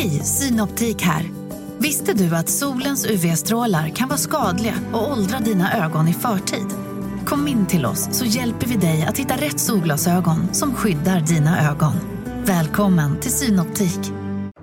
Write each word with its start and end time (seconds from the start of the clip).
Hej, 0.00 0.24
Synoptik 0.24 1.02
här. 1.02 1.30
Visste 1.78 2.12
du 2.12 2.36
att 2.36 2.48
solens 2.48 3.06
UV-strålar 3.06 3.88
kan 3.88 4.08
vara 4.08 4.18
skadliga 4.18 4.74
och 4.92 5.12
åldra 5.12 5.38
dina 5.38 5.84
ögon 5.84 6.08
i 6.08 6.14
förtid? 6.14 6.66
Kom 7.26 7.48
in 7.48 7.66
till 7.66 7.86
oss 7.86 8.08
så 8.12 8.24
hjälper 8.24 8.66
vi 8.66 8.76
dig 8.76 9.06
att 9.08 9.18
hitta 9.18 9.36
rätt 9.36 9.60
solglasögon 9.60 10.54
som 10.54 10.74
skyddar 10.74 11.20
dina 11.20 11.70
ögon. 11.70 11.92
Välkommen 12.44 13.20
till 13.20 13.32
Synoptik. 13.32 14.00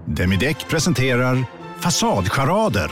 Demideck 0.05 0.67
presenterar 0.67 1.45
Fasadcharader. 1.79 2.91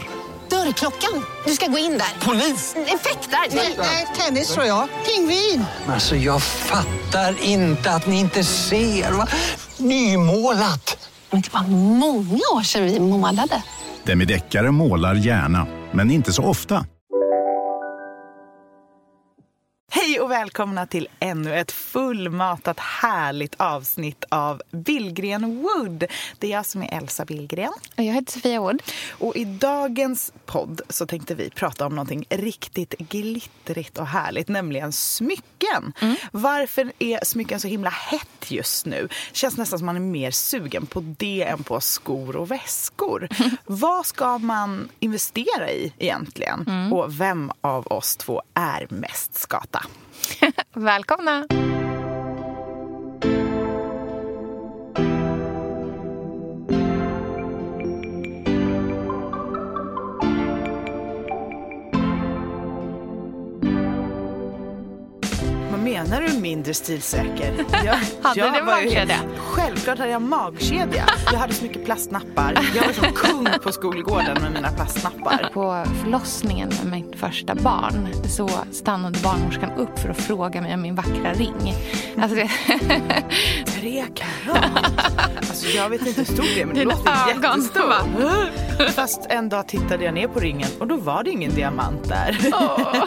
Dörrklockan. 0.50 1.26
Du 1.46 1.52
ska 1.52 1.68
gå 1.68 1.78
in 1.78 1.92
där. 1.92 2.26
Polis? 2.26 2.76
Effektar? 2.76 3.56
Nej, 3.78 4.08
tennis 4.18 4.54
tror 4.54 4.66
jag. 4.66 4.88
Pingvin. 5.06 5.66
Alltså 5.88 6.16
jag 6.16 6.42
fattar 6.44 7.44
inte 7.44 7.92
att 7.92 8.08
ni 8.08 8.20
inte 8.20 8.44
ser. 8.44 9.12
Va? 9.12 9.28
Nymålat. 9.78 11.05
Men 11.32 11.42
det 11.42 11.54
var 11.54 11.64
många 11.98 12.42
år 12.56 12.64
sedan 12.64 12.84
vi 12.84 13.00
målade. 13.00 13.64
Demideckare 14.04 14.72
målar 14.72 15.16
gärna, 15.16 15.68
men 15.92 16.12
inte 16.12 16.34
så 16.34 16.44
ofta. 16.44 16.86
Hej 20.16 20.22
och 20.22 20.32
välkomna 20.32 20.86
till 20.86 21.08
ännu 21.20 21.56
ett 21.56 21.72
fullmatat 21.72 22.80
härligt 22.80 23.56
avsnitt 23.56 24.26
av 24.30 24.62
Billgren 24.72 25.64
Wood. 25.64 26.06
Det 26.40 26.48
är 26.48 26.52
jag 26.52 26.66
som 26.66 26.84
är 26.84 26.98
Elsa 26.98 27.26
Billgren. 27.26 27.74
Och 27.98 28.04
jag 28.04 28.14
heter 28.14 28.32
Sofia 28.32 28.60
Wood. 28.60 28.82
Och 29.12 29.36
i 29.36 29.46
dagens 29.46 30.34
podd 30.46 30.82
så 30.90 31.08
tänkte 31.08 31.36
vi 31.36 31.50
prata 31.50 31.86
om 31.86 31.96
någonting 31.96 32.26
riktigt 32.30 32.98
glittrigt 32.98 33.98
och 33.98 34.08
härligt, 34.08 34.48
nämligen 34.48 34.92
smycken. 34.92 35.94
Mm. 36.02 36.16
Varför 36.32 36.92
är 37.00 37.26
smycken 37.26 37.60
så 37.60 37.68
himla 37.68 37.90
hett 37.90 38.52
just 38.52 38.86
nu? 38.86 39.10
Känns 39.32 39.58
nästan 39.58 39.80
som 39.80 39.86
man 39.86 39.96
är 39.96 40.00
mer 40.00 40.32
sugen 40.32 40.86
på 40.86 41.16
det 41.18 41.44
än 41.44 41.64
på 41.64 41.80
skor 41.80 42.36
och 42.36 42.52
väskor. 42.52 43.30
Vad 43.66 44.06
ska 44.06 44.38
man 44.38 44.90
investera 45.00 45.72
i 45.72 45.94
egentligen? 45.98 46.66
Mm. 46.68 46.94
Och 46.94 47.20
vem 47.20 47.52
av 47.62 47.88
oss 47.88 48.16
två 48.16 48.42
är 48.54 48.88
mest 48.90 49.36
skata? 49.36 49.86
Välkomna! 50.74 51.46
Menar 65.86 66.22
du 66.22 66.40
mindre 66.40 66.74
stilsäker? 66.74 67.66
Jag, 67.86 67.98
hade 68.22 68.40
jag 68.40 68.54
du 68.54 68.64
magkedja? 68.64 69.20
Självklart 69.38 69.98
hade 69.98 70.12
jag 70.12 70.22
magkedja. 70.22 71.06
Jag 71.32 71.40
hade 71.40 71.54
så 71.54 71.64
mycket 71.64 71.86
plastnappar. 71.86 72.58
Jag 72.76 72.86
var 72.86 72.94
som 72.94 73.14
kung 73.14 73.48
på 73.64 73.72
skolgården 73.72 74.42
med 74.42 74.52
mina 74.52 74.72
plastnappar. 74.72 75.50
På 75.54 75.86
förlossningen 76.04 76.70
med 76.84 76.92
mitt 76.92 77.20
första 77.20 77.56
barn 77.56 78.08
så 78.30 78.50
stannade 78.72 79.20
barnmorskan 79.20 79.72
upp 79.72 80.00
för 80.00 80.10
att 80.10 80.18
fråga 80.18 80.62
mig 80.62 80.74
om 80.74 80.82
min 80.82 80.96
vackra 80.96 81.34
ring. 81.34 81.74
Alltså 82.22 82.36
det... 82.36 82.50
Tre 83.66 84.06
karat? 84.14 84.72
Alltså 85.38 85.68
jag 85.68 85.90
vet 85.90 86.08
inte 86.08 86.22
hur 86.22 86.34
stor 86.34 86.56
det 86.56 86.62
är 86.62 86.66
men 86.66 86.76
det 86.76 86.84
låter 86.84 87.28
jättestor. 87.28 88.92
Fast 88.92 89.26
en 89.30 89.50
dag 89.50 89.68
tittade 89.68 90.04
jag 90.04 90.14
ner 90.14 90.28
på 90.28 90.40
ringen 90.40 90.70
och 90.80 90.88
då 90.88 90.98
var 90.98 91.24
det 91.24 91.30
ingen 91.30 91.56
diamant 91.56 92.10
där. 92.10 92.38
Oh. 92.52 93.06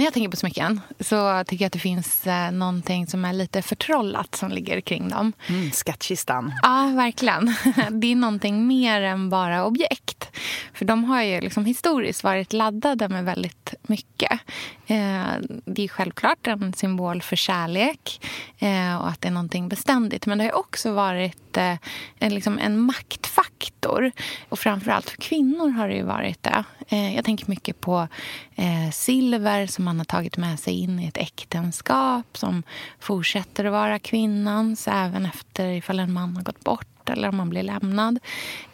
När 0.00 0.04
jag 0.04 0.14
tänker 0.14 0.30
på 0.30 0.36
smycken 0.36 0.80
så 1.00 1.44
tycker 1.44 1.64
jag 1.64 1.66
att 1.66 1.72
det 1.72 1.78
finns 1.78 2.26
eh, 2.26 2.50
någonting 2.50 3.06
som 3.06 3.24
är 3.24 3.32
lite 3.32 3.62
förtrollat 3.62 4.34
som 4.34 4.50
ligger 4.50 4.80
kring 4.80 5.08
dem. 5.08 5.32
Mm, 5.48 5.70
skattkistan. 5.70 6.52
Ja, 6.62 6.92
verkligen. 6.96 7.54
Det 8.00 8.06
är 8.06 8.16
någonting 8.16 8.66
mer 8.66 9.02
än 9.02 9.30
bara 9.30 9.64
objekt. 9.64 10.36
För 10.74 10.84
de 10.84 11.04
har 11.04 11.22
ju 11.22 11.40
liksom 11.40 11.64
historiskt 11.64 12.24
varit 12.24 12.52
laddade 12.52 13.08
med 13.08 13.24
väldigt 13.24 13.74
mycket. 13.82 14.40
Eh, 14.90 15.34
det 15.64 15.84
är 15.84 15.88
självklart 15.88 16.46
en 16.46 16.72
symbol 16.72 17.22
för 17.22 17.36
kärlek 17.36 18.26
eh, 18.58 18.96
och 18.96 19.08
att 19.08 19.20
det 19.20 19.28
är 19.28 19.32
någonting 19.32 19.68
beständigt. 19.68 20.26
Men 20.26 20.38
det 20.38 20.44
har 20.44 20.58
också 20.58 20.92
varit 20.92 21.56
eh, 21.56 21.76
en, 22.18 22.34
liksom 22.34 22.58
en 22.58 22.78
maktfaktor. 22.78 24.12
Och 24.48 24.58
framförallt 24.58 25.10
för 25.10 25.16
kvinnor 25.16 25.68
har 25.68 25.88
det 25.88 25.94
ju 25.94 26.02
varit 26.02 26.42
det. 26.42 26.64
Jag 27.14 27.24
tänker 27.24 27.50
mycket 27.50 27.80
på 27.80 28.08
silver 28.92 29.66
som 29.66 29.84
man 29.84 29.98
har 29.98 30.04
tagit 30.04 30.36
med 30.36 30.60
sig 30.60 30.74
in 30.74 31.00
i 31.00 31.06
ett 31.06 31.16
äktenskap 31.16 32.38
som 32.38 32.62
fortsätter 33.00 33.64
att 33.64 33.72
vara 33.72 33.98
kvinnans 33.98 34.88
även 34.88 35.26
efter 35.26 35.66
ifall 35.66 36.00
en 36.00 36.12
man 36.12 36.36
har 36.36 36.42
gått 36.42 36.64
bort 36.64 36.99
eller 37.08 37.28
om 37.28 37.36
man 37.36 37.50
blir 37.50 37.62
lämnad. 37.62 38.18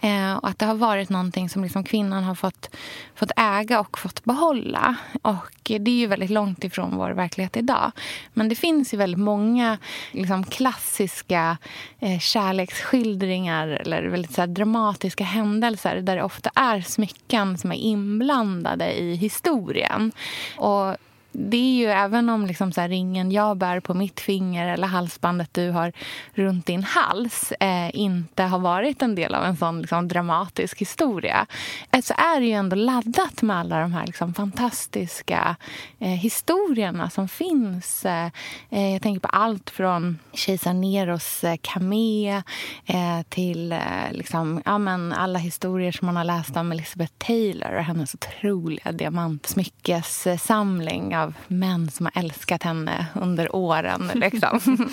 Eh, 0.01 0.35
och 0.35 0.49
att 0.49 0.59
det 0.59 0.67
har 0.67 0.75
varit 0.75 1.09
någonting 1.09 1.49
som 1.49 1.63
liksom 1.63 1.85
kvinnan 1.85 2.25
har 2.25 2.35
fått, 2.35 2.77
fått 3.15 3.31
äga 3.37 3.81
och 3.81 3.99
fått 3.99 4.25
behålla. 4.25 4.97
Och 5.23 5.53
det 5.63 5.91
är 5.91 5.99
ju 5.99 6.07
väldigt 6.07 6.31
långt 6.31 6.65
ifrån 6.65 6.97
vår 6.97 7.11
verklighet 7.11 7.57
idag. 7.57 7.93
Men 8.35 8.49
det 8.49 8.55
finns 8.55 8.95
ju 8.95 8.99
väldigt 8.99 9.21
många 9.21 9.79
liksom, 10.13 10.45
klassiska 10.45 11.59
eh, 12.01 12.19
kärleksskildringar 12.19 13.69
eller 13.69 14.03
väldigt 14.03 14.35
så 14.35 14.41
här, 14.41 14.49
dramatiska 14.49 15.25
händelser 15.25 15.97
där 15.97 16.17
det 16.17 16.23
ofta 16.23 16.51
är 16.55 16.81
smycken 16.81 17.59
som 17.59 17.73
är 17.73 17.77
inblandade 17.77 19.01
i 19.01 19.15
historien. 19.15 20.13
Och 20.57 20.97
det 21.39 21.57
är 21.57 21.77
ju 21.77 21.87
även 21.87 22.29
om 22.29 22.47
liksom 22.47 22.73
så 22.73 22.83
ringen 22.83 23.33
jag 23.33 23.57
bär 23.57 23.81
på 23.81 23.95
mitt 23.95 24.21
finger 24.21 24.69
eller 24.69 24.87
halsbandet 24.87 25.55
du 25.55 25.71
har 25.71 25.93
runt 26.35 26.67
din 26.67 26.83
hals 26.83 27.53
eh, 27.53 27.97
inte 27.97 28.43
har 28.43 28.59
varit 28.59 29.03
en 29.03 29.15
del 29.15 29.35
av 29.35 29.45
en 29.45 29.57
sån 29.57 29.81
liksom, 29.81 30.09
dramatisk 30.09 30.81
historia 30.81 31.47
eh, 31.93 32.01
så 32.01 32.15
är 32.15 32.41
det 32.41 32.47
ju 32.47 32.53
ändå 32.53 32.77
laddat 32.77 33.43
med 33.43 33.57
alla 33.57 33.81
de 33.81 33.93
här 33.93 34.07
liksom, 34.07 34.35
fantastiska 34.35 35.57
eh, 35.99 36.09
historierna 36.09 37.11
som 37.11 37.29
finns. 37.29 38.05
Eh, 38.05 38.31
eh 38.71 38.93
jag 38.93 39.03
tänker 39.03 39.21
på 39.21 39.29
allt 39.29 39.71
från 39.71 40.19
kejsar 40.33 40.73
Neros 40.73 41.45
eh, 41.45 41.57
kamé 41.61 42.43
eh, 42.87 43.23
till 43.29 43.73
eh, 43.73 44.13
liksom, 44.13 44.63
ja, 44.65 44.79
men 44.79 45.13
alla 45.13 45.39
historier 45.39 45.93
som 45.93 46.07
man 46.07 46.17
har 46.17 46.25
läst 46.25 46.57
om 46.57 46.73
Elizabeth 46.73 47.13
Taylor 47.19 47.73
och 47.73 47.85
hennes 47.85 48.15
otroliga 48.15 48.93
diamantsmyckessamling 48.93 51.15
av 51.27 51.35
män 51.49 51.91
som 51.91 52.07
har 52.07 52.23
älskat 52.23 52.63
henne 52.63 53.07
under 53.15 53.57
åren. 53.57 54.11
Liksom. 54.15 54.61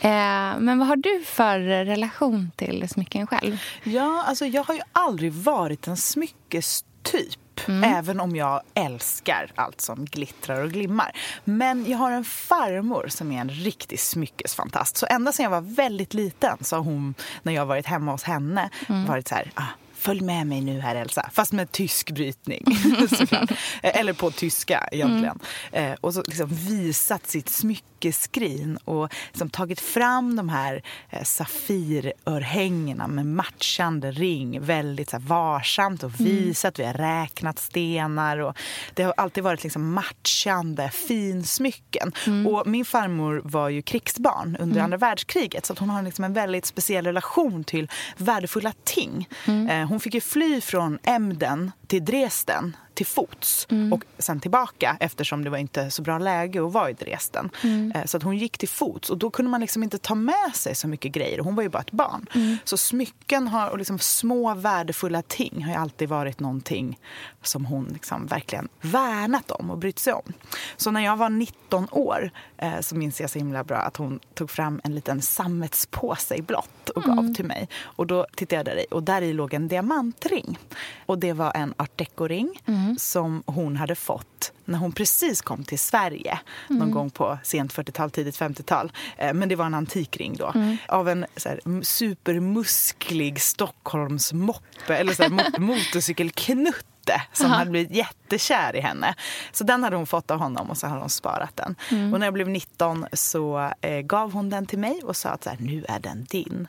eh, 0.00 0.58
men 0.58 0.78
vad 0.78 0.88
har 0.88 0.96
du 0.96 1.24
för 1.24 1.60
relation 1.60 2.50
till 2.56 2.88
smycken 2.88 3.26
själv? 3.26 3.58
Ja, 3.84 4.24
alltså 4.26 4.46
jag 4.46 4.64
har 4.64 4.74
ju 4.74 4.80
aldrig 4.92 5.32
varit 5.32 5.86
en 5.86 5.96
smyckestyp. 5.96 7.38
Mm. 7.68 7.96
Även 7.96 8.20
om 8.20 8.36
jag 8.36 8.62
älskar 8.74 9.52
allt 9.54 9.80
som 9.80 10.04
glittrar 10.04 10.64
och 10.64 10.70
glimmar. 10.70 11.16
Men 11.44 11.90
jag 11.90 11.98
har 11.98 12.10
en 12.10 12.24
farmor 12.24 13.06
som 13.08 13.32
är 13.32 13.40
en 13.40 13.50
riktig 13.50 14.00
smyckesfantast. 14.00 14.96
Så 14.96 15.06
ända 15.10 15.32
sedan 15.32 15.44
jag 15.44 15.50
var 15.50 15.60
väldigt 15.60 16.14
liten 16.14 16.58
så 16.60 16.76
har 16.76 16.82
hon, 16.82 17.14
när 17.42 17.52
jag 17.52 17.66
varit 17.66 17.86
hemma 17.86 18.12
hos 18.12 18.22
henne, 18.22 18.70
mm. 18.88 19.06
varit 19.06 19.28
så 19.28 19.34
här... 19.34 19.50
Ah, 19.54 19.62
följ 20.06 20.20
med 20.20 20.46
mig 20.46 20.60
nu 20.60 20.80
här 20.80 20.96
Elsa. 20.96 21.30
Fast 21.32 21.52
med 21.52 21.72
tysk 21.72 22.10
brytning 22.10 22.62
Eller 23.82 24.12
på 24.12 24.30
tyska 24.30 24.88
egentligen. 24.92 25.38
Mm. 25.72 25.92
Eh, 25.92 25.98
och 26.00 26.14
så 26.14 26.22
liksom 26.26 26.48
visat 26.50 27.26
sitt 27.26 27.48
smyckeskrin 27.48 28.76
och 28.84 29.14
liksom 29.26 29.50
tagit 29.50 29.80
fram 29.80 30.36
de 30.36 30.48
här 30.48 30.82
eh, 31.10 31.22
safirörhängena 31.22 33.06
med 33.08 33.26
matchande 33.26 34.10
ring 34.10 34.60
väldigt 34.60 35.10
så 35.10 35.18
varsamt 35.18 36.02
och 36.02 36.20
mm. 36.20 36.32
visat. 36.32 36.78
Mm. 36.78 36.92
Vi 36.92 36.92
har 36.92 37.08
räknat 37.08 37.58
stenar 37.58 38.38
och 38.38 38.58
det 38.94 39.02
har 39.02 39.14
alltid 39.16 39.44
varit 39.44 39.62
liksom 39.62 39.92
matchande 39.92 40.90
finsmycken. 40.90 42.12
Mm. 42.26 42.46
Och 42.46 42.66
min 42.66 42.84
farmor 42.84 43.42
var 43.44 43.68
ju 43.68 43.82
krigsbarn 43.82 44.56
under 44.60 44.76
mm. 44.76 44.84
andra 44.84 44.96
världskriget 44.96 45.66
så 45.66 45.74
hon 45.78 45.90
har 45.90 46.02
liksom 46.02 46.24
en 46.24 46.32
väldigt 46.32 46.66
speciell 46.66 47.04
relation 47.04 47.64
till 47.64 47.90
värdefulla 48.16 48.72
ting. 48.84 49.28
Mm. 49.46 49.88
Hon 49.96 50.00
fick 50.00 50.14
ju 50.14 50.20
fly 50.20 50.60
från 50.60 50.98
Emden 51.02 51.72
till 51.86 52.04
Dresden 52.04 52.76
till 52.96 53.06
fots 53.06 53.66
mm. 53.70 53.92
och 53.92 54.04
sen 54.18 54.40
tillbaka 54.40 54.96
eftersom 55.00 55.44
det 55.44 55.50
var 55.50 55.58
inte 55.58 55.90
så 55.90 56.02
bra 56.02 56.18
läge 56.18 56.66
att 56.66 56.72
vara 56.72 56.90
i 56.90 56.92
Dresden. 56.92 57.50
Mm. 57.62 57.92
Eh, 57.92 58.04
så 58.04 58.16
att 58.16 58.22
hon 58.22 58.36
gick 58.36 58.58
till 58.58 58.68
fots 58.68 59.10
och 59.10 59.18
då 59.18 59.30
kunde 59.30 59.50
man 59.50 59.60
liksom 59.60 59.82
inte 59.82 59.98
ta 59.98 60.14
med 60.14 60.54
sig 60.54 60.74
så 60.74 60.88
mycket 60.88 61.12
grejer. 61.12 61.38
Hon 61.38 61.54
var 61.54 61.62
ju 61.62 61.68
bara 61.68 61.82
ett 61.82 61.90
barn. 61.90 62.26
Mm. 62.34 62.56
Så 62.64 62.76
smycken 62.76 63.48
har, 63.48 63.70
och 63.70 63.78
liksom 63.78 63.98
små 63.98 64.54
värdefulla 64.54 65.22
ting 65.22 65.64
har 65.64 65.74
alltid 65.74 66.08
varit 66.08 66.40
någonting 66.40 66.98
som 67.42 67.64
hon 67.64 67.88
liksom 67.92 68.26
verkligen 68.26 68.68
värnat 68.80 69.50
om 69.50 69.70
och 69.70 69.78
brytt 69.78 69.98
sig 69.98 70.12
om. 70.12 70.32
Så 70.76 70.90
när 70.90 71.00
jag 71.00 71.16
var 71.16 71.28
19 71.28 71.88
år 71.90 72.30
eh, 72.56 72.80
så 72.80 72.96
minns 72.96 73.20
jag 73.20 73.30
så 73.30 73.38
himla 73.38 73.64
bra 73.64 73.76
att 73.76 73.96
hon 73.96 74.20
tog 74.34 74.50
fram 74.50 74.80
en 74.84 74.94
liten 74.94 75.22
sammetspåse 75.22 76.34
i 76.34 76.42
blått 76.42 76.88
och 76.88 77.02
gav 77.02 77.18
mm. 77.18 77.34
till 77.34 77.44
mig. 77.44 77.68
Och 77.82 78.06
då 78.06 78.26
tittade 78.36 78.56
jag 78.56 78.64
där 78.64 78.82
i 78.82 78.86
och 78.90 79.02
där 79.02 79.22
i 79.22 79.32
låg 79.32 79.54
en 79.54 79.68
diamantring. 79.68 80.58
Och 81.06 81.18
det 81.18 81.32
var 81.32 81.52
en 81.54 81.74
art 81.76 81.98
deco-ring. 81.98 82.62
Mm 82.66 82.85
som 82.98 83.42
hon 83.46 83.76
hade 83.76 83.94
fått 83.94 84.52
när 84.64 84.78
hon 84.78 84.92
precis 84.92 85.42
kom 85.42 85.64
till 85.64 85.78
Sverige 85.78 86.38
någon 86.68 86.90
gång 86.90 87.10
på 87.10 87.38
sent 87.42 87.74
40-tal, 87.74 88.10
tidigt 88.10 88.38
50-tal. 88.38 88.92
Eh, 89.18 89.32
men 89.34 89.48
det 89.48 89.56
var 89.56 89.66
en 89.66 89.74
antikring 89.74 90.36
då. 90.36 90.52
Av 90.88 91.08
en 91.08 91.26
så 91.36 91.48
här, 91.48 91.82
supermusklig 91.84 93.40
Stockholmsmoppe 93.40 94.96
eller 94.96 95.12
så 95.14 95.22
här, 95.22 95.30
mo- 95.30 95.58
motorcykelknutte 95.60 97.22
som 97.32 97.50
hade 97.50 97.70
blivit 97.70 97.90
jättekär 97.96 98.76
i 98.76 98.80
henne. 98.80 99.14
Så 99.52 99.64
den 99.64 99.82
hade 99.84 99.96
hon 99.96 100.06
fått 100.06 100.30
av 100.30 100.38
honom 100.38 100.70
och 100.70 100.76
så 100.78 100.86
hade 100.86 101.00
hon 101.00 101.10
sparat 101.10 101.56
den. 101.56 101.76
Och 102.14 102.20
när 102.20 102.26
jag 102.26 102.34
blev 102.34 102.48
19 102.48 103.06
så 103.12 103.70
eh, 103.80 104.00
gav 104.00 104.32
hon 104.32 104.50
den 104.50 104.66
till 104.66 104.78
mig 104.78 105.00
och 105.04 105.16
sa 105.16 105.28
att 105.28 105.44
så 105.44 105.50
här, 105.50 105.58
nu 105.60 105.84
är 105.88 105.98
den 105.98 106.24
din. 106.24 106.68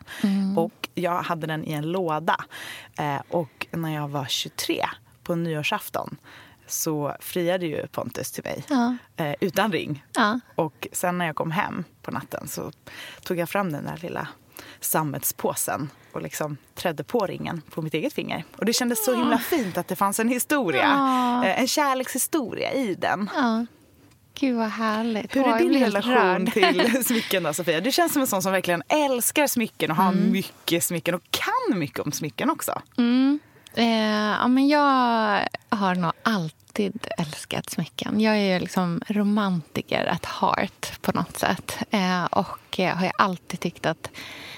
Och 0.58 0.90
jag 0.94 1.22
hade 1.22 1.48
den 1.48 1.64
i 1.68 1.72
en 1.74 1.92
låda. 1.92 2.38
Eh, 3.00 3.22
och 3.30 3.68
när 3.72 3.94
jag 3.96 4.08
var 4.08 4.26
23 4.26 4.86
på 5.28 5.36
nyårsafton 5.36 6.18
så 6.68 7.16
friade 7.20 7.66
ju 7.66 7.88
Pontus 7.88 8.32
till 8.32 8.44
mig 8.44 8.64
Ja. 8.70 8.96
eh, 9.18 9.36
utan 9.40 9.72
ring. 9.72 10.04
Ja. 10.16 10.40
Och 10.56 10.88
sen 10.92 11.18
när 11.18 11.26
jag 11.26 11.36
kom 11.36 11.52
hem 11.52 11.84
på 12.02 12.12
natten 12.12 12.48
så 12.48 12.72
tog 13.24 13.38
jag 13.38 13.50
fram 13.50 13.72
den 13.72 13.86
där 13.86 13.98
lilla 14.02 14.28
sammetspåsen 14.80 15.90
och 16.12 16.22
liksom 16.22 16.58
trädde 16.76 17.04
på 17.04 17.20
ringen 17.28 17.62
på 17.70 17.82
mitt 17.82 17.94
eget 17.94 18.14
finger. 18.14 18.44
Och 18.58 18.66
det 18.66 18.74
kändes 18.74 19.06
så 19.06 19.16
himla 19.16 19.38
fint 19.38 19.78
att 19.78 19.88
det 19.88 19.96
fanns 19.96 20.20
en 20.20 20.30
historia, 20.30 20.82
Ja. 20.84 21.46
eh, 21.46 21.60
en 21.62 21.68
kärlekshistoria 21.68 22.74
i 22.74 22.96
den. 22.96 23.30
Gud, 24.40 24.56
vad 24.58 24.68
härligt. 24.70 25.36
Hur 25.36 25.48
är 25.48 25.60
din 25.60 25.80
relation 25.84 26.14
rörd. 26.14 26.54
till 26.54 27.04
smycken 27.06 27.44
då, 27.44 27.54
Sofia? 27.54 27.82
Du 27.82 27.92
känns 27.92 28.14
som 28.14 28.22
en 28.22 28.28
sån 28.28 28.42
som 28.42 28.52
verkligen 28.52 28.84
älskar 28.88 29.48
smycken 29.48 29.92
och 29.92 29.98
har 29.98 30.12
Mm. 30.12 30.32
mycket 30.32 30.84
smycken 30.84 31.16
och 31.16 31.22
kan 31.32 31.80
mycket 31.80 32.00
om 32.00 32.12
smycken 32.12 32.50
också. 32.50 32.82
Eh, 33.78 34.32
ja, 34.40 34.48
men 34.48 34.68
jag 34.68 35.48
har 35.70 35.96
nog 35.96 36.12
alltid 36.24 37.08
älskat 37.18 37.70
smycken. 37.70 38.22
Jag 38.22 38.38
är 38.38 38.54
ju 38.54 38.60
liksom 38.60 39.02
romantiker 39.08 40.06
at 40.06 40.26
heart 40.26 41.02
på 41.02 41.12
något 41.12 41.38
sätt. 41.38 41.78
Eh, 41.90 42.26
och 42.26 42.80
eh, 42.80 42.96
har 42.96 43.06
ju 43.06 43.12
alltid 43.18 43.60
tyckt 43.60 43.86
att, 43.86 44.10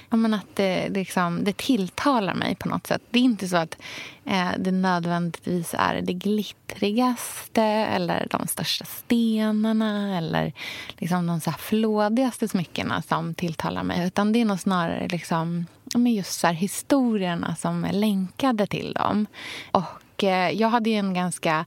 ja, 0.09 0.17
men 0.17 0.33
att 0.33 0.55
det, 0.55 0.87
det 0.89 0.99
liksom, 0.99 1.43
det 1.43 1.57
tilltalar 1.57 2.33
mig 2.33 2.55
på 2.55 2.69
något 2.69 2.87
sätt. 2.87 3.01
Det 3.09 3.19
är 3.19 3.23
inte 3.23 3.47
så 3.47 3.57
att 3.57 3.77
eh, 4.25 4.49
det 4.57 4.71
nödvändigtvis 4.71 5.75
är 5.77 6.01
det 6.01 6.13
glittrigaste 6.13 7.63
eller 7.63 8.27
de 8.29 8.47
största 8.47 8.85
stenarna 8.85 10.17
eller 10.17 10.53
liksom 10.97 11.27
de 11.27 11.39
så 11.39 11.49
här 11.49 11.57
flådigaste 11.57 12.47
smyckena 12.47 13.01
som 13.01 13.33
tilltalar 13.33 13.83
mig. 13.83 14.07
Utan 14.07 14.31
det 14.33 14.41
är 14.41 14.45
nog 14.45 14.59
snarare 14.59 15.07
liksom, 15.07 15.65
men 15.95 16.13
just 16.13 16.39
så 16.39 16.47
här 16.47 16.53
historierna 16.53 17.55
som 17.55 17.85
är 17.85 17.93
länkade 17.93 18.67
till 18.67 18.93
dem. 18.93 19.25
Och 19.71 20.23
eh, 20.23 20.49
jag 20.49 20.69
hade 20.69 20.89
ju 20.89 20.95
en 20.95 21.13
ganska 21.13 21.65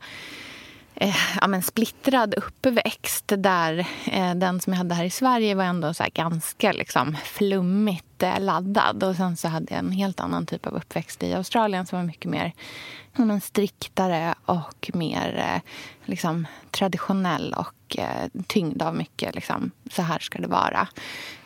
eh, 0.94 1.16
ja, 1.40 1.46
men 1.46 1.62
splittrad 1.62 2.34
uppväxt 2.34 3.32
där 3.38 3.86
eh, 4.12 4.34
den 4.34 4.60
som 4.60 4.72
jag 4.72 4.78
hade 4.78 4.94
här 4.94 5.04
i 5.04 5.10
Sverige 5.10 5.54
var 5.54 5.64
ändå 5.64 5.94
så 5.94 6.02
här 6.02 6.10
ganska 6.10 6.72
liksom, 6.72 7.16
flummigt 7.24 8.22
eh, 8.22 8.40
laddad. 8.40 9.04
Och 9.04 9.16
sen 9.16 9.36
så 9.36 9.48
hade 9.48 9.66
jag 9.70 9.78
en 9.78 9.92
helt 9.92 10.20
annan 10.20 10.46
typ 10.46 10.66
av 10.66 10.74
uppväxt 10.74 11.22
i 11.22 11.34
Australien 11.34 11.86
som 11.86 11.98
var 11.98 12.06
mycket 12.06 12.30
mer 12.30 12.52
ja, 13.16 13.24
men 13.24 13.40
striktare 13.40 14.34
och 14.44 14.90
mer 14.94 15.38
eh, 15.38 15.60
liksom, 16.04 16.46
traditionell 16.70 17.54
och 17.54 17.98
eh, 17.98 18.28
tyngd 18.46 18.82
av 18.82 18.96
mycket 18.96 19.34
liksom, 19.34 19.70
så 19.90 20.02
här 20.02 20.18
ska 20.18 20.38
det 20.38 20.48
vara. 20.48 20.88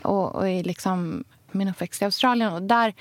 Och, 0.03 0.35
och 0.35 0.45
liksom, 0.45 1.25
min 1.57 1.69
uppväxt 1.69 2.03
i 2.03 2.05
Australien. 2.05 2.53
Och 2.53 2.63
där 2.63 2.95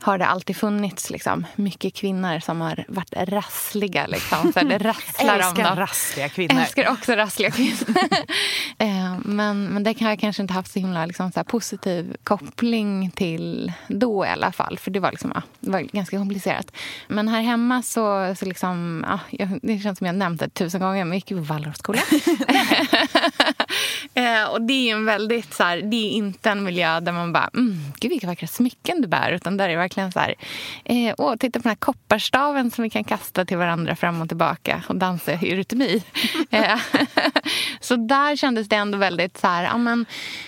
har 0.00 0.18
det 0.18 0.26
alltid 0.26 0.56
funnits 0.56 1.10
liksom, 1.10 1.46
mycket 1.56 1.94
kvinnor 1.94 2.40
som 2.40 2.60
har 2.60 2.84
varit 2.88 3.12
rassliga. 3.14 4.06
Liksom. 4.06 4.52
Så 4.52 4.60
det 4.60 4.78
rasslar 4.78 5.34
om 5.34 5.40
Älskar 5.40 5.64
dem. 5.64 5.76
rassliga 5.76 6.28
kvinnor. 6.28 6.60
Älskar 6.60 6.92
också 6.92 7.12
rassliga 7.12 7.50
kvinnor. 7.50 7.78
Men, 9.24 9.64
men 9.64 9.82
det 9.82 9.94
kan 9.94 10.08
jag 10.08 10.18
kanske 10.18 10.42
inte 10.42 10.54
haft 10.54 10.72
så 10.72 10.78
himla 10.78 11.06
liksom, 11.06 11.32
så 11.32 11.38
här, 11.38 11.44
positiv 11.44 12.16
koppling 12.24 13.10
till 13.10 13.72
då 13.88 14.26
i 14.26 14.28
alla 14.28 14.52
fall. 14.52 14.78
För 14.78 14.90
det 14.90 15.00
var, 15.00 15.10
liksom, 15.10 15.32
ja, 15.34 15.42
det 15.60 15.70
var 15.70 15.80
ganska 15.80 16.18
komplicerat. 16.18 16.72
Men 17.08 17.28
här 17.28 17.42
hemma 17.42 17.82
så, 17.82 18.34
så 18.38 18.44
liksom, 18.44 19.04
ja, 19.08 19.20
jag, 19.30 19.58
det 19.62 19.78
känns 19.78 19.98
som 19.98 20.06
jag 20.06 20.16
nämnt 20.16 20.40
det 20.40 20.48
tusen 20.48 20.80
gånger, 20.80 21.04
men 21.04 21.08
jag 21.08 21.14
gick 21.14 21.30
ju 21.30 21.36
på 21.36 21.42
Waldorfskola. 21.42 22.00
eh, 24.14 24.44
och 24.50 24.62
det 24.62 24.90
är 24.90 24.92
en 24.92 25.04
väldigt 25.04 25.54
så 25.54 25.64
här, 25.64 25.76
det 25.76 25.96
är 25.96 26.10
inte 26.10 26.50
en 26.50 26.64
miljö 26.64 27.00
där 27.00 27.12
man 27.12 27.32
bara, 27.32 27.50
mm, 27.54 27.78
gud 28.00 28.10
vilka 28.10 28.26
vackra 28.26 28.46
smycken 28.46 29.02
du 29.02 29.08
bär. 29.08 29.32
Utan 29.32 29.56
där 29.56 29.64
är 29.64 29.68
det 29.68 29.76
verkligen 29.76 30.12
så 30.12 30.18
här, 30.18 30.34
eh, 30.84 31.14
åh, 31.18 31.36
titta 31.36 31.58
på 31.58 31.62
den 31.62 31.70
här 31.70 31.76
kopparstaven 31.76 32.70
som 32.70 32.82
vi 32.82 32.90
kan 32.90 33.04
kasta 33.04 33.44
till 33.44 33.56
varandra 33.56 33.96
fram 33.96 34.22
och 34.22 34.28
tillbaka 34.28 34.82
och 34.88 34.96
dansa 34.96 35.32
i 35.32 35.56
rytmi. 35.56 36.02
Eh, 36.50 36.78
så 37.80 37.96
där 37.96 38.36
kändes 38.36 38.68
det 38.68 38.76
ändå 38.76 38.98
väldigt 38.98 39.09
så 39.38 39.46
här, 39.46 39.64
ja, 39.64 39.78
men, 39.78 40.06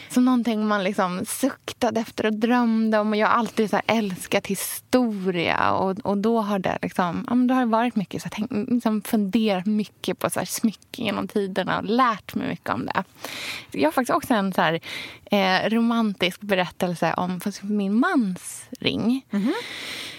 som 0.09 0.25
någonting 0.25 0.67
man 0.67 0.85
liksom 0.85 1.25
suktade 1.27 2.01
efter 2.01 2.27
och 2.27 2.33
drömde 2.33 2.99
om. 2.99 3.11
Och 3.11 3.17
jag 3.17 3.27
har 3.27 3.35
alltid 3.35 3.71
så 3.71 3.81
älskat 3.87 4.47
historia. 4.47 5.73
Och, 5.73 5.99
och 5.99 6.19
då 6.19 6.41
har 6.41 6.59
det 6.59 6.79
liksom, 6.83 7.25
ja, 7.29 7.35
men 7.35 7.47
då 7.47 7.55
har 7.55 7.61
det 7.61 7.71
varit 7.71 7.97
mycket 7.97 8.23
så 8.23 8.27
jag 8.27 8.33
tänkt, 8.33 8.71
liksom 8.71 9.03
funderat 9.03 9.67
mycket 9.67 10.19
på 10.19 10.31
så 10.31 10.39
här 10.39 10.47
smycken 10.47 11.05
genom 11.05 11.29
tiderna 11.29 11.79
och 11.79 11.85
lärt 11.85 12.35
mig 12.35 12.49
mycket 12.49 12.71
om 12.71 12.87
det. 12.87 13.05
Jag 13.71 13.87
har 13.87 13.93
faktiskt 13.93 14.17
också 14.17 14.35
en 14.35 14.53
så 14.53 14.63
här, 14.63 14.81
eh, 15.25 15.71
romantisk 15.71 16.41
berättelse 16.41 17.15
om 17.17 17.41
min 17.63 18.01
mans 18.01 18.65
ring. 18.81 19.27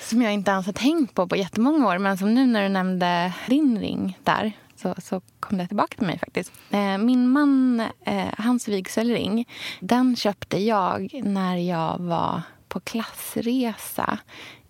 Som 0.01 0.21
jag 0.21 0.33
inte 0.33 0.51
ens 0.51 0.65
har 0.65 0.73
tänkt 0.73 1.13
på 1.13 1.27
på 1.27 1.35
jättemånga 1.35 1.87
år. 1.87 1.97
Men 1.97 2.17
som 2.17 2.33
nu 2.33 2.45
när 2.45 2.63
du 2.63 2.69
nämnde 2.69 3.33
din 3.47 3.79
ring 3.79 4.17
där 4.23 4.53
så, 4.83 4.95
så 5.01 5.21
kom 5.39 5.57
det 5.57 5.67
tillbaka 5.67 5.97
till 5.97 6.07
mig 6.07 6.19
faktiskt. 6.19 6.51
Eh, 6.71 6.97
min 6.97 7.29
man, 7.29 7.79
eh, 8.05 8.33
hans 8.37 8.67
vigselring, 8.67 9.47
den 9.79 10.15
köpte 10.15 10.57
jag 10.57 11.21
när 11.23 11.57
jag 11.57 11.99
var 11.99 12.41
på 12.67 12.79
klassresa 12.79 14.17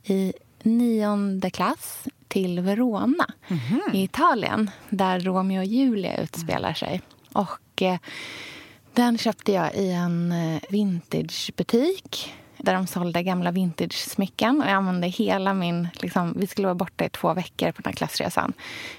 i 0.04 0.34
nionde 0.64 1.50
klass 1.50 2.08
till 2.28 2.60
Verona 2.60 3.28
i 3.94 4.04
Italien 4.04 4.72
där 4.90 5.20
Romeo 5.20 5.60
och 5.60 5.66
Julia 5.66 6.18
utspelar 6.18 6.74
sig. 6.74 7.02
Och 7.34 7.82
eh, 7.82 7.98
den 8.94 9.18
köpte 9.18 9.52
jag 9.52 9.76
i 9.76 9.92
en 9.92 10.32
eh, 10.32 10.62
vintagebutik 10.70 12.34
där 12.64 12.74
de 12.74 12.88
sålde 12.88 13.24
gamla 13.24 13.52
vintage-smycken. 13.52 14.62
Och 14.62 14.68
jag 14.68 14.74
använde 14.74 15.08
hela 15.08 15.54
min... 15.54 15.88
Liksom, 16.02 16.34
vi 16.38 16.48
skulle 16.48 16.68
vara 16.68 16.76
borta 16.76 17.06
i 17.06 17.10
två 17.10 17.34
veckor 17.34 17.72
på 17.72 17.82
den 17.82 17.92
här 17.92 17.98
klassresan. 17.98 18.54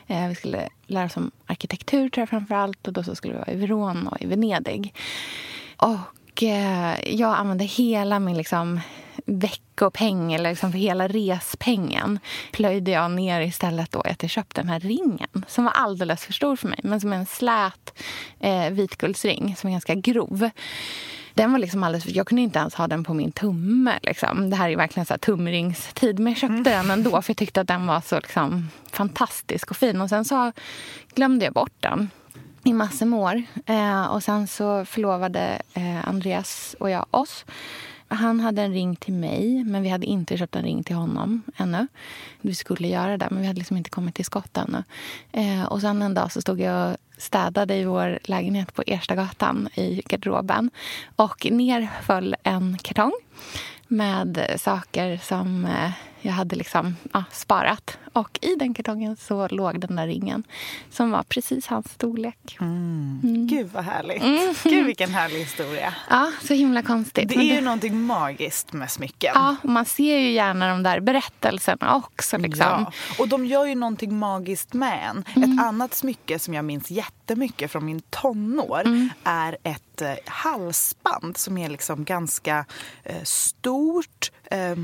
Eh, 0.06 0.28
vi 0.28 0.34
skulle 0.34 0.68
lära 0.86 1.04
oss 1.04 1.16
om 1.16 1.30
arkitektur 1.46 2.08
tror 2.08 2.22
jag 2.22 2.28
framför 2.28 2.54
allt. 2.54 2.86
Och 2.86 2.92
då 2.92 3.02
så 3.02 3.14
skulle 3.14 3.32
vi 3.32 3.38
vara 3.38 3.52
i 3.52 3.56
Verona 3.56 4.10
och 4.10 4.22
i 4.22 4.26
Venedig. 4.26 4.94
Och 5.76 6.42
eh, 6.42 7.14
jag 7.14 7.36
använde 7.36 7.64
hela 7.64 8.18
min 8.18 8.36
liksom, 8.36 8.80
veckopeng, 9.26 10.32
eller 10.32 10.50
liksom 10.50 10.72
för 10.72 10.78
hela 10.78 11.08
respengen 11.08 12.18
plöjde 12.52 12.90
jag 12.90 13.10
ner 13.10 13.40
istället 13.40 13.92
då 13.92 14.00
att 14.00 14.22
jag 14.22 14.30
köpte 14.30 14.60
den 14.60 14.68
här 14.68 14.80
ringen 14.80 15.44
som 15.48 15.64
var 15.64 15.72
alldeles 15.72 16.24
för 16.24 16.32
stor 16.32 16.56
för 16.56 16.68
mig. 16.68 16.80
Men 16.82 17.00
som 17.00 17.12
är 17.12 17.16
en 17.16 17.26
slät 17.26 17.98
eh, 18.40 18.70
vitguldsring 18.70 19.56
som 19.56 19.68
är 19.68 19.72
ganska 19.72 19.94
grov. 19.94 20.50
Den 21.34 21.52
var 21.52 21.58
liksom 21.58 21.82
alldeles, 21.82 22.06
jag 22.06 22.26
kunde 22.26 22.42
inte 22.42 22.58
ens 22.58 22.74
ha 22.74 22.88
den 22.88 23.04
på 23.04 23.14
min 23.14 23.32
tumme. 23.32 23.98
Liksom. 24.02 24.50
Det 24.50 24.56
här 24.56 24.70
är 24.70 24.76
verkligen 24.76 25.06
så 25.06 25.18
tumringstid. 25.18 26.18
Men 26.18 26.32
jag 26.32 26.40
köpte 26.40 26.70
den 26.70 26.90
ändå 26.90 27.22
för 27.22 27.30
jag 27.30 27.36
tyckte 27.36 27.60
att 27.60 27.68
den 27.68 27.86
var 27.86 28.00
så 28.00 28.16
liksom, 28.16 28.68
fantastisk 28.90 29.70
och 29.70 29.76
fin. 29.76 30.00
Och 30.00 30.08
sen 30.08 30.24
så 30.24 30.52
glömde 31.14 31.44
jag 31.44 31.54
bort 31.54 31.72
den 31.80 32.10
i 32.64 32.72
massor 32.72 33.06
med 33.06 33.18
år. 33.18 33.42
Eh, 33.66 34.04
och 34.04 34.22
sen 34.22 34.46
så 34.46 34.84
förlovade 34.84 35.62
eh, 35.74 36.08
Andreas 36.08 36.76
och 36.80 36.90
jag 36.90 37.06
oss. 37.10 37.44
Han 38.08 38.40
hade 38.40 38.62
en 38.62 38.72
ring 38.72 38.96
till 38.96 39.14
mig, 39.14 39.64
men 39.64 39.82
vi 39.82 39.88
hade 39.88 40.06
inte 40.06 40.36
köpt 40.36 40.56
en 40.56 40.62
ring 40.62 40.82
till 40.82 40.96
honom 40.96 41.42
ännu. 41.56 41.86
Vi 42.40 42.54
skulle 42.54 42.88
göra 42.88 43.18
det, 43.18 43.28
men 43.30 43.40
vi 43.40 43.46
hade 43.46 43.58
liksom 43.58 43.76
inte 43.76 43.90
kommit 43.90 44.14
till 44.14 44.24
skott 44.24 44.56
ännu. 44.56 44.84
Eh, 45.32 45.64
och 45.64 45.80
sen 45.80 46.02
en 46.02 46.14
dag 46.14 46.32
så 46.32 46.40
stod 46.40 46.60
jag 46.60 46.90
och 46.90 46.96
städade 47.18 47.74
i 47.74 47.84
vår 47.84 48.18
lägenhet 48.24 48.74
på 48.74 48.82
Erstagatan 48.86 49.68
i 49.74 50.02
garderoben. 50.06 50.70
Och 51.16 51.46
ner 51.50 51.90
föll 52.02 52.36
en 52.42 52.78
kartong 52.82 53.12
med 53.88 54.54
saker 54.58 55.20
som 55.22 55.64
eh, 55.64 55.90
jag 56.24 56.32
hade 56.32 56.56
liksom, 56.56 56.96
ja, 57.12 57.24
sparat. 57.32 57.98
Och 58.12 58.38
i 58.42 58.54
den 58.54 58.74
kartongen 58.74 59.16
så 59.16 59.48
låg 59.48 59.80
den 59.80 59.96
där 59.96 60.06
ringen 60.06 60.42
som 60.90 61.10
var 61.10 61.22
precis 61.22 61.66
hans 61.66 61.92
storlek. 61.92 62.56
Gud 63.48 63.70
vad 63.72 63.84
härligt. 63.84 64.22
Gud 64.62 64.86
vilken 64.86 65.10
härlig 65.10 65.38
historia. 65.38 65.94
Ja, 66.10 66.32
så 66.42 66.54
himla 66.54 66.82
konstigt. 66.82 67.28
Det 67.28 67.34
är 67.34 67.54
ju 67.54 67.60
någonting 67.60 68.00
magiskt 68.00 68.72
med 68.72 68.90
smycken. 68.90 69.32
Ja, 69.34 69.56
och 69.62 69.68
man 69.68 69.84
ser 69.84 70.18
ju 70.18 70.30
gärna 70.30 70.68
de 70.68 70.82
där 70.82 71.00
berättelserna 71.00 71.94
också. 71.96 72.38
Liksom. 72.38 72.66
Ja, 72.66 72.92
och 73.18 73.28
de 73.28 73.46
gör 73.46 73.64
ju 73.66 73.74
någonting 73.74 74.18
magiskt 74.18 74.72
med 74.72 75.08
en. 75.10 75.24
Mm. 75.36 75.52
Ett 75.52 75.64
annat 75.64 75.94
smycke 75.94 76.38
som 76.38 76.54
jag 76.54 76.64
minns 76.64 76.90
jättemycket 76.90 77.70
från 77.70 77.84
min 77.84 78.00
tonår 78.00 78.82
Mm. 78.84 79.08
är 79.24 79.56
ett 79.62 80.02
eh, 80.02 80.14
halsband 80.26 81.36
som 81.36 81.58
är 81.58 81.68
liksom 81.68 82.04
ganska 82.04 82.64
eh, 83.02 83.22
stort, 83.22 84.30
eh, 84.50 84.76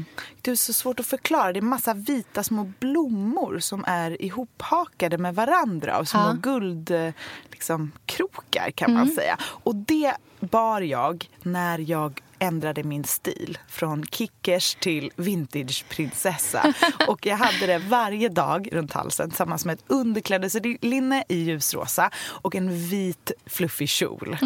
det 0.43 0.51
är 0.51 0.55
så 0.55 0.73
svårt 0.73 1.01
att 1.01 1.07
förklara. 1.07 1.53
Det 1.53 1.59
är 1.59 1.63
massa 1.63 1.95
vita 1.95 2.43
små 2.43 2.73
blommor 2.79 3.59
som 3.59 3.85
är 3.87 4.23
ihophakade 4.23 5.19
med 5.19 5.35
varandra 5.35 5.97
av 5.97 6.05
små 6.05 6.21
Ja. 6.21 6.33
guldkrokar 6.43 7.15
liksom, 7.51 7.93
kan 8.75 8.95
man 8.95 9.09
säga. 9.09 9.39
Och 9.43 9.77
det 9.77 10.15
bar 10.41 10.81
jag 10.81 11.31
när 11.43 11.79
jag 11.79 12.21
ändrade 12.41 12.83
min 12.83 13.05
stil 13.05 13.59
från 13.69 14.07
kickers 14.07 14.75
till 14.75 15.11
vintageprinsessa. 15.17 16.75
Och 17.09 17.27
jag 17.27 17.37
hade 17.37 17.67
det 17.67 17.79
varje 17.79 18.29
dag 18.29 18.69
runt 18.73 18.93
halsen 18.93 19.31
tillsammans 19.31 19.65
med 19.65 19.73
ett 19.75 19.85
underklädeslinne 19.87 21.25
i 21.29 21.37
ljusrosa 21.37 22.11
och 22.27 22.55
en 22.55 22.89
vit 22.89 23.33
fluffig 23.47 23.89
kjol. 23.89 24.37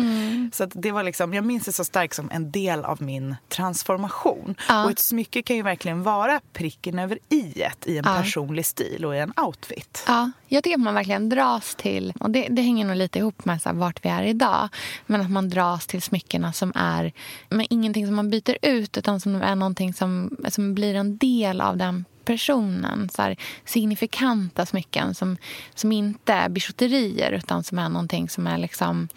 Så 0.52 0.64
att 0.64 0.70
det 0.74 0.92
var 0.92 1.02
liksom, 1.02 1.34
jag 1.34 1.44
minns 1.44 1.64
det 1.64 1.72
så 1.72 1.84
starkt 1.84 2.14
som 2.16 2.30
en 2.30 2.50
del 2.50 2.84
av 2.84 3.02
min 3.02 3.36
transformation. 3.48 4.54
Ja. 4.68 4.84
Och 4.84 4.90
ett 4.90 4.98
smycke 4.98 5.42
kan 5.42 5.56
ju 5.56 5.62
verkligen 5.62 6.02
vara 6.02 6.40
pricken 6.52 6.98
över 6.98 7.18
i 7.28 7.64
i 7.86 7.98
en 7.98 8.04
Ja. 8.06 8.16
personlig 8.22 8.66
stil 8.66 9.04
och 9.04 9.14
i 9.16 9.18
en 9.18 9.32
outfit. 9.36 10.04
Ja, 10.06 10.30
jag 10.54 10.64
tycker 10.64 10.76
att 10.76 10.82
man 10.82 10.94
verkligen 10.94 11.28
dras 11.28 11.75
till, 11.75 12.12
och 12.20 12.30
det, 12.30 12.49
det 12.50 12.62
hänger 12.62 12.87
nog 12.87 12.96
lite 12.96 13.18
ihop 13.18 13.44
med 13.44 13.62
så 13.62 13.68
här, 13.68 13.76
vart 13.76 14.04
vi 14.04 14.08
är 14.08 14.23
idag, 14.23 14.68
men 15.06 15.20
att 15.20 15.30
man 15.30 15.49
dras 15.49 15.87
till 15.87 16.02
smyckena 16.02 16.52
som 16.52 16.73
är 16.75 17.12
men 17.49 17.66
ingenting 17.70 18.06
som 18.06 18.16
man 18.16 18.30
byter 18.30 18.56
ut 18.62 18.99
utan 18.99 19.20
som 19.20 19.42
är 19.42 19.54
någonting 19.54 19.94
som, 19.94 20.37
som 20.49 20.75
blir 20.75 20.94
en 20.94 21.18
del 21.18 21.61
av 21.61 21.76
den 21.76 22.04
personen. 22.24 23.08
Så 23.08 23.22
här, 23.22 23.36
signifikanta 23.64 24.66
smycken 24.66 25.14
som, 25.14 25.36
som 25.74 25.92
inte 25.92 26.32
är 26.32 26.48
bijouterier 26.48 27.32
utan 27.32 27.64
som 27.64 27.78
är 27.78 27.88
någonting 27.88 28.28
som 28.28 28.46
är 28.46 28.58
liksom 28.58 29.08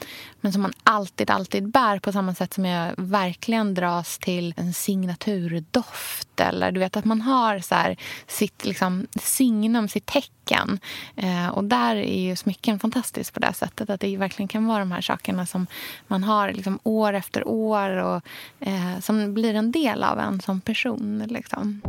men 0.41 0.53
som 0.53 0.61
man 0.61 0.73
alltid, 0.83 1.29
alltid 1.29 1.69
bär 1.69 1.99
på 1.99 2.11
samma 2.11 2.35
sätt 2.35 2.53
som 2.53 2.65
jag 2.65 2.93
verkligen 2.97 3.73
dras 3.73 4.17
till 4.17 4.53
en 4.57 4.73
signaturdoft. 4.73 6.39
Eller 6.39 6.71
du 6.71 6.79
vet 6.79 6.97
att 6.97 7.05
man 7.05 7.21
har 7.21 7.59
så 7.59 7.75
här, 7.75 7.97
sitt 8.27 8.65
liksom, 8.65 9.07
signum, 9.15 9.87
sitt 9.87 10.05
tecken. 10.05 10.79
Eh, 11.15 11.47
och 11.47 11.63
där 11.63 11.95
är 11.95 12.21
ju 12.21 12.35
smycken 12.35 12.79
fantastiskt 12.79 13.33
på 13.33 13.39
det 13.39 13.53
sättet. 13.53 13.89
Att 13.89 14.01
det 14.01 14.17
verkligen 14.17 14.47
kan 14.47 14.67
vara 14.67 14.79
de 14.79 14.91
här 14.91 15.01
sakerna 15.01 15.45
som 15.45 15.67
man 16.07 16.23
har 16.23 16.51
liksom, 16.51 16.79
år 16.83 17.13
efter 17.13 17.47
år 17.47 17.89
och 17.89 18.21
eh, 18.59 18.99
som 19.01 19.33
blir 19.33 19.53
en 19.53 19.71
del 19.71 20.03
av 20.03 20.19
en 20.19 20.41
som 20.41 20.61
person. 20.61 21.23
Liksom. 21.27 21.81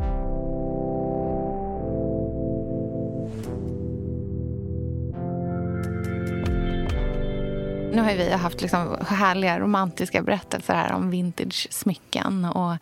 Nu 7.93 8.03
har 8.03 8.15
vi 8.15 8.31
haft 8.33 8.61
liksom 8.61 8.97
härliga 9.09 9.59
romantiska 9.61 10.23
berättelser 10.23 10.75
här 10.75 10.93
om 10.93 11.11
vintage-smycken 11.11 12.45
och 12.45 12.73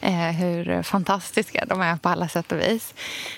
eh, 0.00 0.12
hur 0.32 0.82
fantastiska 0.82 1.64
de 1.68 1.80
är 1.80 1.96
på 1.96 2.08
alla 2.08 2.28
sätt 2.28 2.52
och 2.52 2.58
vis. 2.58 2.94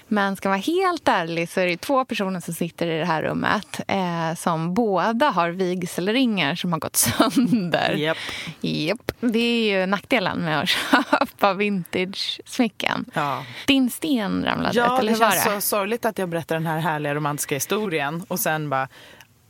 Men 0.09 0.37
ska 0.37 0.49
man 0.49 0.59
vara 0.59 0.63
helt 0.83 1.09
ärlig 1.09 1.49
så 1.49 1.61
är 1.61 1.67
det 1.67 1.77
två 1.77 2.05
personer 2.05 2.41
som 2.41 2.55
sitter 2.55 2.87
i 2.87 2.99
det 2.99 3.05
här 3.05 3.23
rummet 3.23 3.81
eh, 3.89 4.35
som 4.37 4.75
båda 4.75 5.31
har 5.31 5.49
vigselringar 5.51 6.55
som 6.55 6.73
har 6.73 6.81
gått 6.81 6.97
sönder. 6.97 7.91
Japp. 7.95 8.17
Japp. 8.61 9.13
Det 9.21 9.39
är 9.39 9.81
ju 9.81 9.87
nackdelen 9.87 10.39
med 10.39 10.61
att 10.61 10.69
köpa 11.21 11.53
vintage-smycken. 11.55 13.05
Ja. 13.15 13.45
Din 13.67 13.91
sten 13.91 14.45
ramlade 14.45 14.79
Ja, 14.79 14.95
ut, 14.95 15.01
eller 15.01 15.13
det 15.13 15.19
hur 15.19 15.25
var 15.25 15.31
känns 15.31 15.45
det? 15.45 15.51
så 15.51 15.61
sorgligt 15.61 16.05
att 16.05 16.19
jag 16.19 16.29
berättar 16.29 16.55
den 16.57 16.67
här 16.67 16.79
härliga 16.81 17.15
romantiska 17.15 17.55
historien 17.55 18.25
och 18.29 18.41
sen 18.41 18.71
bara 18.71 18.89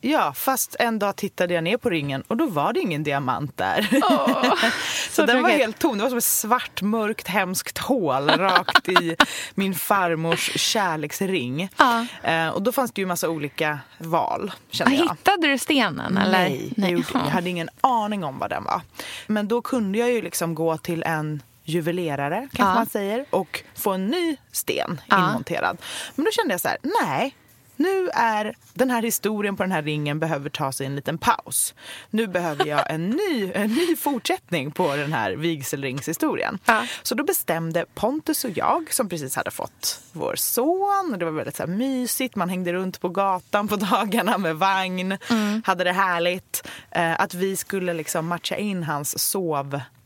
Ja, 0.06 0.32
fast 0.32 0.76
en 0.78 0.98
dag 0.98 1.16
tittade 1.16 1.54
jag 1.54 1.64
ner 1.64 1.76
på 1.76 1.90
ringen 1.90 2.22
och 2.28 2.36
då 2.36 2.46
var 2.46 2.72
det 2.72 2.80
ingen 2.80 3.02
diamant 3.02 3.56
där. 3.56 3.88
så 5.10 5.12
så 5.12 5.26
den 5.26 5.42
var 5.42 5.50
helt 5.50 5.78
tom. 5.78 5.96
Det 5.98 6.02
var 6.02 6.08
som 6.08 6.18
ett 6.18 6.24
svart, 6.24 6.82
mörkt, 6.82 7.28
hemskt 7.28 7.78
hål 7.78 8.30
rakt 8.30 8.88
i 8.88 9.16
min 9.54 9.74
farmors 9.74 10.50
kärleksring. 10.60 11.68
Ja. 11.76 12.06
Eh, 12.22 12.48
och 12.48 12.62
då 12.62 12.72
fanns 12.72 12.92
det 12.92 13.00
ju 13.00 13.06
massa 13.06 13.28
olika 13.28 13.78
val, 13.98 14.52
kände 14.70 14.94
jag. 14.94 15.02
Hittade 15.02 15.46
du 15.48 15.58
stenen? 15.58 16.16
Eller? 16.18 16.32
Nej, 16.48 16.72
jag, 16.76 16.90
gjorde, 16.90 17.04
jag 17.12 17.18
hade 17.20 17.50
ingen 17.50 17.68
aning 17.80 18.24
om 18.24 18.38
vad 18.38 18.50
den 18.50 18.64
var. 18.64 18.80
Men 19.26 19.48
då 19.48 19.62
kunde 19.62 19.98
jag 19.98 20.10
ju 20.10 20.22
liksom 20.22 20.54
gå 20.54 20.76
till 20.76 21.02
en 21.02 21.42
juvelerare, 21.64 22.36
kanske 22.52 22.62
Ja. 22.62 22.74
man 22.74 22.86
säger, 22.86 23.24
och 23.30 23.62
få 23.74 23.90
en 23.92 24.06
ny 24.06 24.36
sten 24.52 25.00
Ja. 25.06 25.16
inmonterad. 25.28 25.78
Men 26.14 26.24
då 26.24 26.30
kände 26.30 26.54
jag 26.54 26.60
så 26.60 26.68
här, 26.68 26.78
nej. 27.04 27.34
Nu 27.76 28.08
är 28.14 28.54
den 28.74 28.90
här 28.90 29.02
historien 29.02 29.56
på 29.56 29.62
den 29.62 29.72
här 29.72 29.82
ringen 29.82 30.18
behöver 30.18 30.50
ta 30.50 30.72
sig 30.72 30.86
en 30.86 30.96
liten 30.96 31.18
paus. 31.18 31.74
Nu 32.10 32.26
behöver 32.26 32.66
jag 32.66 32.90
en 32.90 33.10
ny, 33.10 33.52
en 33.54 33.70
ny 33.70 33.96
fortsättning 33.96 34.70
på 34.70 34.96
den 34.96 35.12
här 35.12 35.32
vigselringshistorien. 35.32 36.58
Ja. 36.64 36.86
Så 37.02 37.14
då 37.14 37.24
bestämde 37.24 37.84
Pontus 37.94 38.44
och 38.44 38.50
jag, 38.50 38.92
som 38.92 39.08
precis 39.08 39.36
hade 39.36 39.50
fått 39.50 40.00
vår 40.12 40.34
son, 40.36 41.10
och 41.12 41.18
det 41.18 41.24
var 41.24 41.32
väldigt 41.32 41.56
så 41.56 41.62
här 41.62 41.70
mysigt, 41.70 42.36
man 42.36 42.48
hängde 42.48 42.72
runt 42.72 43.00
på 43.00 43.08
gatan 43.08 43.68
på 43.68 43.76
dagarna 43.76 44.38
med 44.38 44.56
vagn, 44.56 45.18
hade 45.64 45.84
det 45.84 45.92
härligt, 45.92 46.68
eh, 46.90 47.20
att 47.20 47.34
vi 47.34 47.56
skulle 47.56 47.94
liksom 47.94 48.26
matcha 48.26 48.56
in 48.56 48.82
hans 48.82 49.18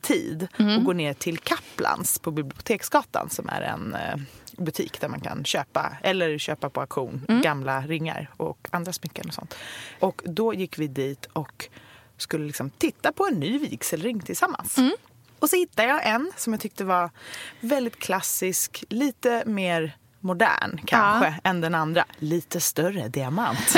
sovtid 0.08 0.48
och 0.76 0.84
gå 0.84 0.92
ner 0.92 1.14
till 1.14 1.38
Kaplans 1.38 2.18
på 2.18 2.30
Biblioteksgatan 2.30 3.30
som 3.30 3.48
är 3.48 3.60
en 3.60 3.94
eh, 3.94 4.16
butik 4.56 5.00
där 5.00 5.08
man 5.08 5.20
kan 5.20 5.44
köpa, 5.44 5.96
eller 6.02 6.38
köpa 6.38 6.70
på 6.70 6.80
auktion, 6.80 7.26
gamla 7.42 7.80
ringar 7.80 8.30
och 8.36 8.68
andra 8.70 8.92
smycken 8.92 9.28
och 9.28 9.34
sånt. 9.34 9.54
Och 10.00 10.22
då 10.24 10.54
gick 10.54 10.78
vi 10.78 10.86
dit 10.86 11.28
och 11.32 11.68
skulle 12.16 12.46
liksom 12.46 12.70
titta 12.70 13.12
på 13.12 13.26
en 13.26 13.40
ny 13.40 13.58
vigselring 13.58 14.20
tillsammans. 14.20 14.76
Och 15.38 15.50
så 15.50 15.56
hittade 15.56 15.88
jag 15.88 16.06
en 16.06 16.32
som 16.36 16.52
jag 16.52 16.60
tyckte 16.60 16.84
var 16.84 17.10
väldigt 17.60 17.98
klassisk, 17.98 18.84
lite 18.88 19.42
mer 19.46 19.96
modern 20.20 20.80
kanske 20.87 21.34
än 21.44 21.60
den 21.60 21.75
andra. 21.75 22.04
Lite 22.18 22.60
större 22.60 23.08
diamant. 23.08 23.75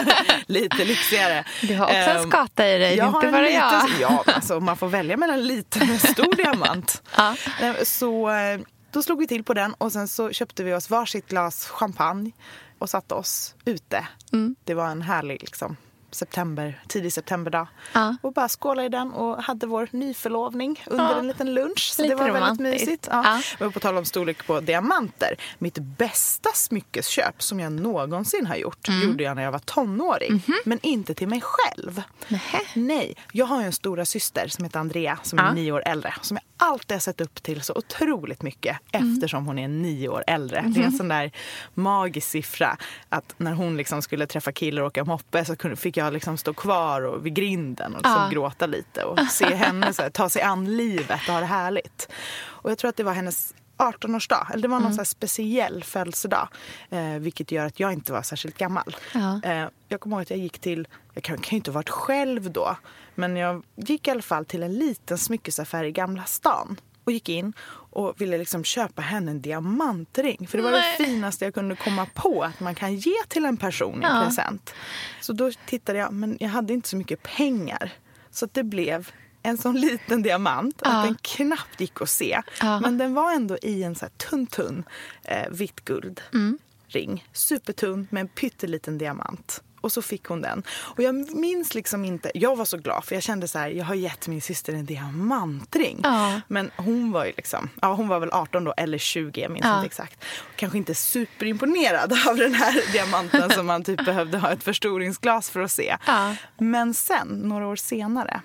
lite 0.46 0.84
lyxigare. 0.84 1.44
Du 1.62 1.76
har 1.76 1.84
också 1.84 1.94
en 1.96 2.16
Ehm, 2.16 2.28
skata 2.30 2.68
i 2.68 2.78
dig, 2.78 2.96
jag 2.96 3.08
inte 3.08 3.30
bara 3.32 3.42
liten, 3.42 4.00
jag. 4.00 4.12
Ja, 4.12 4.24
alltså 4.26 4.60
man 4.60 4.76
får 4.76 4.88
välja 4.88 5.16
mellan 5.16 5.38
en 5.38 5.46
liten 5.46 5.90
och 5.94 6.00
stor 6.00 6.36
diamant. 6.36 7.02
Ja. 7.16 7.36
Eh, 7.60 7.74
Så 7.84 8.30
eh, 8.30 8.60
då 8.90 9.02
slog 9.02 9.18
vi 9.18 9.26
till 9.26 9.44
på 9.44 9.54
den 9.54 9.74
och 9.74 9.92
sen 9.92 10.08
så 10.08 10.32
köpte 10.32 10.64
vi 10.64 10.74
oss 10.74 10.90
varsitt 10.90 11.28
glas 11.28 11.66
champagne 11.66 12.30
och 12.78 12.90
satte 12.90 13.14
oss 13.14 13.54
ute. 13.64 14.06
Mm. 14.32 14.56
Det 14.64 14.74
var 14.74 14.86
en 14.88 15.02
härlig 15.02 15.40
liksom, 15.40 15.76
september, 16.14 16.82
tidig 16.88 17.12
septemberdag. 17.12 17.66
Ja. 17.92 18.16
Och 18.22 18.32
bara 18.32 18.48
skålade 18.48 18.86
i 18.86 18.88
den 18.88 19.12
och 19.12 19.42
hade 19.42 19.66
vår 19.66 19.88
nyförlovning 19.90 20.84
under 20.86 21.04
Ja. 21.04 21.18
en 21.18 21.26
liten 21.26 21.54
lunch. 21.54 21.92
Så 21.96 22.02
Lite 22.02 22.14
det 22.14 22.18
var 22.18 22.24
väldigt 22.24 22.42
romantiskt. 22.42 22.86
mysigt. 22.86 23.08
Ja. 23.10 23.22
Ja. 23.24 23.40
Men 23.58 23.72
på 23.72 23.80
tal 23.80 23.96
om 23.96 24.04
storlek 24.04 24.46
på 24.46 24.60
diamanter. 24.60 25.34
Mitt 25.58 25.78
bästa 25.78 26.48
smyckesköp 26.54 27.42
som 27.42 27.60
jag 27.60 27.72
någonsin 27.72 28.46
har 28.46 28.56
gjort 28.56 28.88
Mm. 28.88 29.08
gjorde 29.08 29.24
jag 29.24 29.36
när 29.36 29.42
jag 29.42 29.52
var 29.52 29.58
tonåring. 29.58 30.32
Mhm. 30.32 30.54
Men 30.64 30.78
inte 30.82 31.14
till 31.14 31.28
mig 31.28 31.40
själv. 31.44 32.02
Nähä. 32.28 32.60
Nej, 32.74 33.14
jag 33.32 33.46
har 33.46 33.60
ju 33.60 33.66
en 33.66 33.72
stora 33.72 34.04
syster 34.04 34.48
som 34.48 34.64
heter 34.64 34.80
Andrea 34.80 35.18
som 35.22 35.38
är 35.38 35.52
nio 35.52 35.72
år 35.72 35.82
äldre. 35.86 36.14
Som 36.22 36.36
jag 36.36 36.68
alltid 36.68 36.94
har 36.94 37.00
sett 37.00 37.20
upp 37.20 37.42
till 37.42 37.62
så 37.62 37.74
otroligt 37.74 38.42
mycket 38.42 38.76
Mm. 38.92 39.12
eftersom 39.14 39.46
hon 39.46 39.58
är 39.58 39.68
nio 39.68 40.08
år 40.08 40.24
äldre. 40.26 40.64
Det 40.66 40.80
är 40.80 40.84
en 40.84 40.92
sån 40.92 41.08
där 41.08 41.30
magisk 41.74 42.28
siffra 42.28 42.76
att 43.08 43.34
när 43.36 43.52
hon 43.52 43.76
liksom 43.76 44.02
skulle 44.02 44.26
träffa 44.26 44.52
killar 44.52 44.82
och 44.82 44.86
åka 44.86 45.04
moppe 45.04 45.44
så 45.44 45.56
fick 45.76 45.96
jag 45.96 46.03
liksom 46.10 46.36
stå 46.36 46.54
kvar 46.54 47.02
och 47.02 47.26
vid 47.26 47.34
grinden 47.34 47.92
och 47.94 47.98
liksom 48.02 48.22
Ja. 48.22 48.28
gråta 48.30 48.66
lite 48.66 49.04
och 49.04 49.18
se 49.30 49.54
henne 49.54 49.92
så 49.92 50.02
här, 50.02 50.10
ta 50.10 50.28
sig 50.28 50.42
an 50.42 50.76
livet 50.76 51.20
och 51.28 51.32
ha 51.34 51.40
det 51.40 51.46
härligt. 51.46 52.08
Och 52.44 52.70
jag 52.70 52.78
tror 52.78 52.88
att 52.88 52.96
det 52.96 53.02
var 53.04 53.12
hennes 53.12 53.54
18-årsdag, 53.76 54.46
eller 54.52 54.62
det 54.62 54.68
var 54.68 54.80
någon 54.80 54.92
Mm. 54.92 55.04
speciell 55.04 55.84
födelsedag. 55.84 56.48
Eh, 56.90 57.00
vilket 57.18 57.52
gör 57.52 57.66
att 57.66 57.80
jag 57.80 57.92
inte 57.92 58.12
var 58.12 58.22
särskilt 58.22 58.58
gammal. 58.58 58.96
Ja. 59.14 59.40
Eh, 59.44 59.68
jag 59.88 60.00
kommer 60.00 60.16
ihåg 60.16 60.22
att 60.22 60.30
jag 60.30 60.38
gick 60.38 60.58
till, 60.58 60.88
jag 61.14 61.24
kan, 61.24 61.36
kan 61.38 61.50
ju 61.50 61.56
inte 61.56 61.70
ha 61.70 61.74
varit 61.74 61.90
själv 61.90 62.50
då, 62.50 62.76
men 63.14 63.36
jag 63.36 63.62
gick 63.76 64.08
i 64.08 64.10
alla 64.10 64.22
fall 64.22 64.44
till 64.44 64.62
en 64.62 64.74
liten 64.74 65.18
smyckesaffär 65.18 65.84
i 65.84 65.92
Gamla 65.92 66.24
stan 66.24 66.76
och 67.04 67.12
gick 67.12 67.28
in 67.28 67.52
och 67.90 68.20
ville 68.20 68.38
liksom 68.38 68.64
köpa 68.64 69.02
henne 69.02 69.30
en 69.30 69.42
diamantring. 69.42 70.46
För 70.48 70.58
det 70.58 70.64
var 70.64 70.70
Nej. 70.70 70.94
det 70.98 71.04
finaste 71.04 71.44
jag 71.44 71.54
kunde 71.54 71.76
komma 71.76 72.06
på 72.14 72.42
att 72.44 72.60
man 72.60 72.74
kan 72.74 72.94
ge 72.94 73.14
till 73.28 73.44
en 73.44 73.56
person 73.56 74.02
i 74.02 74.06
Ja. 74.06 74.22
present. 74.26 74.74
Så 75.20 75.32
då 75.32 75.50
tittade 75.66 75.98
jag, 75.98 76.12
men 76.12 76.36
jag 76.40 76.48
hade 76.48 76.72
inte 76.72 76.88
så 76.88 76.96
mycket 76.96 77.22
pengar. 77.22 77.92
Så 78.30 78.48
det 78.52 78.62
blev 78.62 79.10
en 79.42 79.58
sån 79.58 79.74
liten 79.80 80.22
diamant 80.22 80.80
Ja. 80.84 80.90
att 80.90 81.04
den 81.06 81.16
knappt 81.22 81.80
gick 81.80 82.00
att 82.02 82.10
se. 82.10 82.42
Ja. 82.60 82.80
Men 82.80 82.98
den 82.98 83.14
var 83.14 83.32
ändå 83.32 83.56
i 83.62 83.82
en 83.82 83.94
så 83.94 84.06
tunn, 84.16 84.46
tunn 84.46 84.84
eh, 85.24 85.48
vitt 85.50 85.84
guld 85.84 86.20
Mm. 86.32 86.58
ring. 86.86 87.24
Supertunn 87.32 88.06
med 88.10 88.20
en 88.20 88.28
pytteliten 88.28 88.98
diamant. 88.98 89.62
Och 89.84 89.92
så 89.92 90.02
fick 90.02 90.24
hon 90.26 90.40
den. 90.42 90.62
Och 90.70 91.02
jag 91.02 91.34
minns 91.36 91.74
liksom 91.74 92.04
inte, 92.04 92.30
jag 92.34 92.56
var 92.56 92.64
så 92.64 92.76
glad 92.76 93.04
för 93.04 93.14
jag 93.16 93.22
kände 93.22 93.48
så 93.48 93.58
här, 93.58 93.68
jag 93.68 93.84
har 93.84 93.94
gett 93.94 94.28
min 94.28 94.40
syster 94.42 94.72
en 94.72 94.86
diamantring. 94.86 96.00
Ja. 96.02 96.40
Men 96.48 96.70
hon 96.76 97.12
var 97.12 97.24
ju 97.24 97.32
liksom, 97.36 97.68
ja 97.82 97.94
hon 97.94 98.08
var 98.08 98.20
väl 98.20 98.30
18 98.32 98.64
då 98.64 98.74
eller 98.76 98.98
20, 98.98 99.40
jag 99.40 99.50
minns 99.50 99.64
Ja. 99.66 99.76
inte 99.76 99.86
exakt. 99.86 100.24
Kanske 100.56 100.78
inte 100.78 100.94
superimponerad 100.94 102.12
av 102.28 102.36
den 102.36 102.54
här 102.54 102.92
diamanten 102.92 103.50
som 103.50 103.66
man 103.66 103.84
typ 103.84 104.04
behövde 104.04 104.38
ha 104.38 104.50
ett 104.52 104.62
förstoringsglas 104.62 105.50
för 105.50 105.60
att 105.60 105.72
se. 105.72 105.96
Ja. 106.06 106.34
Men 106.58 106.94
sen, 106.94 107.28
några 107.28 107.66
år 107.66 107.76
senare, 107.76 108.40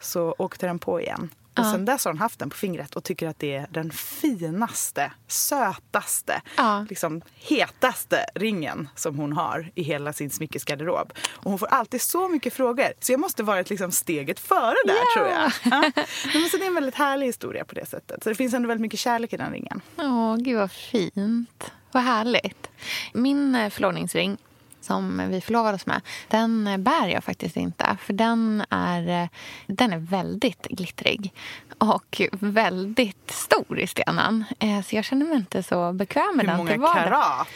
så 0.00 0.34
åkte 0.38 0.66
den 0.66 0.78
på 0.78 1.00
igen. 1.00 1.30
Och 1.56 1.64
Ja. 1.64 1.72
sen 1.72 1.84
dess 1.84 2.04
har 2.04 2.12
hon 2.12 2.18
haft 2.18 2.38
den 2.38 2.50
på 2.50 2.56
fingret 2.56 2.96
och 2.96 3.04
tycker 3.04 3.28
att 3.28 3.38
det 3.38 3.54
är 3.54 3.66
den 3.70 3.90
finaste, 3.90 5.12
sötaste, 5.26 6.42
Ja. 6.56 6.86
liksom 6.88 7.22
hetaste 7.34 8.24
ringen 8.34 8.88
som 8.94 9.18
hon 9.18 9.32
har 9.32 9.70
i 9.74 9.82
hela 9.82 10.12
sin 10.12 10.30
smyckesgarderob. 10.30 11.12
Och 11.32 11.50
hon 11.50 11.58
får 11.58 11.66
alltid 11.66 12.02
så 12.02 12.28
mycket 12.28 12.52
frågor. 12.54 12.86
Så 13.00 13.12
jag 13.12 13.20
måste 13.20 13.42
varit 13.42 13.70
liksom 13.70 13.92
steget 13.92 14.40
före 14.40 14.74
där 14.86 14.94
Ja. 14.94 15.04
tror 15.16 15.28
jag. 15.28 15.52
Ja. 15.64 15.92
Men 16.34 16.48
så 16.50 16.56
det 16.56 16.62
är 16.64 16.66
en 16.66 16.74
väldigt 16.74 16.94
härlig 16.94 17.26
historia 17.26 17.64
på 17.64 17.74
det 17.74 17.86
sättet. 17.86 18.22
Så 18.22 18.28
det 18.28 18.34
finns 18.34 18.54
ändå 18.54 18.68
väldigt 18.68 18.82
mycket 18.82 19.00
kärlek 19.00 19.32
i 19.32 19.36
den 19.36 19.52
ringen. 19.52 19.80
Åh, 19.96 20.36
gud 20.36 20.58
vad 20.58 20.70
fint. 20.72 21.72
Vad 21.92 22.02
härligt. 22.02 22.70
Min 23.12 23.54
eh, 23.54 23.70
förlovningsring 23.70 24.36
som 24.80 25.28
vi 25.30 25.40
förlovade 25.40 25.74
oss 25.74 25.86
med, 25.86 26.00
den 26.28 26.64
bär 26.84 27.08
jag 27.08 27.24
faktiskt 27.24 27.56
inte. 27.56 27.96
För 28.02 28.12
den 28.12 28.64
är, 28.70 29.28
den 29.66 29.92
är 29.92 29.98
väldigt 29.98 30.66
glittrig 30.70 31.32
och 31.78 32.20
väldigt 32.40 33.30
stor 33.30 33.78
i 33.80 33.86
stenen. 33.86 34.44
Eh, 34.58 34.82
Så 34.82 34.96
jag 34.96 35.04
känner 35.04 35.26
mig 35.26 35.36
inte 35.36 35.62
så 35.62 35.92
bekväm 35.92 36.36
med 36.36 36.44
Hur 36.46 36.48
den 36.48 36.56
många 36.56 36.70
till 36.70 36.80
vardags. 36.80 37.04
karat? 37.04 37.48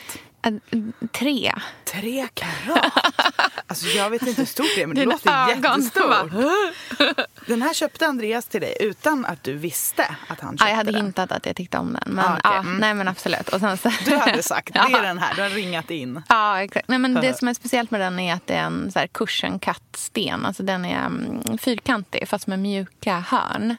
Eh, 0.44 0.52
Tre. 1.12 1.54
Tre 1.84 2.28
karat? 2.34 2.92
Alltså 3.66 3.86
jag 3.86 4.10
vet 4.10 4.22
inte 4.26 4.40
hur 4.40 4.46
stort 4.46 4.66
det 4.76 4.82
är 4.82 4.86
men 4.86 4.96
det 4.96 5.02
Dina 5.02 5.12
låter 5.12 5.52
ögon 5.52 5.82
jättestort. 5.82 7.26
Den 7.46 7.62
här 7.62 7.74
köpte 7.74 8.06
Andreas 8.06 8.46
till 8.46 8.60
dig 8.60 8.76
utan 8.80 9.24
att 9.26 9.42
du 9.42 9.52
visste 9.56 10.16
att 10.28 10.40
han 10.40 10.50
köpte 10.52 10.64
Ja, 10.64 10.68
jag 10.70 10.76
hade 10.76 10.92
den. 10.92 11.04
hintat 11.04 11.32
att 11.32 11.46
jag 11.46 11.56
tyckte 11.56 11.78
om 11.78 11.92
den. 11.92 12.14
Men, 12.14 12.24
Ah, 12.24 12.28
okej. 12.30 12.40
ja, 12.44 12.58
Mm. 12.58 12.76
nej, 12.76 12.94
men 12.94 13.08
absolut. 13.08 13.48
Och 13.48 13.60
sen 13.60 13.76
så, 13.78 13.90
Du 14.04 14.16
hade 14.16 14.42
sagt, 14.42 14.72
det 14.72 14.78
är 14.78 15.02
den 15.02 15.18
här, 15.18 15.34
du 15.34 15.42
har 15.42 15.48
ringat 15.48 15.90
in. 15.90 16.22
Ja, 16.28 16.62
exakt. 16.62 16.88
Nej, 16.88 16.98
men 16.98 17.14
det 17.14 17.38
som 17.38 17.48
är 17.48 17.54
speciellt 17.54 17.90
med 17.90 18.00
den 18.00 18.18
är 18.20 18.34
att 18.34 18.46
det 18.46 18.54
är 18.54 18.62
en 18.64 18.90
så 18.92 18.98
här 18.98 19.06
cushion 19.06 19.60
sten. 19.94 20.46
Alltså 20.46 20.62
den 20.62 20.84
är 20.84 21.06
mm, 21.06 21.58
fyrkantig 21.58 22.28
fast 22.28 22.46
med 22.46 22.58
mjuka 22.58 23.24
hörn. 23.28 23.76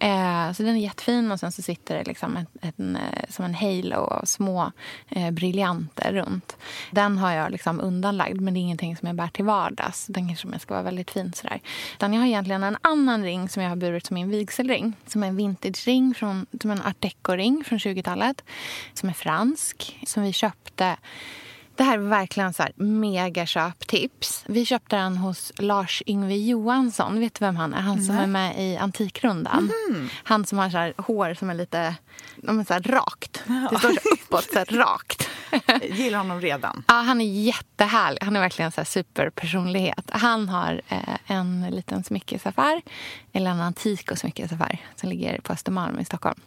Eh, 0.00 0.52
så 0.52 0.62
den 0.62 0.76
är 0.76 0.80
jättefin 0.80 1.32
och 1.32 1.40
sen 1.40 1.52
så 1.52 1.62
sitter 1.62 1.98
det 1.98 2.04
liksom 2.04 2.36
en, 2.36 2.46
en, 2.76 2.96
eh, 2.96 3.02
som 3.28 3.44
en 3.44 3.54
halo 3.54 3.96
av 3.96 4.24
små 4.24 4.72
eh, 5.08 5.30
briljanter 5.30 6.05
runt. 6.12 6.56
Den 6.90 7.18
har 7.18 7.32
jag 7.32 7.52
liksom 7.52 7.80
undanlagd 7.80 8.40
men 8.40 8.54
det 8.54 8.60
är 8.60 8.62
ingenting 8.62 8.96
som 8.96 9.06
jag 9.06 9.16
bär 9.16 9.28
till 9.28 9.44
vardags. 9.44 10.06
Den 10.06 10.26
kanske 10.28 10.58
ska 10.58 10.74
vara 10.74 10.82
väldigt 10.82 11.10
fin 11.10 11.32
sådär. 11.32 11.60
Utan 11.94 12.12
jag 12.12 12.20
har 12.20 12.26
egentligen 12.26 12.62
en 12.62 12.76
annan 12.82 13.24
ring 13.24 13.48
som 13.48 13.62
jag 13.62 13.70
har 13.70 13.76
burit 13.76 14.06
som 14.06 14.14
min 14.14 14.30
vigselring. 14.30 14.92
Som 15.06 15.22
är 15.22 15.26
en 15.26 15.36
vintage-ring, 15.36 16.14
från, 16.14 16.46
som 16.60 16.70
en 16.70 16.82
art 16.82 17.00
deco-ring 17.00 17.64
från 17.64 17.78
20-talet. 17.78 18.44
Som 18.94 19.08
är 19.08 19.12
fransk, 19.12 19.98
som 20.06 20.22
vi 20.22 20.32
köpte 20.32 20.96
det 21.76 21.84
här 21.84 21.94
är 21.94 22.02
verkligen 22.02 22.52
så 22.54 22.62
här 22.62 22.72
mega 22.76 23.46
köptips. 23.46 24.44
Vi 24.46 24.66
köpte 24.66 24.96
den 24.96 25.16
hos 25.16 25.52
Lars 25.58 26.02
Yngve 26.06 26.36
Johansson. 26.36 27.20
Vet 27.20 27.34
du 27.34 27.44
vem 27.44 27.56
han 27.56 27.74
är? 27.74 27.80
Han 27.80 28.02
som 28.02 28.16
är 28.16 28.26
med 28.26 28.54
i 28.58 28.76
Antikrundan. 28.76 29.70
Han 30.24 30.44
som 30.44 30.58
har 30.58 30.70
så 30.70 30.76
här 30.76 30.94
hår 30.96 31.34
som 31.34 31.50
är 31.50 31.54
lite 31.54 31.94
ja, 32.42 32.64
så 32.64 32.72
här 32.72 32.82
rakt. 32.82 33.42
Det 33.70 33.78
står 33.78 33.88
så 33.88 34.14
uppåt, 34.14 34.44
så 34.44 34.58
här 34.58 34.64
rakt. 34.64 35.28
Jag 35.66 35.90
gillar 35.90 36.18
honom 36.18 36.40
redan. 36.40 36.84
Ja, 36.88 36.94
han 36.94 37.20
är 37.20 37.44
jättehärlig. 37.44 38.22
Han 38.22 38.36
är 38.36 38.40
verkligen 38.40 38.72
så 38.72 38.84
superpersonlighet. 38.84 40.10
Han 40.12 40.48
har 40.48 40.82
eh, 40.88 40.98
en 41.26 41.66
liten 41.70 42.04
smyckesaffär, 42.04 42.82
eller 43.32 43.50
en 43.50 43.60
antik 43.60 44.10
och 44.10 44.18
smyckesaffär 44.18 44.78
som 44.96 45.08
ligger 45.08 45.40
på 45.40 45.52
Östermalm 45.52 45.98
i 45.98 46.04
Stockholm. 46.04 46.40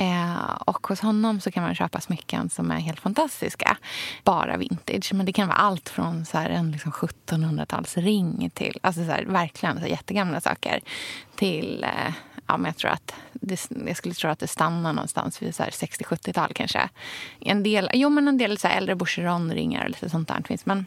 Eh, 0.00 0.54
och 0.66 0.86
hos 0.86 1.00
honom 1.00 1.40
så 1.40 1.50
kan 1.50 1.62
man 1.62 1.74
köpa 1.74 2.00
smycken 2.00 2.50
som 2.50 2.70
är 2.70 2.78
helt 2.78 3.00
fantastiska. 3.00 3.76
Bara 4.24 4.56
vintage. 4.56 5.12
Men 5.14 5.26
det 5.26 5.32
kan 5.32 5.48
vara 5.48 5.58
allt 5.58 5.88
från 5.88 6.24
så 6.24 6.38
här 6.38 6.50
en 6.50 6.72
liksom 6.72 6.92
1700-talsring 6.92 8.50
till 8.50 8.78
alltså 8.82 9.04
så 9.04 9.10
här, 9.10 9.24
verkligen 9.24 9.76
så 9.76 9.80
här 9.80 9.88
jättegamla 9.88 10.40
saker 10.40 10.80
till 11.36 11.84
eh, 11.84 12.14
ja, 12.46 12.56
men 12.56 12.64
jag, 12.64 12.76
tror 12.76 12.90
att 12.90 13.14
det, 13.32 13.68
jag 13.86 13.96
skulle 13.96 14.14
tro 14.14 14.30
att 14.30 14.38
det 14.38 14.46
stannar 14.46 14.92
någonstans 14.92 15.42
vid 15.42 15.50
60-70-tal 15.50 16.52
kanske. 16.54 16.88
En 17.40 17.62
del, 17.62 17.90
jo, 17.92 18.08
men 18.08 18.28
en 18.28 18.38
del 18.38 18.58
så 18.58 18.68
här 18.68 18.76
äldre 18.76 18.94
Boucheron-ringar 18.94 19.84
och 19.84 19.90
lite 19.90 20.10
sånt 20.10 20.28
där 20.28 20.42
finns. 20.48 20.66
Men 20.66 20.86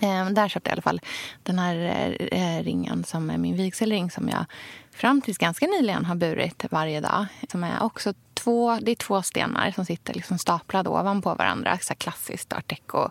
eh, 0.00 0.26
där 0.30 0.48
köpte 0.48 0.70
jag 0.70 0.72
i 0.72 0.74
alla 0.74 0.82
fall 0.82 1.00
den 1.42 1.58
här 1.58 2.16
eh, 2.32 2.64
ringen 2.64 3.04
som 3.04 3.30
är 3.30 3.38
min 3.38 3.56
vigselring 3.56 4.10
som 4.10 4.28
jag 4.28 4.44
fram 4.94 5.20
tills 5.20 5.38
ganska 5.38 5.66
nyligen 5.66 6.04
har 6.04 6.14
burit 6.14 6.64
varje 6.70 7.00
dag. 7.00 7.26
Som 7.50 7.64
är 7.64 7.82
också 7.82 8.14
två, 8.34 8.78
det 8.82 8.90
är 8.90 8.96
två 8.96 9.22
stenar 9.22 9.70
som 9.70 9.84
sitter 9.84 10.14
liksom 10.14 10.38
staplade 10.38 10.90
ovanpå 10.90 11.34
varandra. 11.34 11.78
Så 11.82 11.94
klassiskt 11.94 12.52
art 12.52 12.68
deco. 12.68 13.08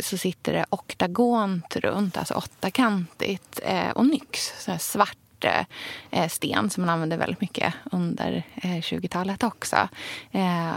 Så 0.00 0.18
sitter 0.18 0.52
det 0.52 0.66
oktagont 0.70 1.76
runt, 1.76 2.16
alltså 2.16 2.34
åttakantigt. 2.34 3.60
Eh, 3.62 3.90
och 3.90 4.06
nyx, 4.06 4.52
så 4.64 4.70
här 4.70 4.78
svart 4.78 5.16
eh, 5.44 5.64
eh, 6.10 6.28
sten 6.28 6.70
som 6.70 6.82
man 6.82 6.90
använde 6.90 7.16
väldigt 7.16 7.40
mycket 7.40 7.74
under 7.92 8.42
eh, 8.54 8.70
20-talet 8.70 9.42
också. 9.42 9.88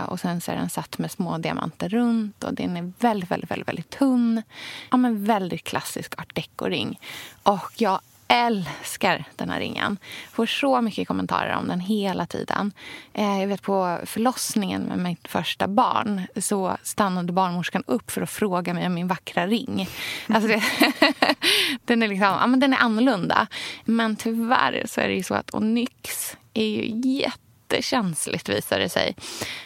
Och 0.05 0.19
sen 0.19 0.41
så 0.41 0.51
är 0.51 0.55
den 0.55 0.69
satt 0.69 0.97
med 0.97 1.11
små 1.11 1.37
diamanter 1.37 1.89
runt 1.89 2.43
och 2.43 2.53
den 2.53 2.77
är 2.77 2.91
väldigt, 2.99 3.31
väldigt, 3.31 3.51
väldigt, 3.51 3.67
väldigt 3.67 3.89
tunn. 3.89 4.41
Ja, 4.91 4.97
men 4.97 5.25
väldigt 5.25 5.63
klassisk 5.63 6.19
art 6.19 6.35
deco-ring. 6.35 6.99
Och 7.43 7.71
jag 7.77 7.99
älskar 8.29 9.25
den 9.35 9.49
här 9.49 9.59
ringen. 9.59 9.97
Får 10.31 10.45
så 10.45 10.81
mycket 10.81 11.07
kommentarer 11.07 11.55
om 11.55 11.67
den 11.67 11.79
hela 11.79 12.25
tiden. 12.25 12.71
Eh, 13.13 13.39
jag 13.39 13.47
vet 13.47 13.61
på 13.61 13.99
förlossningen 14.05 14.81
med 14.81 14.99
mitt 14.99 15.27
första 15.27 15.67
barn 15.67 16.21
så 16.37 16.77
stannade 16.83 17.33
barnmorskan 17.33 17.83
upp 17.87 18.11
för 18.11 18.21
att 18.21 18.29
fråga 18.29 18.73
mig 18.73 18.85
om 18.85 18.93
min 18.93 19.07
vackra 19.07 19.47
ring. 19.47 19.89
Alltså 20.27 20.47
det, 20.47 20.63
den, 21.85 22.03
är 22.03 22.07
liksom, 22.07 22.27
ja, 22.27 22.47
men 22.47 22.59
den 22.59 22.73
är 22.73 22.77
annorlunda. 22.77 23.47
Men 23.85 24.15
tyvärr 24.15 24.83
så 24.85 25.01
är 25.01 25.07
det 25.07 25.15
ju 25.15 25.23
så 25.23 25.33
att 25.35 25.53
Onyx 25.53 26.37
är 26.53 26.65
ju 26.65 27.11
jättekänsligt 27.11 28.49
visar 28.49 28.79
det 28.79 28.89
sig. 28.89 29.15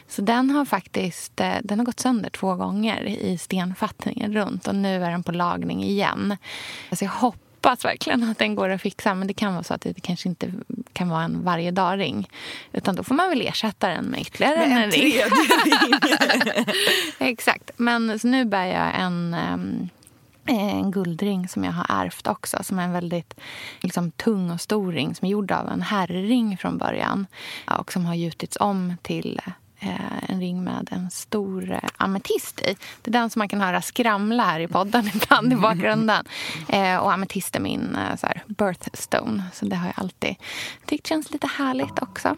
Så 0.08 0.22
den 0.22 0.50
har 0.50 0.66
faktiskt 0.66 1.40
eh, 1.40 1.56
den 1.64 1.80
har 1.80 1.86
gått 1.86 2.00
sönder 2.00 2.30
två 2.30 2.56
gånger 2.56 3.04
i 3.04 3.38
stenfattningen 3.38 4.34
runt 4.34 4.68
och 4.68 4.76
nu 4.76 5.04
är 5.04 5.12
den 5.12 5.24
på 5.24 5.32
lagning 5.32 5.84
igen. 5.84 6.38
Alltså 6.90 7.06
jag 7.06 7.12
hoppas 7.12 7.53
verkligen 7.66 8.24
att 8.24 8.38
den 8.38 8.56
går 8.56 8.70
att 8.70 8.82
fixa 8.82 9.14
men 9.14 9.28
det 9.28 9.34
kan 9.34 9.54
vara 9.54 9.64
så 9.64 9.74
att 9.74 9.82
det 9.82 10.02
kanske 10.02 10.30
inte 10.30 10.52
kan 10.94 11.10
vara 11.10 11.24
en 11.24 11.44
varje 11.44 11.72
dag-ring. 11.72 12.30
Utan 12.72 12.96
då 12.96 13.04
får 13.04 13.16
man 13.16 13.30
väl 13.30 13.42
ersätta 13.42 13.90
den 13.90 14.06
med 14.06 14.22
ytterligare 14.22 14.58
Med 14.58 14.78
en, 14.78 14.84
en 14.84 14.92
ring. 14.92 15.04
ring. 15.04 15.16
Exakt. 17.20 17.72
Men 17.78 18.20
så 18.20 18.28
nu 18.28 18.46
bär 18.46 18.66
jag 18.66 19.00
en, 19.00 19.34
ehm, 19.34 19.90
en 20.46 20.92
guldring 20.92 21.48
som 21.48 21.64
jag 21.64 21.72
har 21.72 21.86
ärvt 21.90 22.28
också. 22.28 22.64
Som 22.64 22.80
är 22.80 22.84
en 22.84 22.94
väldigt 22.94 23.34
liksom, 23.82 24.12
tung 24.12 24.52
och 24.52 24.62
stor 24.62 24.92
ring 24.92 25.16
som 25.16 25.26
är 25.26 25.32
gjord 25.32 25.52
av 25.52 25.70
en 25.70 25.82
herrring 25.82 26.58
från 26.58 26.78
början. 26.78 27.28
Och 27.78 27.92
som 27.92 28.06
har 28.06 28.16
gjutits 28.16 28.58
om 28.60 28.98
till 29.02 29.42
en 30.30 30.40
ring 30.40 30.64
med 30.64 30.88
en 30.92 31.12
stor 31.12 31.72
eh, 31.72 31.80
ametist 31.98 32.62
i. 32.62 32.76
Det 33.02 33.10
är 33.10 33.14
den 33.14 33.30
som 33.30 33.40
man 33.40 33.48
kan 33.50 33.62
höra 33.62 33.82
skramla 33.82 34.44
här 34.44 34.60
i 34.60 34.68
podden 34.68 35.10
ibland 35.16 35.54
i 35.54 35.56
bakgrunden. 35.56 36.26
Eh, 36.70 36.98
och 36.98 37.14
ametist 37.14 37.56
är 37.56 37.60
min 37.60 37.96
eh, 37.96 38.16
så 38.16 38.28
här, 38.28 38.44
birthstone. 38.48 39.44
Så 39.54 39.66
det 39.66 39.76
har 39.76 39.86
jag 39.86 39.94
alltid 39.98 40.36
tyckt 40.86 41.08
känns 41.08 41.32
lite 41.32 41.48
härligt 41.48 42.00
också. 42.02 42.36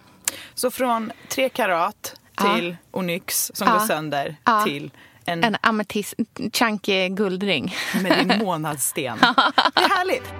Så 0.53 0.71
från 0.71 1.11
tre 1.29 1.49
karat 1.49 2.15
Ja. 2.37 2.55
till 2.55 2.77
onyx 2.91 3.51
som 3.53 3.67
Ja. 3.67 3.73
går 3.73 3.79
sönder 3.79 4.35
Ja. 4.43 4.63
till 4.65 4.91
en, 5.25 5.43
En 5.43 5.57
ametist, 5.61 6.13
chunky 6.53 7.09
guldring. 7.09 7.75
med 8.03 8.27
din 8.27 8.37
månadssten. 8.45 9.17
Det 9.21 9.81
är 9.81 9.97
härligt. 9.97 10.33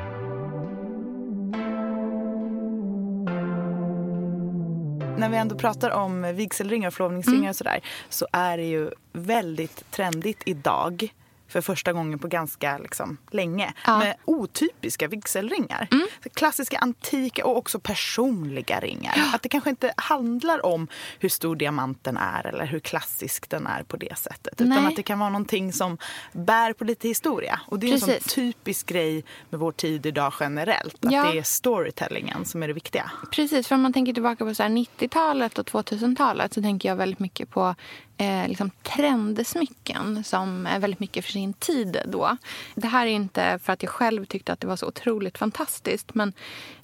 När 5.18 5.30
vi 5.30 5.38
ändå 5.38 5.56
pratar 5.56 5.90
om 5.90 6.22
vigselringar 6.36 6.88
och 6.88 6.94
förlovningsringar 6.94 7.40
Mm. 7.40 7.50
och 7.50 7.56
sådär 7.56 7.80
så 8.10 8.28
är 8.32 8.58
det 8.58 8.64
ju 8.64 8.90
väldigt 9.14 9.92
trendigt 9.92 10.42
idag 10.46 11.14
för 11.56 11.62
första 11.62 11.94
gången 11.94 12.20
på 12.20 12.28
ganska 12.28 12.78
liksom, 12.78 13.18
länge 13.32 13.74
Ja. 13.86 14.00
med 14.00 14.16
otypiska 14.26 15.08
vigselringar. 15.08 15.88
Mm. 15.92 16.08
Klassiska 16.34 16.78
antika 16.78 17.46
och 17.46 17.58
också 17.58 17.80
personliga 17.80 18.80
ringar. 18.80 19.14
Att 19.34 19.42
det 19.42 19.50
kanske 19.50 19.70
inte 19.70 19.94
handlar 19.98 20.66
om 20.66 20.88
hur 21.20 21.30
stor 21.30 21.56
diamanten 21.56 22.18
är 22.18 22.48
eller 22.48 22.66
hur 22.66 22.80
klassisk 22.80 23.50
den 23.50 23.68
är 23.68 23.84
på 23.84 23.98
det 23.98 24.18
sättet. 24.18 24.54
Utan 24.62 24.70
Nej. 24.70 24.86
att 24.86 24.96
det 24.96 25.04
kan 25.04 25.20
vara 25.20 25.30
någonting 25.30 25.74
som 25.74 25.98
bär 26.34 26.74
på 26.74 26.84
lite 26.84 27.08
historia. 27.08 27.62
Och 27.68 27.80
det 27.80 27.88
är 27.90 27.94
en 27.94 28.00
sån 28.00 28.10
Precis. 28.10 28.34
typisk 28.34 28.86
grej 28.88 29.24
med 29.50 29.60
vår 29.60 29.72
tid 29.72 30.06
idag 30.06 30.34
generellt. 30.40 31.06
Att 31.06 31.12
Ja. 31.12 31.32
det 31.32 31.38
är 31.40 31.44
storytellingen 31.44 32.46
som 32.46 32.64
är 32.64 32.68
det 32.68 32.74
viktiga. 32.74 33.12
Precis, 33.32 33.68
för 33.68 33.76
om 33.76 33.82
man 33.82 33.94
tänker 33.94 34.14
tillbaka 34.14 34.46
på 34.46 34.56
så 34.56 34.64
här 34.64 34.70
90-talet 34.70 35.58
och 35.60 35.66
2000-talet 35.66 36.54
så 36.54 36.62
tänker 36.62 36.90
jag 36.90 36.96
väldigt 36.96 37.20
mycket 37.20 37.50
på 37.50 37.76
eh, 38.18 38.48
liksom 38.48 38.72
trendsmycken 38.84 40.24
som 40.24 40.68
är 40.68 40.80
väldigt 40.80 41.00
mycket 41.00 41.26
för 41.26 41.32
sin 41.32 41.54
tid 41.54 42.02
då. 42.06 42.38
Det 42.76 42.88
här 42.88 43.08
är 43.08 43.12
inte 43.12 43.60
för 43.64 43.74
att 43.74 43.84
jag 43.84 43.90
själv 43.90 44.26
tyckte 44.26 44.54
att 44.54 44.60
det 44.60 44.68
var 44.68 44.76
så 44.76 44.88
otroligt 44.88 45.38
fantastiskt 45.38 46.16
men 46.16 46.34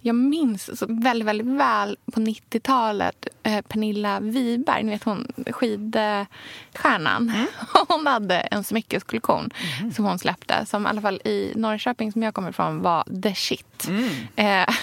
jag 0.02 0.16
minns 0.16 0.80
så 0.80 0.86
väldigt, 0.90 1.28
väldigt 1.28 1.48
väl 1.48 1.98
på 2.14 2.20
90-talet 2.20 3.28
eh, 3.44 3.62
Pernilla 3.62 4.20
Wiberg, 4.20 4.84
ni 4.84 4.92
vet 4.92 5.04
hon 5.04 5.28
skidstjärnan. 5.52 7.30
Mm. 7.30 7.48
Hon 7.88 8.08
hade 8.08 8.40
en 8.40 8.64
smyckeskollektion 8.64 9.50
mm. 9.80 9.94
som 9.94 10.06
hon 10.06 10.20
släppte 10.20 10.66
som 10.66 10.86
i 10.86 10.90
alla 10.90 11.02
fall 11.02 11.22
i 11.26 11.54
Norrköping 11.56 12.12
som 12.12 12.24
jag 12.24 12.34
kommer 12.34 12.50
ifrån 12.50 12.82
var 12.82 13.22
the 13.22 13.36
shit. 13.36 13.88
Mm. 13.88 14.10
Eh, 14.36 14.76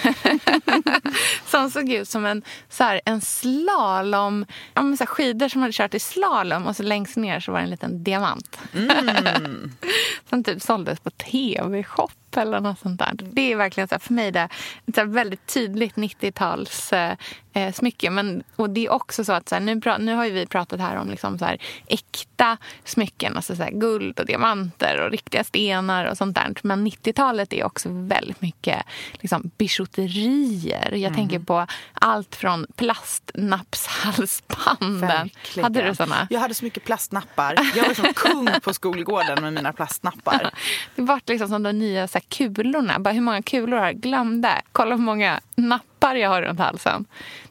som 1.47 1.71
såg 1.71 1.93
ut 1.93 2.09
som 2.09 2.27
en, 2.27 2.43
så 2.69 2.85
här, 2.85 3.01
en 3.05 3.21
slalom, 3.21 4.47
ja, 4.75 4.83
men 4.83 4.97
så 4.97 5.05
här, 5.05 5.07
skidor 5.07 5.49
som 5.49 5.61
hade 5.61 5.73
kört 5.73 5.95
i 5.95 5.99
slalom 5.99 6.67
och 6.67 6.77
så 6.77 6.83
längst 6.83 7.17
ner 7.17 7.41
så 7.41 7.53
var 7.53 7.59
det 7.59 7.65
en 7.65 7.71
liten 7.71 8.05
diamant. 8.05 8.59
Mm. 8.75 9.73
som 10.29 10.45
typ 10.45 10.63
såldes 10.63 11.01
på 11.01 11.11
tv-shop 11.11 12.11
eller 12.39 12.61
något 12.61 12.79
sånt 12.79 12.99
där. 12.99 13.13
Det 13.15 13.53
är 13.53 13.57
verkligen 13.57 13.89
så 13.89 13.95
här, 13.95 14.01
för 14.01 14.15
mig 14.15 14.31
det, 14.31 14.49
ett 14.87 14.99
väldigt 14.99 15.47
tydligt 15.47 15.95
90-tals 15.95 16.93
eh, 16.93 17.15
eh, 17.59 17.73
smycke. 17.73 18.11
Men, 18.11 18.43
och 18.57 18.71
det 18.71 18.87
är 18.87 18.93
också 18.93 19.25
så 19.25 19.33
att 19.33 19.49
så 19.49 19.55
här, 19.55 19.63
nu, 19.63 19.81
nu 19.99 20.15
har 20.15 20.31
vi 20.31 20.47
pratat 20.47 20.81
här 20.81 20.97
om 20.97 21.11
liksom 21.11 21.39
så 21.39 21.45
här, 21.45 21.59
äkta 21.87 22.57
smycken, 22.85 23.37
alltså 23.37 23.57
så 23.57 23.63
här, 23.63 23.71
guld 23.71 24.21
och 24.21 24.27
diamanter 24.27 25.05
och 25.05 25.11
riktiga 25.11 25.45
stenar 25.45 26.05
och 26.05 26.17
sånt 26.17 26.35
där. 26.35 26.55
Men 26.63 26.87
90-talet 26.87 27.53
är 27.53 27.65
också 27.65 27.89
väldigt 27.93 28.41
mycket 28.41 28.83
liksom, 29.13 29.51
bijouterier. 29.57 30.91
Jag 30.91 31.03
mm. 31.03 31.15
tänker 31.15 31.39
på 31.39 31.67
allt 31.93 32.37
från 32.37 32.67
plastnappshalsbanden. 32.77 35.31
Hade 35.63 35.83
du 35.83 35.95
såna? 35.95 36.27
Jag 36.31 36.41
hade 36.41 36.55
så 36.55 36.65
mycket 36.65 36.85
plastnappar. 36.85 37.55
Jag 37.77 37.87
var 37.87 37.95
som 37.95 38.15
kung 38.15 38.49
på 38.63 38.75
skolgården 38.75 39.43
med 39.43 39.53
mina 39.53 39.73
plastnappar. 39.73 40.51
det 40.95 41.03
var 41.03 41.21
liksom 41.27 41.49
som 41.49 41.63
de 41.63 41.79
nya 41.79 42.09
så 42.09 42.19
kulorna. 42.29 42.99
Bara 42.99 43.15
hur 43.15 43.21
många 43.21 43.43
kulor 43.43 43.77
har 43.77 43.87
jag? 43.87 44.01
Glömde. 44.01 44.63
Kolla 44.73 44.97
hur 44.97 45.03
många 45.03 45.41
nappar 45.55 46.15
jag 46.15 46.29
har 46.29 46.43
runt 46.43 46.61
halsen. 46.61 47.05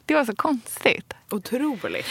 Det 0.04 0.14
var 0.14 0.24
så 0.24 0.36
konstigt. 0.36 1.14
Otroligt. 1.30 2.06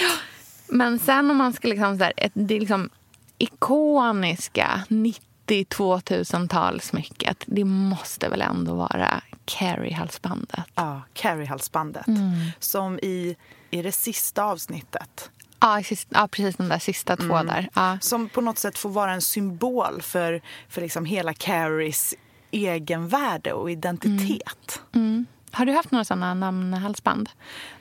Men 0.68 1.00
sen 1.00 1.32
om 1.32 1.38
man 1.38 1.54
ska 1.54 1.68
liksom 1.68 1.98
så 1.98 2.04
här, 2.04 2.14
ett, 2.18 2.32
det 2.34 2.56
är 2.56 2.60
liksom 2.60 2.90
ikoniska 3.38 4.82
90-2000-talsmycket. 4.90 7.44
Det 7.46 7.64
måste 7.64 8.30
väl 8.30 8.42
ändå 8.42 8.76
vara 8.76 9.22
Carrie-halsbandet? 9.46 10.64
Ja, 10.76 11.02
Carrie-halsbandet. 11.14 12.08
Mm. 12.08 12.34
Som 12.60 13.00
i, 13.00 13.36
i 13.70 13.82
det 13.82 13.92
sista 13.92 14.44
avsnittet. 14.44 15.32
Ja, 15.60 15.82
ja, 16.10 16.28
precis 16.28 16.56
de 16.56 16.70
där 16.70 16.80
sista 16.80 17.16
två 17.16 17.36
mm. 17.36 17.48
där. 17.48 17.70
Ja. 17.74 17.98
Som 18.02 18.30
på 18.30 18.42
något 18.42 18.58
sätt 18.58 18.78
får 18.78 18.90
vara 18.90 19.12
en 19.12 19.22
symbol 19.22 20.02
för, 20.02 20.42
för 20.70 20.82
liksom 20.82 21.06
hela 21.06 21.34
Carries 21.34 22.16
egenvärde 22.52 23.54
och 23.54 23.72
identitet. 23.72 24.82
Mm. 24.94 25.08
Mm. 25.08 25.26
Har 25.52 25.66
du 25.66 25.72
haft 25.72 25.92
några 25.92 26.06
sådana 26.06 26.34
namnhalsband? 26.34 27.30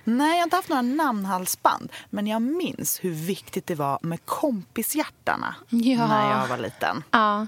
Nej, 0.05 0.31
jag 0.31 0.37
har 0.37 0.45
inte 0.45 0.57
haft 0.57 0.69
några 0.69 0.83
namnhalsband. 0.83 1.93
Men 2.11 2.27
jag 2.27 2.43
minns 2.43 3.05
hur 3.05 3.11
viktigt 3.11 3.67
det 3.67 3.75
var 3.75 3.99
med 4.03 4.25
kompishjärtarna 4.25 5.55
ja. 5.69 6.07
när 6.07 6.31
jag 6.31 6.47
var 6.47 6.59
liten. 6.59 7.05
Ja. 7.11 7.47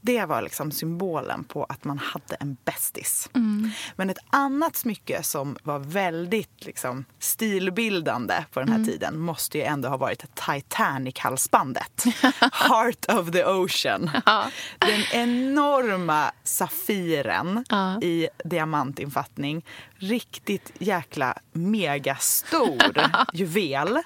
Det 0.00 0.24
var 0.24 0.42
liksom 0.42 0.72
symbolen 0.72 1.44
på 1.44 1.64
att 1.64 1.84
man 1.84 1.98
hade 1.98 2.34
en 2.40 2.56
bästis. 2.64 3.30
Mm. 3.34 3.70
Men 3.96 4.10
ett 4.10 4.18
annat 4.30 4.76
smycke 4.76 5.22
som 5.22 5.56
var 5.62 5.78
väldigt 5.78 6.66
liksom, 6.66 7.04
stilbildande 7.18 8.34
på 8.52 8.60
den 8.60 8.68
här 8.68 8.76
mm. 8.76 8.86
tiden 8.86 9.18
måste 9.18 9.58
ju 9.58 9.64
ändå 9.64 9.88
ha 9.88 9.96
varit 9.96 10.24
Titanic-halsbandet. 10.34 12.04
Heart 12.52 13.06
of 13.08 13.30
the 13.32 13.44
Ocean. 13.44 14.10
Ja. 14.26 14.50
Den 14.78 15.02
enorma 15.12 16.32
safiren 16.44 17.64
ja. 17.68 18.00
i 18.02 18.28
diamantinfattning. 18.44 19.64
Riktigt 19.96 20.72
jäkla 20.78 21.34
megastor 21.52 22.92
juvel 23.32 23.98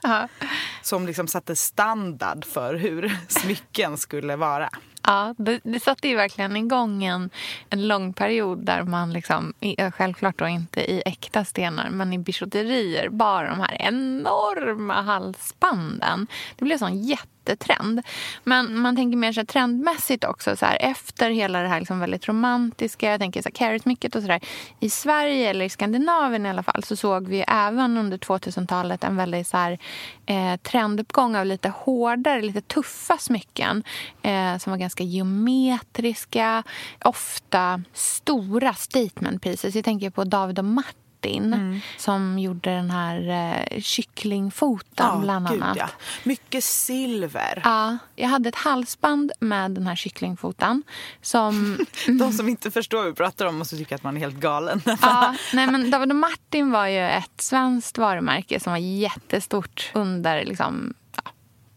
som 0.83 1.07
liksom 1.07 1.29
satte 1.29 1.57
standard 1.57 2.45
för 2.45 2.75
hur 2.75 3.19
smycken 3.29 3.99
skulle 3.99 4.37
vara. 4.37 4.71
Ja, 5.07 5.35
det, 5.39 5.61
det 5.65 5.81
satte 5.81 6.09
ju 6.09 6.17
verkligen 6.17 6.57
igång 6.57 7.05
en, 7.05 7.31
en 7.71 7.89
lång 7.89 8.13
period 8.13 8.59
där 8.59 8.83
man 8.83 9.13
liksom, 9.13 9.53
eh, 9.61 9.91
självklart 9.91 10.39
då 10.39 10.49
inte 10.49 10.93
i 10.93 11.03
äkta 11.07 11.45
stenar, 11.45 11.91
men 11.91 12.13
i 12.13 12.19
bijouterier 12.19 13.09
bar 13.09 13.45
de 13.45 13.61
här 13.61 13.77
enorma 13.81 15.03
halsbanden. 15.03 16.27
Det 16.57 16.65
blev 16.65 16.79
sån 16.79 17.03
jätte 17.03 17.34
jättetrend. 17.49 18.03
Men 18.45 18.79
man 18.79 18.97
tänker 18.97 19.17
mer 19.17 19.33
så 19.33 19.41
här, 19.41 19.47
trendmässigt 19.47 20.25
också. 20.25 20.57
Så 20.57 20.67
här, 20.67 20.77
efter 20.81 21.31
hela 21.31 21.63
det 21.63 21.69
här 21.69 21.81
liksom 21.81 22.01
väldigt 22.01 22.29
romantiska, 22.29 23.11
jag 23.11 23.21
tänker 23.21 23.43
så 23.43 23.49
här, 23.49 23.55
carrot-smycket 23.55 24.17
och 24.17 24.23
sådär. 24.23 24.41
I 24.81 24.91
Sverige, 24.91 25.51
eller 25.51 25.65
i 25.65 25.69
Skandinavien 25.69 26.47
i 26.47 26.51
alla 26.51 26.63
fall, 26.63 26.85
så 26.85 26.97
såg 26.97 27.29
vi 27.29 27.45
även 27.49 27.99
under 27.99 28.19
2000-talet 28.19 29.05
en 29.05 29.17
väldigt 29.17 29.47
så 29.47 29.57
här, 29.57 29.79
eh, 30.27 30.57
trenduppgång 30.57 31.37
av 31.37 31.47
lite 31.47 31.69
hårdare, 31.69 32.43
lite 32.43 32.61
tuffa 32.61 33.19
smycken. 33.19 33.83
Eh, 34.23 34.59
som 34.59 34.71
var 34.71 34.79
ganska 34.79 35.05
geometriska, 35.05 36.63
ofta 37.05 37.83
stora 37.93 38.75
statement 38.75 39.43
pieces. 39.43 39.75
Jag 39.75 39.85
tänker 39.85 40.11
på 40.11 40.25
David 40.25 40.59
och 40.59 40.65
Martin 40.65 41.04
Martin 41.25 41.53
mm. 41.53 41.81
som 41.97 42.39
gjorde 42.39 42.71
den 42.71 42.91
här 42.91 43.29
eh, 43.71 43.81
kycklingfoten 43.81 45.07
ja, 45.07 45.21
bland 45.23 45.47
annat. 45.47 45.75
Gud, 45.75 45.83
ja. 45.83 45.89
Mycket 46.25 46.65
silver. 46.65 47.61
Ja, 47.65 47.99
jag 48.17 48.29
hade 48.29 48.49
ett 48.49 48.55
halsband 48.55 49.33
med 49.41 49.71
den 49.71 49.87
här 49.87 49.97
kycklingfoten. 49.97 50.83
Som... 51.23 51.79
De 52.07 52.33
som 52.33 52.49
inte 52.49 52.71
förstår 52.71 52.99
vad 52.99 53.07
vi 53.07 53.15
pratar 53.15 53.47
om 53.47 53.57
måste 53.57 53.77
tycka 53.77 53.95
att 53.95 54.03
man 54.03 54.17
är 54.17 54.21
helt 54.21 54.37
galen. 54.37 54.83
ja, 55.03 55.35
nej, 55.53 55.67
men 55.67 55.91
David 55.91 56.11
och 56.11 56.17
Martin 56.17 56.71
var 56.71 56.87
ju 56.87 57.09
ett 57.09 57.41
svenskt 57.41 57.99
varumärke 57.99 58.61
som 58.61 58.73
var 58.73 58.79
jättestort 58.79 59.91
under 59.95 60.45
liksom, 60.45 60.95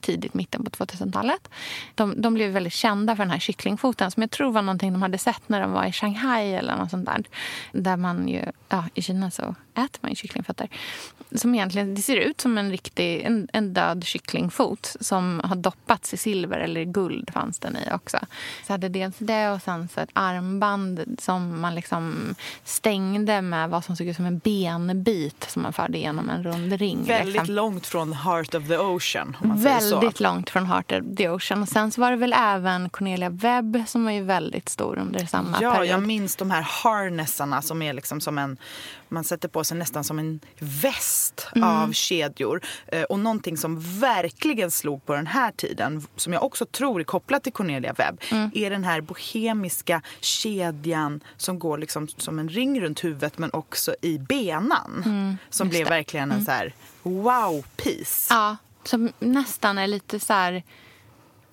tidigt, 0.07 0.33
mitten 0.33 0.63
på 0.63 0.69
2000-talet. 0.69 1.49
De, 1.95 2.21
de 2.21 2.33
blev 2.33 2.51
väldigt 2.51 2.73
kända 2.73 3.15
för 3.15 3.23
den 3.23 3.31
här 3.31 3.39
kycklingfoten 3.39 4.11
som 4.11 4.23
jag 4.23 4.31
tror 4.31 4.51
var 4.51 4.61
någonting 4.61 4.93
de 4.93 5.01
hade 5.01 5.17
sett 5.17 5.49
när 5.49 5.61
de 5.61 5.71
var 5.71 5.85
i 5.85 5.91
Shanghai 5.91 6.53
eller 6.53 6.75
något 6.75 6.91
sånt 6.91 7.05
där. 7.05 7.23
Där 7.71 7.97
man 7.97 8.27
ju, 8.27 8.43
ja, 8.69 8.83
i 8.93 9.01
Kina 9.01 9.31
så 9.31 9.55
äter 9.77 9.99
man 10.01 10.11
ju 10.11 10.15
kycklingfötter. 10.15 10.69
Som 11.35 11.55
egentligen, 11.55 11.95
det 11.95 12.01
ser 12.01 12.17
ut 12.17 12.41
som 12.41 12.57
en 12.57 12.71
riktig, 12.71 13.21
en, 13.21 13.47
en 13.53 13.73
död 13.73 14.03
kycklingfot 14.03 14.95
som 14.99 15.41
har 15.43 15.55
doppats 15.55 16.13
i 16.13 16.17
silver 16.17 16.59
eller 16.59 16.83
guld 16.83 17.29
fanns 17.33 17.59
den 17.59 17.77
i 17.77 17.93
också. 17.93 18.17
Så 18.67 18.73
hade 18.73 18.89
dels 18.89 19.15
det 19.17 19.49
och 19.49 19.61
sen 19.61 19.87
så 19.93 19.99
ett 19.99 20.09
armband 20.13 21.17
som 21.19 21.61
man 21.61 21.75
liksom 21.75 22.35
stängde 22.63 23.41
med 23.41 23.69
vad 23.69 23.85
som 23.85 23.95
såg 23.95 24.07
ut 24.07 24.15
som 24.15 24.25
en 24.25 24.39
benbit 24.39 25.45
som 25.49 25.61
man 25.61 25.73
förde 25.73 25.97
genom 25.97 26.29
en 26.29 26.43
rund 26.43 26.73
ring. 26.73 27.03
Väldigt 27.03 27.33
liksom. 27.33 27.55
långt 27.55 27.87
från 27.87 28.13
Heart 28.13 28.55
of 28.55 28.67
the 28.67 28.77
Ocean. 28.77 29.37
Väldigt 29.41 30.19
långt 30.19 30.49
från 30.49 30.65
Heart 30.65 30.91
of 30.91 31.03
the 31.17 31.29
Ocean. 31.29 31.61
Och 31.61 31.69
sen 31.69 31.91
så 31.91 32.01
var 32.01 32.11
det 32.11 32.17
väl 32.17 32.33
även 32.33 32.89
Cornelia 32.89 33.29
Webb 33.29 33.83
som 33.87 34.03
var 34.03 34.11
ju 34.11 34.23
väldigt 34.23 34.69
stor 34.69 34.97
under 34.97 35.25
samma 35.25 35.57
ja, 35.61 35.71
period. 35.71 35.87
Ja, 35.87 35.91
jag 35.91 36.03
minns 36.07 36.35
de 36.35 36.51
här 36.51 36.61
harnessarna 36.61 37.61
som 37.61 37.81
är 37.81 37.93
liksom 37.93 38.21
som 38.21 38.37
en 38.37 38.57
man 39.09 39.23
sätter 39.23 39.47
på 39.47 39.63
sig 39.67 39.77
nästan 39.77 40.03
som 40.03 40.19
en 40.19 40.39
väst 40.59 41.47
mm. 41.55 41.69
av 41.69 41.91
kedjor. 41.91 42.61
Eh, 42.87 43.03
och 43.03 43.19
någonting 43.19 43.57
som 43.57 43.99
verkligen 43.99 44.71
slog 44.71 45.05
på 45.05 45.13
den 45.13 45.27
här 45.27 45.51
tiden, 45.51 46.07
som 46.15 46.33
jag 46.33 46.43
också 46.43 46.65
tror 46.65 46.99
är 46.99 47.03
kopplat 47.03 47.43
till 47.43 47.53
Cornelia 47.53 47.93
Webb, 47.93 48.21
mm. 48.31 48.51
är 48.53 48.69
den 48.69 48.83
här 48.83 49.01
bohemiska 49.01 50.01
kedjan 50.19 51.23
som 51.37 51.59
går 51.59 51.77
liksom 51.77 52.07
som 52.07 52.39
en 52.39 52.49
ring 52.49 52.81
runt 52.81 53.03
huvudet 53.03 53.37
men 53.37 53.49
också 53.53 53.95
i 54.01 54.19
benan. 54.19 55.03
Mm. 55.05 55.37
Som 55.49 55.69
blev 55.69 55.87
verkligen 55.87 56.31
en 56.31 56.37
mm. 56.37 56.45
så 56.45 56.51
här 56.51 56.73
wow-piece. 57.03 58.27
Ja, 58.29 58.57
som 58.83 59.11
nästan 59.19 59.77
är 59.77 59.87
lite 59.87 60.19
så 60.19 60.33
här 60.33 60.63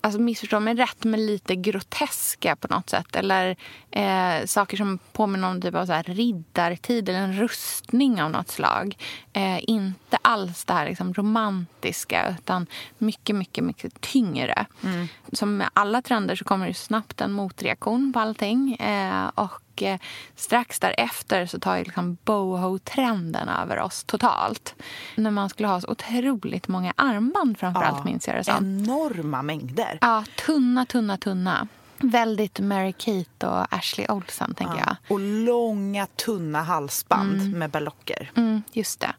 alltså 0.05 0.21
missförstå 0.21 0.59
mig 0.59 0.75
rätt, 0.75 1.03
men 1.03 1.25
lite 1.25 1.55
groteska 1.55 2.55
på 2.55 2.67
något 2.67 2.89
sätt. 2.89 3.15
Eller 3.15 3.55
eh, 3.91 4.45
saker 4.45 4.77
som 4.77 4.99
påminner 5.11 5.49
om 5.49 5.61
typ 5.61 5.75
av 5.75 5.85
så 5.85 5.93
här 5.93 6.03
riddartid 6.03 7.09
eller 7.09 7.19
en 7.19 7.39
rustning 7.39 8.21
av 8.21 8.31
något 8.31 8.49
slag. 8.49 8.97
Eh, 9.33 9.69
inte 9.69 10.17
alls 10.21 10.65
det 10.65 10.73
här 10.73 10.85
liksom 10.89 11.13
romantiska, 11.13 12.35
utan 12.39 12.67
mycket, 12.97 13.35
mycket, 13.35 13.63
mycket 13.63 14.01
tyngre. 14.01 14.65
Mm. 14.83 15.07
Som 15.31 15.57
med 15.57 15.69
alla 15.73 16.01
trender 16.01 16.35
så 16.35 16.45
kommer 16.45 16.67
det 16.67 16.73
snabbt 16.73 17.21
en 17.21 17.31
motreaktion 17.31 18.13
på 18.13 18.19
allting. 18.19 18.75
Eh, 18.75 19.27
och 19.35 19.61
och 19.75 19.83
eh, 19.83 19.99
strax 20.35 20.79
därefter 20.79 21.45
så 21.45 21.59
tar 21.59 21.77
liksom 21.77 22.17
boho-trenden 22.25 23.49
över 23.49 23.79
oss 23.79 24.03
totalt. 24.03 24.75
När 25.15 25.31
man 25.31 25.49
skulle 25.49 25.67
ha 25.67 25.81
så 25.81 25.87
otroligt 25.87 26.67
många 26.67 26.93
armband 26.95 27.59
framförallt 27.59 27.97
ja, 27.97 28.03
minns 28.03 28.27
jag 28.27 28.37
det 28.37 28.43
som. 28.43 28.55
Enorma 28.55 29.41
mängder. 29.41 29.97
Ja, 30.01 30.23
tunna, 30.45 30.85
tunna, 30.85 31.17
tunna. 31.17 31.67
Väldigt 31.97 32.59
Mary-Kate 32.59 33.47
och 33.47 33.73
Ashley 33.73 34.07
Olsen, 34.09 34.53
tänker 34.53 34.77
ja. 34.77 34.83
jag. 34.85 35.15
Och 35.15 35.19
långa, 35.19 36.05
tunna 36.05 36.63
halsband 36.63 37.41
mm. 37.41 37.59
med 37.59 37.69
berlocker. 37.69 38.31
Mm, 38.35 38.63
just 38.71 38.99
det. 38.99 39.13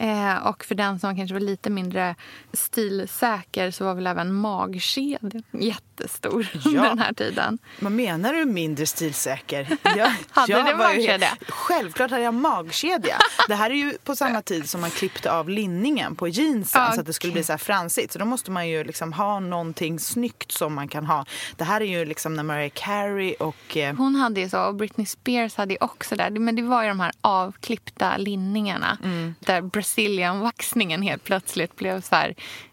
Eh, 0.00 0.36
och 0.46 0.64
för 0.64 0.74
den 0.74 1.00
som 1.00 1.16
kanske 1.16 1.34
var 1.34 1.40
lite 1.40 1.70
mindre 1.70 2.14
stilsäker 2.52 3.70
så 3.70 3.84
var 3.84 3.94
väl 3.94 4.06
även 4.06 4.34
magkedjan 4.34 5.42
jättestor 5.52 6.48
under 6.66 6.82
den 6.82 6.98
här 6.98 7.12
tiden. 7.12 7.58
Vad 7.80 7.92
menar 7.92 8.32
du 8.32 8.44
mindre 8.44 8.86
stilsäker? 8.86 9.76
Jag, 9.96 10.12
Hade 10.30 10.52
jag 10.52 10.66
du 10.66 10.72
var 10.74 10.90
ju- 10.92 10.98
magkedja? 10.98 11.28
Självklart 11.48 12.10
hade 12.10 12.22
jag 12.22 12.34
magkedja. 12.34 13.16
Det 13.48 13.54
här 13.54 13.70
är 13.70 13.74
ju 13.74 13.92
på 14.04 14.16
samma 14.16 14.42
tid 14.42 14.68
som 14.70 14.80
man 14.80 14.90
klippte 14.90 15.32
av 15.32 15.48
linningen 15.48 16.16
på 16.16 16.28
jeansen 16.28 16.92
så 16.94 17.00
att 17.00 17.06
det 17.06 17.12
skulle 17.12 17.32
bli 17.32 17.44
så 17.44 17.52
här 17.52 17.58
fransigt. 17.58 18.12
Så 18.12 18.18
då 18.18 18.24
måste 18.24 18.50
man 18.50 18.68
ju 18.68 18.84
liksom 18.84 19.12
ha 19.12 19.40
någonting 19.40 19.98
snyggt 19.98 20.52
som 20.52 20.74
man 20.74 20.88
kan 20.88 21.06
ha. 21.06 21.24
Det 21.56 21.64
här 21.64 21.80
är 21.80 21.84
ju 21.98 22.04
liksom 22.04 22.34
när 22.36 22.42
Mariah 22.42 22.70
Carey 22.74 23.34
och... 23.34 23.76
Eh, 23.76 23.96
Hon 23.96 24.14
hade 24.14 24.40
ju 24.40 24.48
så, 24.48 24.60
och 24.62 24.74
Britney 24.74 25.06
Spears 25.06 25.54
hade 25.56 25.72
ju 25.74 25.78
också 25.80 26.16
där. 26.16 26.30
Men 26.30 26.56
det 26.56 26.62
var 26.62 26.82
ju 26.82 26.88
de 26.88 27.00
här 27.00 27.12
avklippta 27.20 28.16
linningarna. 28.16 28.98
Mm. 29.04 29.34
Där 29.40 29.62
Brazilian-vaxningen 29.90 31.02
helt 31.02 31.24
plötsligt 31.24 31.76
blev 31.76 32.00
så 32.00 32.16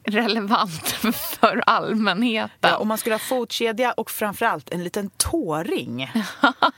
relevant 0.03 0.87
för 1.39 1.63
allmänheten. 1.65 2.49
Ja, 2.61 2.77
och 2.77 2.87
man 2.87 2.97
skulle 2.97 3.15
ha 3.15 3.19
fotkedja 3.19 3.91
och 3.91 4.11
framförallt 4.11 4.69
en 4.69 4.83
liten 4.83 5.09
tåring. 5.17 6.11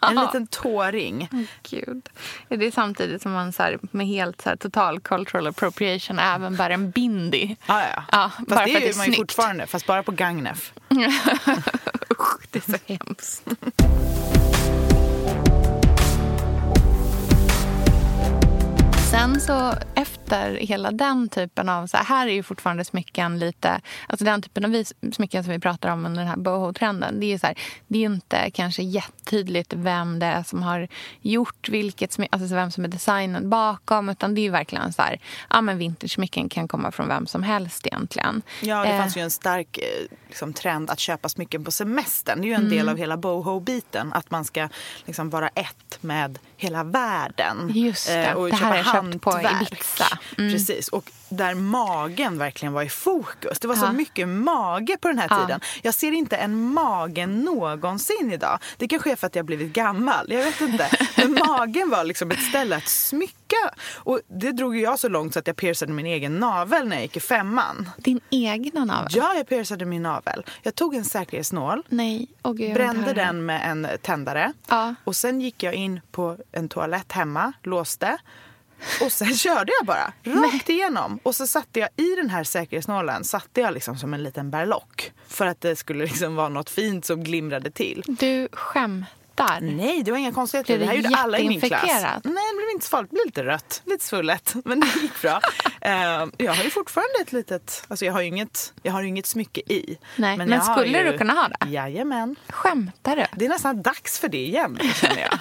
En 0.01 0.15
liten 0.21 0.47
tåring. 0.47 1.29
Gud. 1.69 2.09
Är 2.49 2.57
det 2.57 2.71
samtidigt 2.71 3.21
som 3.21 3.31
man 3.31 3.53
så 3.53 3.63
här, 3.63 3.79
med 3.81 4.07
helt 4.07 4.41
så 4.41 4.49
här, 4.49 4.55
total 4.55 4.99
cultural 4.99 5.47
appropriation 5.47 6.19
även 6.19 6.55
bär 6.55 6.69
en 6.69 6.91
bindi? 6.91 7.57
Ja, 7.65 7.81
ja. 7.95 8.03
Ja, 8.11 8.31
fast 8.35 8.47
bara 8.47 8.65
det 8.65 8.75
är 8.75 8.81
ju 8.81 8.87
är 8.87 8.97
man 8.97 9.07
ju 9.07 9.13
fortfarande, 9.13 9.67
fast 9.67 9.85
bara 9.85 10.03
på 10.03 10.11
Gagnef. 10.11 10.73
Usch, 12.11 12.47
det 12.51 12.67
är 12.67 12.71
så 12.71 12.77
hemskt. 12.85 13.43
Sen 19.11 19.41
så 19.41 19.73
efter 19.95 20.51
hela 20.55 20.91
den 20.91 21.29
typen 21.29 21.69
av... 21.69 21.87
Så 21.87 21.97
här, 21.97 22.27
är 22.27 22.31
ju 22.31 22.43
fortfarande 22.43 22.85
smycken 22.85 23.39
lite... 23.39 23.81
Alltså 24.07 24.25
den 24.25 24.41
typen 24.41 24.65
av 24.65 24.83
smycken 25.11 25.43
som 25.43 25.53
vi 25.53 25.59
pratar 25.59 25.89
om 25.89 26.05
under 26.05 26.19
den 26.19 26.27
här 26.27 26.37
boho-trenden. 26.37 27.19
Det 27.19 27.25
är 27.33 27.37
så 27.37 27.47
här, 27.47 27.57
det 27.87 27.97
är 27.99 28.05
inte 28.05 28.51
kanske 28.53 28.83
jättetydligt 28.83 29.73
vem 29.73 30.19
det 30.19 30.25
är 30.25 30.43
som 30.43 30.63
har 30.63 30.87
gjort 31.21 31.69
vilket 31.69 32.13
smycke, 32.13 32.29
alltså 32.35 32.55
vem 32.55 32.71
som 32.71 32.83
är 32.83 32.87
designen 32.87 33.49
bakom. 33.49 34.09
Utan 34.09 34.35
det 34.35 34.41
är 34.41 34.43
ju 34.43 34.49
verkligen 34.49 34.93
så 34.93 35.01
här, 35.01 35.19
ja 35.49 35.61
men 35.61 35.77
vintage-smycken 35.77 36.49
kan 36.49 36.67
komma 36.67 36.91
från 36.91 37.07
vem 37.07 37.27
som 37.27 37.43
helst 37.43 37.87
egentligen. 37.87 38.41
Ja, 38.61 38.83
det 38.83 38.89
Eh, 38.89 38.99
fanns 38.99 39.17
ju 39.17 39.21
en 39.21 39.31
stark 39.31 39.77
eh, 39.77 40.17
liksom, 40.27 40.53
trend 40.53 40.89
att 40.89 40.99
köpa 40.99 41.29
smycken 41.29 41.63
på 41.63 41.71
semestern. 41.71 42.41
Det 42.41 42.45
är 42.47 42.49
ju 42.49 42.53
en 42.53 42.69
del 42.69 42.79
Mm. 42.79 42.89
av 42.89 42.97
hela 42.97 43.17
boho-biten. 43.17 44.13
Att 44.13 44.31
man 44.31 44.45
ska 44.45 44.69
liksom, 45.05 45.29
vara 45.29 45.47
ett 45.47 45.97
med 46.01 46.39
hela 46.57 46.83
världen. 46.83 47.71
Just 47.75 48.07
det. 48.07 48.25
Eh, 48.25 48.33
och 48.33 48.49
Det 48.49 48.55
här 48.55 48.83
köpa 48.83 48.98
hantverk. 49.01 49.83
Mm. 50.37 50.51
Precis. 50.51 50.87
Och 50.87 51.11
där 51.29 51.53
magen 51.55 52.37
verkligen 52.37 52.73
var 52.73 52.83
i 52.83 52.89
fokus. 52.89 53.59
Det 53.59 53.67
var 53.67 53.75
så 53.75 53.85
Ja. 53.85 53.91
mycket 53.91 54.27
mage 54.27 54.97
på 55.01 55.07
den 55.07 55.19
här 55.19 55.27
Ja. 55.29 55.39
tiden. 55.39 55.59
Jag 55.81 55.93
ser 55.93 56.11
inte 56.11 56.35
en 56.37 56.73
mage 56.73 57.27
någonsin 57.27 58.31
idag. 58.33 58.59
Det 58.77 58.87
kanske 58.87 59.11
är 59.11 59.15
för 59.15 59.27
att 59.27 59.35
jag 59.35 59.45
blivit 59.45 59.73
gammal. 59.73 60.25
Jag 60.31 60.43
vet 60.43 60.61
inte. 60.61 60.89
Men 61.17 61.33
magen 61.47 61.89
var 61.89 62.03
liksom 62.03 62.31
ett 62.31 62.41
ställe 62.43 62.75
att 62.75 62.87
smycka. 62.87 63.35
Och 63.95 64.19
det 64.27 64.51
drog 64.51 64.77
jag 64.77 64.99
så 64.99 65.09
långt 65.09 65.33
så 65.33 65.39
att 65.39 65.47
jag 65.47 65.55
piercade 65.55 65.93
min 65.93 66.05
egen 66.05 66.37
navel 66.39 66.87
när 66.87 66.95
jag 66.95 67.03
gick 67.03 67.17
i 67.17 67.19
femman. 67.19 67.89
Din 67.97 68.19
egna 68.29 68.85
navel? 68.85 69.11
Ja, 69.15 69.33
jag 69.35 69.47
piercade 69.49 69.85
min 69.85 70.03
navel. 70.03 70.43
Jag 70.63 70.75
tog 70.75 70.95
en 70.95 71.05
säkerhetsnål, 71.05 71.83
Nej. 71.89 72.27
Åh, 72.43 72.53
gud, 72.53 72.73
brände 72.73 73.13
den 73.13 73.45
med 73.45 73.61
en 73.71 73.87
tändare 74.01 74.53
Ja. 74.67 74.95
och 75.03 75.15
sen 75.15 75.41
gick 75.41 75.63
jag 75.63 75.73
in 75.73 76.01
på 76.11 76.37
en 76.51 76.69
toalett 76.69 77.11
hemma, 77.11 77.53
låste 77.63 78.17
och 79.01 79.11
sen 79.11 79.35
körde 79.37 79.71
jag 79.79 79.85
bara 79.85 80.13
rakt 80.47 80.69
igenom. 80.69 81.19
Och 81.23 81.35
så 81.35 81.47
satte 81.47 81.79
jag 81.79 81.89
i 81.95 82.15
den 82.15 82.29
här 82.29 82.43
säkerhetsnålen 82.43 83.23
satte 83.23 83.61
jag 83.61 83.73
liksom 83.73 83.97
som 83.97 84.13
en 84.13 84.23
liten 84.23 84.51
berlock 84.51 85.11
för 85.27 85.45
att 85.45 85.61
det 85.61 85.75
skulle 85.75 86.03
liksom 86.05 86.35
vara 86.35 86.49
något 86.49 86.69
fint 86.69 87.05
som 87.05 87.23
glimrade 87.23 87.71
till. 87.71 88.03
Du 88.07 88.47
skämtar. 88.51 89.61
Nej, 89.61 90.03
det 90.03 90.11
var 90.11 90.17
inga 90.17 90.31
konstigheter. 90.31 90.77
Blev 90.77 90.87
Det 90.87 90.95
här 90.95 91.03
gjorde 91.03 91.15
alla 91.15 91.39
i 91.39 91.47
min 91.47 91.61
klass. 91.61 91.83
Nej, 91.83 92.21
det 92.23 92.55
blev 92.57 92.69
inte 92.73 92.85
så 92.85 92.89
farligt. 92.89 93.11
Det 93.11 93.13
blev 93.13 93.25
lite 93.25 93.43
rött, 93.43 93.81
lite 93.85 94.05
svullet. 94.05 94.55
Men 94.65 94.79
det 94.79 94.87
gick 95.01 95.21
bra. 95.21 95.41
Eh, 95.81 96.25
jag 96.37 96.53
har 96.53 96.63
ju 96.63 96.69
fortfarande 96.69 97.13
ett 97.21 97.31
litet... 97.31 97.83
Alltså 97.87 98.05
jag 98.05 98.13
har 98.13 98.21
ju 98.21 98.27
inget, 98.27 98.73
jag 98.83 98.91
har 98.93 99.03
inget 99.03 99.25
smycke 99.25 99.61
i. 99.61 99.97
Nej, 100.15 100.37
men 100.37 100.53
har 100.53 100.73
skulle 100.73 101.03
ju, 101.03 101.11
du 101.11 101.17
kunna 101.17 101.33
ha 101.33 101.47
det? 101.47 101.69
Jajamän. 101.69 102.35
Skämtar 102.49 103.15
du? 103.15 103.25
Det 103.35 103.45
är 103.45 103.49
nästan 103.49 103.81
dags 103.81 104.19
för 104.19 104.27
det 104.27 104.45
igen, 104.45 104.79
känner 104.95 105.21
jag. 105.21 105.39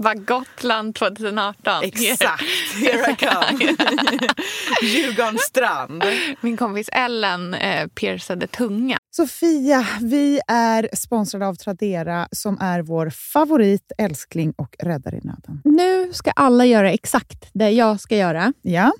Var 0.00 0.14
Gotland 0.14 0.94
2018. 0.94 1.84
Exakt. 1.84 2.42
Here 2.74 3.10
I 3.12 3.16
come. 3.16 3.58
Djurgårdens 4.82 5.42
strand. 5.42 6.04
Min 6.40 6.56
kompis 6.56 6.88
Ellen 6.92 7.54
eh, 7.54 7.86
piercade 7.86 8.46
tunga. 8.46 8.98
Sofia, 9.10 9.86
vi 10.00 10.40
är 10.48 10.88
sponsrade 10.96 11.46
av 11.46 11.54
Tradera 11.54 12.28
som 12.32 12.58
är 12.60 12.82
vår 12.82 13.10
favorit, 13.10 13.92
älskling 13.98 14.52
och 14.56 14.76
räddare 14.78 15.16
i 15.16 15.20
nöden. 15.24 15.60
Nu 15.64 16.12
ska 16.12 16.30
alla 16.30 16.64
göra 16.64 16.92
exakt 16.92 17.50
det 17.52 17.70
jag 17.70 18.00
ska 18.00 18.16
göra. 18.16 18.52
Ja, 18.62 18.92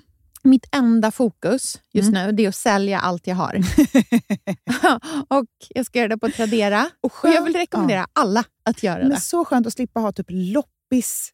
Mitt 0.43 0.65
enda 0.75 1.11
fokus 1.11 1.79
just 1.93 2.09
Mm. 2.09 2.25
nu 2.25 2.31
det 2.31 2.45
är 2.45 2.49
att 2.49 2.55
sälja 2.55 2.99
allt 2.99 3.27
jag 3.27 3.35
har. 3.35 3.55
och 5.27 5.45
Jag 5.69 5.85
ska 5.85 5.99
göra 5.99 6.07
det 6.07 6.17
på 6.17 6.29
Tradera. 6.29 6.89
och, 7.03 7.11
Och 7.23 7.29
jag 7.29 7.43
vill 7.43 7.53
rekommendera 7.55 8.07
alla 8.13 8.43
att 8.65 8.83
göra 8.83 8.99
Men 8.99 9.09
det. 9.09 9.19
så 9.19 9.45
skönt 9.45 9.67
att 9.67 9.73
slippa 9.73 9.99
ha 9.99 10.11
typ 10.11 10.25
loppis 10.91 11.33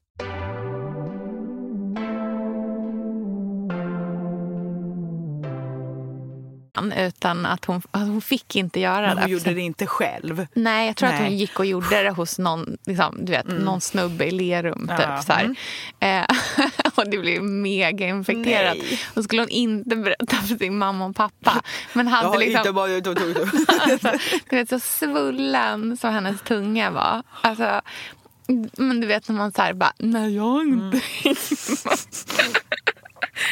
Utan 6.97 7.45
att 7.45 7.65
hon, 7.65 7.81
att 7.91 8.01
hon 8.01 8.21
fick 8.21 8.55
inte 8.55 8.79
göra 8.79 9.07
Men 9.07 9.15
det. 9.15 9.21
hon 9.21 9.31
gjorde 9.31 9.53
det 9.53 9.61
inte 9.61 9.87
själv. 9.87 10.47
Nej, 10.53 10.87
jag 10.87 10.95
tror 10.95 11.09
att 11.09 11.15
Nej. 11.15 11.23
hon 11.23 11.37
gick 11.37 11.59
och 11.59 11.65
gjorde 11.65 12.03
det 12.03 12.09
hos 12.09 12.39
någon, 12.39 12.77
liksom, 12.85 13.17
du 13.25 13.31
vet, 13.31 13.47
någon 13.47 13.81
snubbe 13.81 14.25
i 14.25 14.31
Lerum. 14.31 14.87
Typ, 14.87 14.99
Ja, 14.99 15.21
så 15.21 15.33
mm. 15.33 15.55
Eh, 15.99 16.25
och 16.95 17.09
det 17.09 17.17
blev 17.17 17.43
mega 17.43 18.07
infekterat. 18.07 18.77
Nej. 18.77 18.99
Då 19.13 19.23
skulle 19.23 19.41
hon 19.41 19.49
inte 19.49 19.95
berätta 19.95 20.35
för 20.35 20.57
sin 20.57 20.77
mamma 20.77 21.05
och 21.05 21.15
pappa. 21.15 21.61
Men 21.93 22.07
hade 22.07 22.37
liksom, 22.37 22.75
bara... 22.75 22.95
alltså, 23.91 24.11
du 24.49 24.55
vet, 24.55 24.69
så 24.69 24.79
svullen 24.79 25.97
som 25.97 26.13
hennes 26.13 26.41
tunga 26.41 26.91
var. 26.91 27.23
Alltså, 27.41 27.81
men 28.77 29.01
du 29.01 29.07
vet 29.07 29.27
när 29.27 29.35
man 29.35 29.51
så 29.51 29.61
här 29.61 29.73
bara, 29.73 29.93
nej 29.97 30.35
jag 30.35 30.43
har 30.43 30.61
inte. 30.61 31.01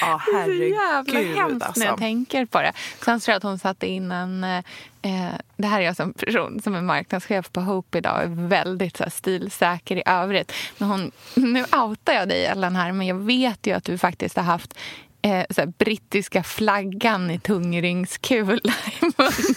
Ja, 0.01 0.21
Det 0.25 0.37
är 0.37 0.45
så 0.45 0.51
jävla 0.51 1.13
herregud 1.13 1.37
hemskt 1.37 1.75
när 1.75 1.85
jag 1.85 1.91
alltså. 1.91 1.97
tänker 1.97 2.45
på 2.45 2.61
det. 2.61 2.73
Sen 3.05 3.19
tror 3.19 3.31
jag 3.33 3.37
att 3.37 3.43
hon 3.43 3.59
satte 3.59 3.87
in 3.87 4.11
en, 4.11 4.43
eh, 4.43 4.63
Eh, 5.01 5.35
det 5.57 5.67
här 5.67 5.81
är 5.81 5.85
jag 5.85 5.95
som 5.95 6.13
person 6.13 6.61
som 6.61 6.75
är 6.75 6.81
marknadschef 6.81 7.51
på 7.51 7.61
Hope 7.61 7.97
idag 7.97 8.23
är 8.23 8.47
väldigt 8.47 8.97
så 8.97 9.03
här, 9.03 9.09
stilsäker 9.09 9.95
i 9.95 10.03
övrigt. 10.05 10.53
Men 10.77 10.89
hon, 10.89 11.11
nu 11.33 11.65
outar 11.71 12.13
jag 12.13 12.29
dig, 12.29 12.45
Ellen, 12.45 12.75
här, 12.75 12.91
men 12.91 13.07
jag 13.07 13.15
vet 13.15 13.67
ju 13.67 13.73
att 13.73 13.83
du 13.83 13.97
faktiskt 13.97 14.35
har 14.35 14.43
haft 14.43 14.77
eh, 15.21 15.45
så 15.49 15.65
brittiska 15.65 16.43
flaggan 16.43 17.31
i 17.31 17.39
tungringskula 17.39 18.73
i 18.85 19.01
munnen. 19.01 19.33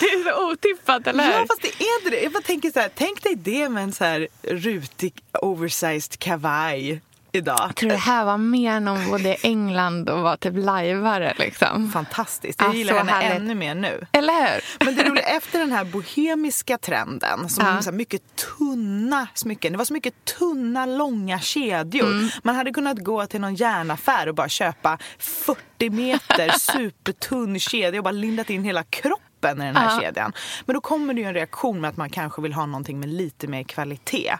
Det 0.00 0.06
är 0.06 0.32
så 0.32 0.52
otippat, 0.52 1.06
eller 1.06 1.24
hur? 1.24 1.32
Ja, 1.32 1.46
fast 1.48 1.62
det 1.62 1.68
är 1.68 1.98
inte 2.00 2.10
det. 2.10 2.22
Jag 2.22 2.32
bara 2.32 2.42
tänker 2.42 2.70
så 2.70 2.80
här, 2.80 2.90
tänk 2.94 3.22
dig 3.22 3.34
det 3.34 3.68
med 3.68 3.82
en 3.82 3.92
så 3.92 4.04
här 4.04 4.28
rutig 4.42 5.14
oversized 5.32 6.18
kavaj 6.18 7.00
idag. 7.34 7.56
Jag 7.60 7.76
tror 7.76 7.90
det 7.90 7.96
här 7.96 8.24
var 8.24 8.38
mer 8.38 8.80
någon 8.80 9.10
både 9.10 9.34
England 9.34 10.08
och 10.10 10.22
var 10.22 10.36
typ 10.36 10.54
lajvare. 10.56 11.34
Liksom. 11.38 11.90
Fantastiskt. 11.92 12.60
Jag 12.60 12.70
Ja, 12.70 12.74
gillar 12.74 12.94
henne 12.98 13.12
härligt. 13.12 13.40
ännu 13.40 13.54
mer 13.54 13.74
nu. 13.74 14.06
Eller 14.12 14.32
hur? 14.54 14.84
Men 14.86 14.94
det 14.96 15.04
roliga, 15.08 15.24
efter 15.24 15.58
den 15.58 15.72
här 15.72 15.84
bohemiska 15.84 16.78
trenden, 16.78 17.48
som 17.48 17.66
Ja. 17.66 17.82
så 17.82 17.92
mycket 17.92 18.22
tunna 18.58 19.26
smycken. 19.34 19.72
Det 19.72 19.78
var 19.78 19.84
så 19.84 19.92
mycket 19.92 20.24
tunna, 20.38 20.86
långa 20.86 21.40
kedjor. 21.40 22.06
Mm. 22.10 22.28
Man 22.42 22.54
hade 22.56 22.70
kunnat 22.70 22.98
gå 22.98 23.26
till 23.26 23.40
någon 23.40 23.54
järnaffär 23.54 24.28
och 24.28 24.34
bara 24.34 24.48
köpa 24.48 24.98
40 25.18 25.90
meter 25.90 26.48
supertunn 26.58 27.58
kedja 27.60 28.00
och 28.00 28.04
bara 28.04 28.12
lindat 28.12 28.50
in 28.50 28.64
hela 28.64 28.82
kroppen 28.82 29.24
i 29.50 29.54
den 29.64 29.76
här 29.76 29.94
Ja. 29.94 30.00
kedjan. 30.00 30.32
Men 30.66 30.74
då 30.74 30.80
kommer 30.80 31.14
det 31.14 31.20
ju 31.20 31.26
en 31.26 31.34
reaktion 31.34 31.80
med 31.80 31.88
att 31.90 31.96
man 31.96 32.10
kanske 32.10 32.42
vill 32.42 32.52
ha 32.52 32.66
någonting 32.66 33.00
med 33.00 33.08
lite 33.08 33.46
mer 33.46 33.62
kvalitet. 33.62 34.34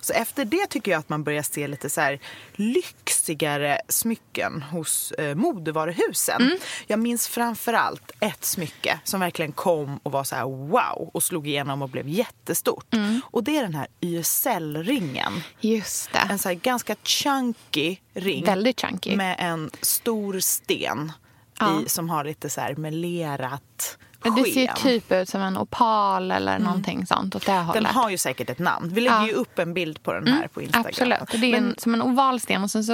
Så 0.00 0.12
efter 0.12 0.44
det 0.44 0.66
tycker 0.66 0.90
jag 0.90 0.98
att 0.98 1.08
man 1.08 1.24
börjar 1.24 1.42
se 1.42 1.68
lite 1.68 1.90
så 1.90 2.00
här 2.00 2.18
lyxigare 2.54 3.80
smycken 3.88 4.62
hos 4.62 5.12
eh, 5.12 5.34
modevaruhusen. 5.34 6.42
Mm. 6.42 6.58
Jag 6.86 6.98
minns 6.98 7.28
framför 7.28 7.72
allt 7.72 8.10
ett 8.20 8.44
smycke 8.44 9.00
som 9.04 9.20
verkligen 9.20 9.52
kom 9.52 10.00
och 10.02 10.12
var 10.12 10.24
så 10.24 10.36
här 10.36 10.44
wow 10.44 11.10
och 11.14 11.22
slog 11.22 11.46
igenom 11.48 11.82
och 11.82 11.88
blev 11.88 12.08
jättestort. 12.08 12.94
Mm. 12.94 13.20
Och 13.24 13.44
det 13.44 13.56
är 13.58 13.62
den 13.62 13.74
här 13.74 13.86
YSL-ringen. 14.00 15.32
Just 15.60 16.12
det. 16.12 16.18
En 16.30 16.38
så 16.38 16.48
här 16.48 16.54
ganska 16.56 16.96
chunky 17.04 17.96
ring. 18.14 18.44
Väldigt 18.44 18.80
chunky. 18.80 19.16
Med 19.16 19.36
en 19.38 19.70
stor 19.82 20.40
sten 20.40 21.12
Ja. 21.58 21.82
i, 21.86 21.88
som 21.88 22.10
har 22.10 22.24
lite 22.24 22.50
så 22.50 22.60
här 22.60 22.74
melerat 22.74 23.98
sken. 24.22 24.34
Det 24.44 24.50
ser 24.52 24.72
typ 24.82 25.12
ut 25.12 25.28
som 25.28 25.40
en 25.42 25.58
opal 25.58 26.30
eller 26.30 26.58
någonting 26.58 27.06
sånt 27.06 27.34
åt 27.34 27.46
det 27.46 27.52
Den 27.52 27.64
hållet. 27.64 27.92
har 27.92 28.10
ju 28.10 28.18
säkert 28.18 28.50
ett 28.50 28.58
namn. 28.58 28.88
Vi 28.94 29.00
lägger 29.00 29.16
Ja. 29.16 29.26
ju 29.26 29.32
upp 29.32 29.58
en 29.58 29.74
bild 29.74 30.02
på 30.02 30.12
den 30.12 30.26
här 30.28 30.48
på 30.48 30.62
Instagram. 30.62 30.86
Absolut. 30.88 31.20
Och 31.34 31.38
Det 31.40 31.52
är 31.52 31.56
en, 31.56 31.74
som 31.78 31.94
en 31.94 32.02
oval 32.02 32.40
sten 32.40 32.62
och 32.64 32.70
sen 32.70 32.84
så 32.84 32.92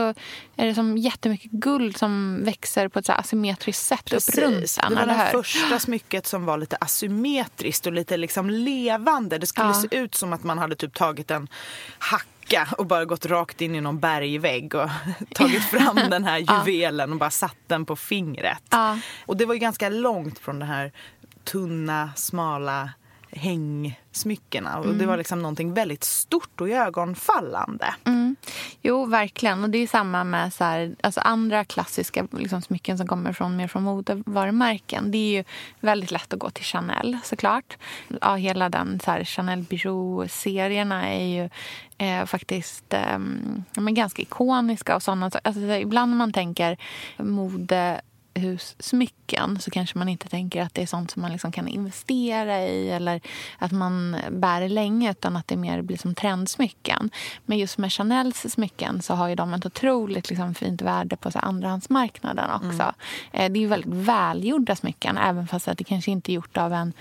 är 0.56 0.66
det 0.66 0.74
som 0.74 0.98
jättemycket 0.98 1.50
guld 1.50 1.96
som 1.96 2.40
växer 2.44 2.88
på 2.88 2.98
ett 2.98 3.06
så 3.06 3.12
asymmetriskt 3.12 3.82
sätt 3.86 4.12
upp 4.12 4.34
runt 4.38 4.60
Precis. 4.60 4.78
den. 4.82 4.94
Det 4.94 5.06
var 5.06 5.06
det 5.06 5.28
första 5.32 5.78
smycket 5.78 6.26
som 6.26 6.44
var 6.44 6.58
lite 6.58 6.76
asymmetriskt 6.80 7.86
och 7.86 7.92
lite 7.92 8.16
liksom 8.16 8.50
levande. 8.50 9.38
Det 9.38 9.46
skulle 9.46 9.66
Ja. 9.68 9.74
se 9.74 9.96
ut 9.96 10.14
som 10.14 10.32
att 10.32 10.42
man 10.44 10.58
hade 10.58 10.76
typ 10.76 10.94
tagit 10.94 11.30
en 11.30 11.48
hacka 11.98 12.68
och 12.78 12.86
bara 12.86 13.04
gått 13.04 13.26
rakt 13.26 13.60
in 13.60 13.74
i 13.74 13.80
någon 13.80 13.98
bergvägg 13.98 14.74
och 14.74 14.88
tagit 15.34 15.64
fram 15.70 15.96
den 16.10 16.24
här 16.24 16.38
juvelen 16.66 17.12
och 17.12 17.18
bara 17.18 17.30
satt 17.30 17.56
den 17.66 17.84
på 17.86 17.96
fingret. 17.96 18.62
Ja. 18.70 18.98
Och 19.26 19.36
det 19.36 19.46
var 19.46 19.54
ju 19.54 19.60
ganska 19.60 19.88
långt 19.88 20.38
från 20.38 20.58
det 20.58 20.64
här 20.66 20.92
tunna, 21.46 22.10
smala 22.16 22.90
hängsmyckena. 23.30 24.78
Och 24.78 24.84
Mm. 24.84 24.98
det 24.98 25.06
var 25.06 25.16
liksom 25.16 25.42
någonting 25.42 25.74
väldigt 25.74 26.04
stort 26.04 26.60
och 26.60 26.68
ögonfallande. 26.68 27.94
Jo, 28.82 29.04
verkligen. 29.06 29.64
Och 29.64 29.70
det 29.70 29.78
är 29.78 29.86
samma 29.86 30.24
med 30.24 30.52
så 30.52 30.64
här, 30.64 30.96
alltså 31.00 31.20
andra 31.20 31.64
klassiska 31.64 32.26
liksom, 32.30 32.62
smycken 32.62 32.98
som 32.98 33.06
kommer 33.06 33.32
från, 33.32 33.56
mer 33.56 33.68
från 33.68 33.82
modevarumärken. 33.82 35.10
Det 35.10 35.18
är 35.18 35.36
ju 35.38 35.44
väldigt 35.80 36.10
lätt 36.10 36.32
att 36.32 36.38
gå 36.38 36.50
till 36.50 36.64
Chanel 36.64 37.18
såklart. 37.24 37.76
Ja, 38.20 38.34
hela 38.34 38.68
den 38.68 39.00
så 39.04 39.10
här, 39.10 39.24
Chanel 39.24 39.62
Bijou-serierna 39.62 41.08
är 41.08 41.24
ju 41.26 41.50
eh, 41.98 42.24
faktiskt 42.26 42.92
eh, 42.94 43.18
men 43.74 43.94
ganska 43.94 44.22
ikoniska. 44.22 44.96
och 44.96 45.02
såna, 45.02 45.30
alltså, 45.44 45.60
Ibland 45.60 46.10
när 46.10 46.18
man 46.18 46.32
tänker 46.32 46.76
mode 47.16 48.00
hussmycken 48.40 49.58
så 49.60 49.70
kanske 49.70 49.98
man 49.98 50.08
inte 50.08 50.28
tänker 50.28 50.62
att 50.62 50.74
det 50.74 50.82
är 50.82 50.86
sånt 50.86 51.10
som 51.10 51.22
man 51.22 51.32
liksom 51.32 51.52
kan 51.52 51.68
investera 51.68 52.62
i 52.62 52.90
eller 52.90 53.20
att 53.58 53.72
man 53.72 54.16
bär 54.30 54.68
länge 54.68 55.10
utan 55.10 55.36
att 55.36 55.48
det 55.48 55.56
mer 55.56 55.82
blir 55.82 55.96
som 55.96 56.14
trendsmycken. 56.14 57.10
Men 57.46 57.58
just 57.58 57.78
med 57.78 57.92
Chanels 57.92 58.52
smycken 58.52 59.02
så 59.02 59.14
har 59.14 59.28
ju 59.28 59.34
de 59.34 59.54
ett 59.54 59.66
otroligt 59.66 60.28
liksom 60.30 60.54
fint 60.54 60.82
värde 60.82 61.16
på 61.16 61.30
så 61.30 61.38
andrahandsmarknaden 61.38 62.50
också. 62.50 62.94
Eh, 63.32 63.52
Det 63.52 63.58
är 63.58 63.62
ju 63.62 63.66
väldigt 63.66 63.94
välgjorda 63.94 64.76
smycken 64.76 65.18
även 65.18 65.46
fast 65.46 65.68
att 65.68 65.78
det 65.78 65.84
kanske 65.84 66.10
inte 66.10 66.32
är 66.32 66.34
gjort 66.34 66.56
av 66.56 66.72
en 66.72 66.92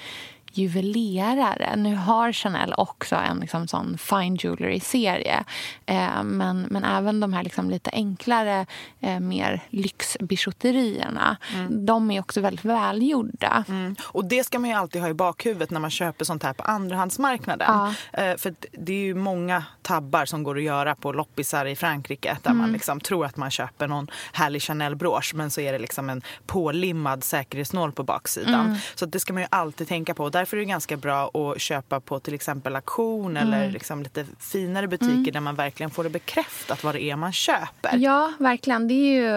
juvelerare. 0.58 1.76
Nu 1.76 1.96
har 1.96 2.32
Chanel 2.32 2.74
också 2.78 3.16
en 3.16 3.40
liksom 3.40 3.68
sån 3.68 3.98
fine 3.98 4.36
jewelry-serie. 4.36 5.44
Eh, 5.86 6.24
men, 6.24 6.62
men 6.62 6.84
även 6.84 7.20
de 7.20 7.34
här 7.34 7.44
liksom 7.44 7.70
lite 7.70 7.90
enklare, 7.94 8.66
eh, 9.02 9.20
mer 9.20 9.62
lyxbijouterierna 9.70 11.38
de 11.70 12.12
är 12.12 12.20
också 12.20 12.42
väldigt 12.42 12.66
välgjorda. 12.66 13.64
Mm. 13.68 13.96
Och 14.04 14.26
det 14.26 14.44
ska 14.44 14.60
man 14.60 14.70
ju 14.70 14.76
alltid 14.76 15.02
ha 15.02 15.10
i 15.10 15.14
bakhuvudet 15.14 15.70
när 15.70 15.80
man 15.80 15.90
köper 15.92 16.26
sånt 16.26 16.44
här 16.44 16.54
på 16.54 16.64
andrahandsmarknaden. 16.64 17.68
Ja. 17.68 17.94
Eh, 18.24 18.38
för 18.38 18.56
det 18.72 18.94
är 18.94 18.98
ju 18.98 19.16
många 19.16 19.64
tabbar 19.82 20.26
som 20.26 20.44
går 20.44 20.58
att 20.58 20.64
göra 20.64 20.96
på 20.96 21.12
loppisar 21.12 21.66
i 21.66 21.76
Frankrike 21.76 22.38
där 22.44 22.52
Mm. 22.52 22.62
man 22.62 22.72
liksom 22.72 23.00
tror 23.00 23.26
att 23.26 23.38
man 23.38 23.52
köper 23.52 23.88
någon 23.88 24.08
härlig 24.34 24.62
Chanel-brosch 24.62 25.32
men 25.36 25.52
så 25.52 25.62
är 25.62 25.72
det 25.72 25.80
liksom 25.80 26.10
en 26.10 26.22
pålimmad 26.46 27.24
säkerhetsnål 27.24 27.92
på 27.92 28.04
baksidan. 28.04 28.66
Mm. 28.66 28.78
Så 28.96 29.06
det 29.06 29.20
ska 29.20 29.34
man 29.34 29.42
ju 29.42 29.48
alltid 29.52 29.88
tänka 29.88 30.14
på. 30.14 30.30
Därför 30.46 30.58
är 30.58 30.62
det 30.62 30.66
ganska 30.66 30.98
bra 30.98 31.32
att 31.34 31.62
köpa 31.62 32.00
på 32.00 32.20
till 32.20 32.34
exempel 32.34 32.76
auktion 32.76 33.38
Mm. 33.38 33.54
eller 33.54 33.72
liksom 33.72 34.04
lite 34.04 34.26
finare 34.40 34.88
butiker 34.88 35.32
där 35.32 35.40
man 35.40 35.56
verkligen 35.56 35.90
får 35.90 36.04
det 36.04 36.10
bekräftat 36.10 36.84
vad 36.84 36.96
det 36.96 37.04
är 37.04 37.16
man 37.16 37.32
köper. 37.32 37.98
Ja, 37.98 38.34
verkligen. 38.40 38.88
Det 38.88 38.94
är 38.94 39.14
ju 39.16 39.28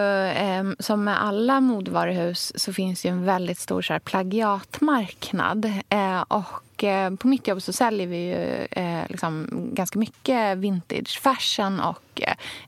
eh, 0.69 0.73
som 0.79 1.03
med 1.03 1.23
alla 1.23 1.59
modevaruhus 1.59 2.51
så 2.55 2.73
finns 2.73 3.01
det 3.01 3.07
ju 3.07 3.11
en 3.11 3.25
väldigt 3.25 3.59
stor 3.59 3.81
så 3.81 3.93
här, 3.93 3.99
plagiatmarknad. 3.99 5.65
Eh, 5.89 6.21
och 6.21 6.45
eh, 6.83 7.15
på 7.15 7.27
mitt 7.27 7.47
jobb 7.47 7.61
så 7.61 7.73
säljer 7.73 8.07
vi 8.07 8.17
ju 8.17 8.67
eh, 8.71 9.03
liksom, 9.09 9.47
ganska 9.73 9.99
mycket 9.99 10.57
vintage 10.57 11.19
fashion 11.21 11.79
och 11.79 12.21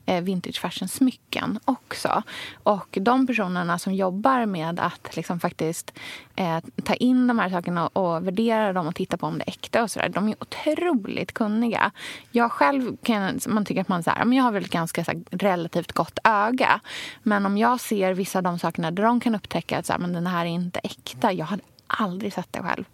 eh, 0.06 0.20
vintage 0.22 0.60
fashion-smycken 0.60 1.58
också. 1.64 2.22
Och 2.62 2.98
de 3.00 3.26
personerna 3.26 3.78
som 3.78 3.94
jobbar 3.94 4.46
med 4.46 4.80
att 4.80 5.16
liksom, 5.16 5.40
faktiskt 5.40 5.92
eh, 6.36 6.58
ta 6.84 6.94
in 6.94 7.26
de 7.26 7.38
här 7.38 7.50
sakerna 7.50 7.86
och 7.86 8.26
värdera 8.26 8.72
dem 8.72 8.86
och 8.86 8.94
titta 8.94 9.16
på 9.16 9.26
om 9.26 9.38
det 9.38 9.44
är 9.46 9.48
äkta 9.48 9.82
och 9.82 9.90
sådär, 9.90 10.08
de 10.08 10.28
är 10.28 10.34
otroligt 10.40 11.32
kunniga. 11.32 11.90
Jag 12.30 12.52
själv 12.52 12.96
kan 13.02 13.40
man 13.46 13.64
tycker 13.64 13.80
att 13.80 13.88
man 13.88 14.02
så 14.02 14.10
här, 14.10 14.24
men 14.24 14.38
jag 14.38 14.44
har 14.44 14.52
väl 14.52 14.64
ett 14.64 14.70
ganska 14.70 15.04
så 15.04 15.10
här, 15.10 15.22
relativt 15.30 15.92
gott 15.92 16.18
öga. 16.24 16.80
Men 17.22 17.46
om 17.46 17.58
jag 17.58 17.80
ser 17.80 18.14
vissa 18.14 18.38
av 18.38 18.42
de 18.42 18.58
sakerna 18.58 18.90
där 18.90 19.02
de 19.02 19.20
kan 19.20 19.34
upptäcka 19.34 19.78
att 19.78 19.86
så 19.86 19.92
här, 19.92 20.00
men 20.00 20.12
den 20.12 20.26
här 20.26 20.44
är 20.44 20.50
inte 20.50 20.80
äkta. 20.80 21.32
Jag 21.32 21.46
hade 21.46 21.62
aldrig 21.98 22.32
sett 22.32 22.52
det 22.52 22.62
själv. 22.62 22.84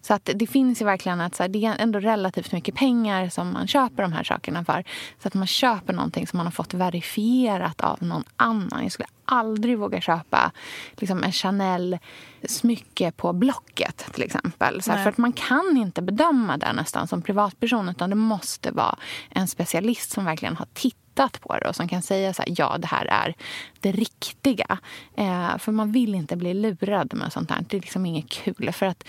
Så 0.00 0.14
att 0.14 0.30
det 0.34 0.46
finns 0.46 0.80
ju 0.80 0.84
verkligen 0.84 1.20
att 1.20 1.34
så 1.34 1.42
här, 1.42 1.48
det 1.48 1.64
är 1.64 1.76
ändå 1.78 2.00
relativt 2.00 2.52
mycket 2.52 2.74
pengar 2.74 3.28
som 3.28 3.52
man 3.52 3.66
köper 3.66 4.02
de 4.02 4.12
här 4.12 4.24
sakerna 4.24 4.64
för. 4.64 4.84
Så 5.22 5.28
att 5.28 5.34
man 5.34 5.46
köper 5.46 5.92
någonting 5.92 6.26
som 6.26 6.36
man 6.36 6.46
har 6.46 6.50
fått 6.50 6.74
verifierat 6.74 7.80
av 7.80 8.02
någon 8.02 8.24
annan. 8.36 8.82
Jag 8.82 8.92
skulle 8.92 9.08
aldrig 9.24 9.78
våga 9.78 10.00
köpa 10.00 10.52
liksom, 10.96 11.24
en 11.24 11.32
Chanel-smycke 11.32 13.12
på 13.12 13.32
Blocket 13.32 14.06
till 14.12 14.22
exempel. 14.22 14.82
Så 14.82 14.92
här, 14.92 15.02
för 15.02 15.10
att 15.10 15.18
man 15.18 15.32
kan 15.32 15.76
inte 15.76 16.02
bedöma 16.02 16.56
det 16.56 16.72
nästan 16.72 17.08
som 17.08 17.22
privatperson 17.22 17.88
utan 17.88 18.10
det 18.10 18.16
måste 18.16 18.70
vara 18.70 18.98
en 19.30 19.48
specialist 19.48 20.10
som 20.10 20.24
verkligen 20.24 20.56
har 20.56 20.66
tittat 20.74 21.07
på 21.40 21.58
det 21.58 21.68
och 21.68 21.76
som 21.76 21.88
kan 21.88 22.02
säga 22.02 22.34
så 22.34 22.42
här, 22.42 22.54
ja 22.56 22.78
det 22.78 22.86
här 22.86 23.06
är 23.06 23.34
det 23.80 23.92
riktiga. 23.92 24.78
Eh, 25.16 25.58
för 25.58 25.72
man 25.72 25.92
vill 25.92 26.14
inte 26.14 26.36
bli 26.36 26.54
lurad 26.54 27.14
med 27.14 27.32
sånt 27.32 27.50
här. 27.50 27.64
Det 27.68 27.76
är 27.76 27.80
liksom 27.80 28.06
inget 28.06 28.28
kul. 28.28 28.72
För 28.72 28.86
att 28.86 29.04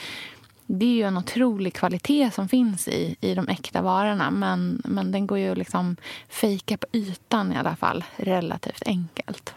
det 0.66 0.86
är 0.86 0.94
ju 0.94 1.04
en 1.04 1.18
otrolig 1.18 1.74
kvalitet 1.74 2.32
som 2.32 2.50
finns 2.50 2.88
i, 2.88 3.16
i 3.22 3.34
de 3.34 3.48
äkta 3.48 3.82
varorna 3.82 4.32
men, 4.32 4.82
men 4.86 5.12
den 5.12 5.28
går 5.28 5.38
ju 5.38 5.52
att 5.52 5.58
liksom 5.58 5.96
fejka 6.30 6.78
på 6.78 6.88
ytan 6.94 7.54
i 7.54 7.58
alla 7.58 7.76
fall 7.76 8.04
relativt 8.16 8.84
enkelt. 8.86 9.54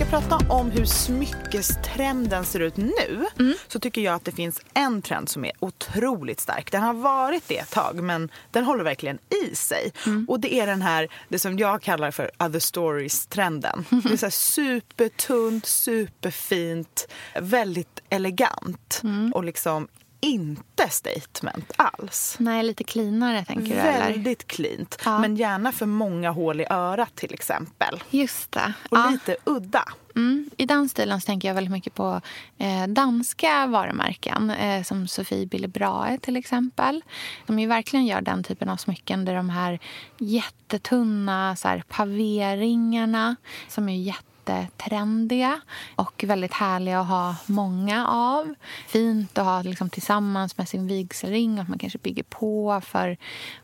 Ska 0.00 0.06
prata 0.06 0.36
om 0.54 0.70
hur 0.70 0.84
smyckestrenden 0.84 2.44
ser 2.44 2.60
ut 2.60 2.76
nu 2.76 3.26
Mm. 3.38 3.54
så 3.68 3.80
tycker 3.80 4.00
jag 4.00 4.14
att 4.14 4.24
det 4.24 4.32
finns 4.32 4.60
en 4.74 5.02
trend 5.02 5.28
som 5.28 5.44
är 5.44 5.52
otroligt 5.60 6.40
stark. 6.40 6.72
Den 6.72 6.82
har 6.82 6.94
varit 6.94 7.48
det 7.48 7.58
ett 7.58 7.70
tag 7.70 8.02
men 8.02 8.28
den 8.50 8.64
håller 8.64 8.84
verkligen 8.84 9.18
i 9.50 9.54
sig. 9.54 9.92
Mm. 10.06 10.26
Och 10.28 10.40
det 10.40 10.54
är 10.54 10.66
den 10.66 10.82
här, 10.82 11.08
det 11.28 11.38
som 11.38 11.58
jag 11.58 11.82
kallar 11.82 12.10
för 12.10 12.30
other 12.38 12.58
stories-trenden. 12.58 13.84
Det 14.04 14.12
är 14.12 14.16
så 14.16 14.26
här 14.26 14.30
supertunt, 14.30 15.66
superfint, 15.66 17.08
väldigt 17.40 18.00
elegant 18.10 19.00
Mm. 19.04 19.32
och 19.32 19.44
liksom 19.44 19.88
inte 20.20 20.88
statement 20.88 21.72
alls. 21.76 22.36
Nej, 22.38 22.62
lite 22.62 22.84
cleanare 22.84 23.44
tänker 23.44 23.68
du? 23.74 23.74
Väldigt 24.14 24.46
cleant, 24.46 24.98
Ja. 25.04 25.18
men 25.18 25.36
gärna 25.36 25.72
för 25.72 25.86
många 25.86 26.30
hål 26.30 26.60
i 26.60 26.66
örat 26.70 27.14
till 27.16 27.34
exempel. 27.34 28.02
Just 28.10 28.52
det. 28.52 28.72
Och 28.90 28.98
Ja. 28.98 29.08
lite 29.10 29.36
udda. 29.44 29.84
Mm. 30.16 30.50
I 30.56 30.66
den 30.66 30.88
stilen 30.88 31.20
så 31.20 31.26
tänker 31.26 31.48
jag 31.48 31.54
väldigt 31.54 31.72
mycket 31.72 31.94
på 31.94 32.20
eh, 32.58 32.86
danska 32.86 33.66
varumärken 33.66 34.50
eh, 34.50 34.82
som 34.82 35.08
Sofie 35.08 35.46
Billebrae 35.46 36.18
till 36.18 36.36
exempel. 36.36 37.04
De 37.46 37.58
ju 37.58 37.66
verkligen 37.66 38.06
gör 38.06 38.20
den 38.20 38.44
typen 38.44 38.68
av 38.68 38.76
smycken 38.76 39.24
där 39.24 39.34
de 39.34 39.50
här 39.50 39.78
jättetunna 40.18 41.56
så 41.56 41.68
här, 41.68 41.82
paveringarna 41.88 43.36
som 43.68 43.88
är 43.88 43.96
jätte 43.96 44.22
jättetrendiga 44.56 45.60
och 45.96 46.24
väldigt 46.26 46.52
härliga 46.52 47.00
att 47.00 47.06
ha 47.08 47.36
många 47.46 48.06
av. 48.06 48.54
Fint 48.86 49.38
att 49.38 49.44
ha 49.44 49.62
liksom, 49.62 49.90
tillsammans 49.90 50.58
med 50.58 50.68
sin 50.68 50.86
vigselring, 50.86 51.58
att 51.58 51.68
man 51.68 51.78
kanske 51.78 51.98
bygger 51.98 52.22
på 52.22 52.80
för 52.84 53.16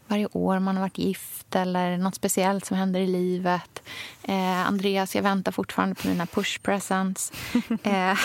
varje 0.06 0.28
år 0.32 0.58
man 0.58 0.76
har 0.76 0.82
varit 0.82 0.98
gift 0.98 1.56
eller 1.56 1.98
något 1.98 2.14
speciellt 2.14 2.64
som 2.64 2.76
händer 2.76 3.00
i 3.00 3.06
livet. 3.06 3.82
Eh, 4.22 4.66
Andreas, 4.66 5.14
jag 5.14 5.22
väntar 5.22 5.52
fortfarande 5.52 5.94
på 5.94 6.08
mina 6.08 6.26
push 6.26 6.60
presents. 6.62 7.32
eh, 7.82 7.82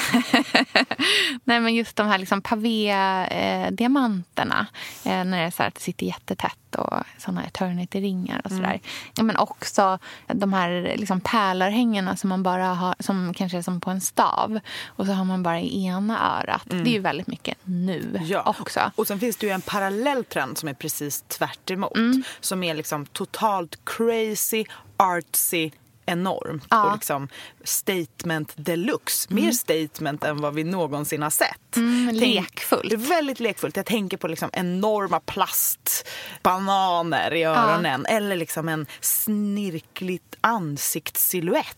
Nej, 1.44 1.60
men 1.60 1.76
just 1.76 1.96
de 1.96 2.08
här 2.08 2.18
liksom 2.18 2.42
pavé-diamanterna 2.42 4.68
eh, 5.06 5.24
när 5.24 5.40
det, 5.40 5.44
är 5.44 5.52
så 5.52 5.64
att 5.64 5.76
det 5.76 5.82
sitter 5.82 6.06
jättetätt 6.06 6.76
och 6.76 6.94
såna 7.18 7.46
eternity-ringar 7.46 8.42
och 8.44 8.52
sådär. 8.52 8.80
Mm. 9.18 9.28
Men 9.28 9.38
också 9.38 10.00
de 10.28 10.54
här 10.54 10.94
liksom 10.98 11.22
pärlörhängena 11.22 12.16
som 12.16 12.30
man 12.30 12.44
bara 12.44 12.66
har, 12.66 12.96
som 13.00 13.34
kanske 13.34 13.58
är 13.58 13.62
som 13.62 13.82
på 13.82 13.90
en 13.90 14.02
stav 14.02 14.60
och 14.86 15.06
så 15.06 15.12
har 15.12 15.26
man 15.26 15.44
bara 15.44 15.60
i 15.60 15.86
ena 15.86 16.40
örat. 16.40 16.72
Mm. 16.72 16.84
Det 16.84 16.90
är 16.90 16.94
ju 16.94 17.00
väldigt 17.00 17.28
mycket 17.28 17.58
nu 17.64 18.22
ja. 18.24 18.56
också. 18.60 18.92
Och 18.96 19.08
sen 19.08 19.20
finns 19.20 19.38
det 19.38 19.48
ju 19.48 19.54
en 19.54 19.62
parallell 19.62 20.26
trend 20.26 20.58
som 20.58 20.70
är 20.70 20.74
precis 20.74 21.22
tvärt 21.22 21.70
emot. 21.80 21.96
Mm. 21.96 22.24
Som 22.40 22.64
är 22.64 22.74
liksom 22.74 23.06
totalt 23.06 23.80
crazy, 23.86 24.66
artsy, 24.98 25.72
enormt. 26.10 26.66
Ja. 26.70 26.86
Och 26.86 26.94
liksom 26.94 27.28
statement 27.64 28.54
deluxe. 28.56 29.34
Mer 29.34 29.42
mm. 29.42 29.54
statement 29.54 30.24
än 30.24 30.42
vad 30.42 30.54
vi 30.54 30.64
någonsin 30.64 31.22
har 31.22 31.30
sett. 31.30 31.76
Mm, 31.76 32.16
lekfullt. 32.16 32.90
Tänk, 32.90 33.10
väldigt 33.10 33.40
lekfullt. 33.40 33.76
Jag 33.76 33.86
tänker 33.86 34.18
på 34.18 34.28
liksom 34.28 34.50
enorma 34.54 35.20
plastbananer 35.20 37.34
i 37.34 37.44
öronen. 37.44 38.06
Ja. 38.10 38.16
Eller 38.16 38.36
liksom 38.36 38.70
en 38.70 38.86
snirkligt 39.02 40.36
ansiktssilhuett. 40.42 41.78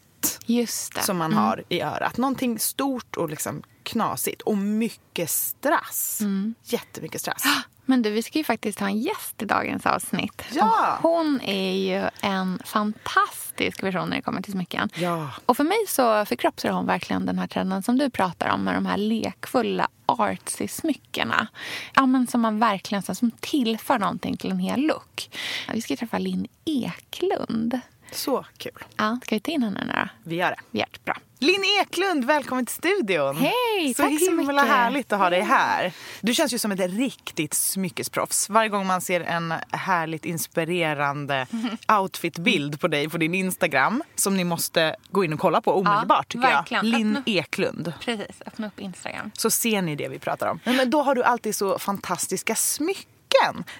Som 1.06 1.18
man 1.18 1.32
mm. 1.32 1.44
har 1.44 1.64
i 1.70 1.82
örat. 1.82 2.18
Någonting 2.18 2.60
stort 2.60 3.18
och 3.18 3.30
liksom 3.30 3.64
knasigt. 3.84 4.42
Och 4.42 4.58
mycket 4.58 5.30
strass. 5.30 6.22
Mm. 6.22 6.56
Jättemycket 6.64 7.22
strass. 7.22 7.44
Men 7.86 8.02
du, 8.02 8.10
vi 8.10 8.24
ska 8.24 8.38
ju 8.38 8.44
faktiskt 8.44 8.80
ha 8.80 8.88
en 8.88 8.98
gäst 8.98 9.42
i 9.42 9.46
dagens 9.46 9.86
avsnitt. 9.86 10.44
Ja. 10.52 10.98
Och 11.02 11.10
hon 11.10 11.42
är 11.42 11.74
ju 11.74 12.10
en 12.22 12.60
fantastisk 12.66 13.84
version 13.84 14.10
när 14.10 14.16
det 14.16 14.22
kommer 14.22 14.42
till 14.42 14.52
smycken. 14.52 14.90
Ja. 14.96 15.30
Och 15.46 15.58
för 15.58 15.64
mig 15.64 15.78
så 15.88 16.26
förkroppsar 16.26 16.70
hon 16.70 16.86
verkligen 16.86 17.26
den 17.26 17.40
här 17.40 17.48
trenden 17.48 17.84
som 17.84 17.98
du 17.98 18.10
pratar 18.10 18.50
om 18.50 18.64
med 18.64 18.74
de 18.76 18.86
här 18.86 18.98
lekfulla 18.98 19.88
artsy 20.06 20.68
smyckena. 20.68 21.48
Ja, 21.96 22.06
men 22.06 22.28
som 22.28 22.42
man 22.42 22.60
verkligen 22.60 23.02
som 23.02 23.32
tillför 23.32 24.00
någonting 24.00 24.38
till 24.38 24.52
en 24.52 24.60
hel 24.60 24.82
look. 24.82 25.30
Vi 25.74 25.82
ska 25.82 25.96
träffa 25.96 26.18
Linn 26.18 26.48
Eklund. 26.66 27.80
Så 28.12 28.46
kul. 28.58 28.84
Ja, 28.98 29.20
ska 29.24 29.36
vi 29.36 29.40
ta 29.40 29.52
in 29.52 29.64
henne 29.64 29.84
nu 29.86 29.94
då? 29.94 30.10
Vi 30.24 30.36
gör 30.36 30.50
det. 30.50 30.60
Vi 30.72 30.80
gör 30.80 30.88
det. 30.92 31.06
Bra. 31.06 31.16
Linn 31.44 31.64
Eklund, 31.82 32.26
välkommen 32.26 32.66
till 32.66 32.76
studion. 32.76 33.38
Hej, 33.38 33.94
så 33.96 34.04
tack 34.04 34.20
så 34.20 34.26
himla 34.26 34.44
mycket. 34.54 34.68
härligt 34.68 35.14
att 35.14 35.20
ha 35.20 35.30
dig 35.30 35.42
här. 35.42 35.94
Du 36.22 36.34
känns 36.34 36.54
ju 36.54 36.58
som 36.58 36.72
ett 36.72 36.80
riktigt 36.80 37.54
smyckesproffs. 37.54 38.50
Varje 38.50 38.70
gång 38.70 38.88
man 38.88 39.02
ser 39.02 39.22
en 39.22 39.54
härligt 39.72 40.26
inspirerande 40.26 41.48
outfitbild 42.02 42.80
på 42.80 42.88
dig 42.88 43.10
på 43.10 43.18
din 43.18 43.36
Instagram 43.36 44.04
som 44.16 44.38
ni 44.38 44.44
måste 44.44 44.96
gå 45.12 45.24
in 45.24 45.34
och 45.34 45.40
kolla 45.40 45.62
på 45.62 45.74
omedelbart 45.74 46.26
ja, 46.36 46.42
tycker 46.42 46.56
verkligen. 46.56 46.86
jag. 46.86 47.00
Linn. 47.00 47.24
Eklund. 47.26 47.94
Precis, 48.00 48.42
öppna 48.46 48.68
upp 48.68 48.80
Instagram. 48.80 49.32
Så 49.38 49.50
ser 49.50 49.82
ni 49.82 49.96
det 49.96 50.08
vi 50.08 50.20
pratar 50.20 50.48
om. 50.48 50.60
Men 50.64 50.90
då 50.90 51.02
har 51.02 51.16
du 51.16 51.24
alltid 51.24 51.56
så 51.56 51.80
fantastiska 51.80 52.56
smycken 52.56 53.12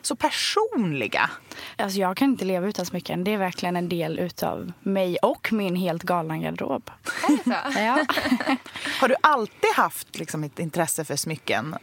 så 0.02 0.16
personliga. 0.16 1.30
Alltså 1.78 2.00
jag 2.00 2.18
kan 2.18 2.30
inte 2.30 2.46
leva 2.46 2.68
utan 2.68 2.86
smycken. 2.86 3.24
Det 3.24 3.34
är 3.34 3.38
verkligen 3.38 3.76
en 3.76 3.90
del 3.90 4.20
utav 4.20 4.72
mig 4.80 5.18
och 5.18 5.54
min 5.54 5.76
helt 5.76 6.04
galna 6.04 6.38
garderob. 6.38 6.92
Ja. 7.76 8.06
Har 9.00 9.08
du 9.08 9.16
alltid 9.22 9.70
haft 9.76 10.18
liksom, 10.20 10.44
ett 10.44 10.60
intresse 10.60 11.06
för 11.06 11.16
smycken? 11.16 11.76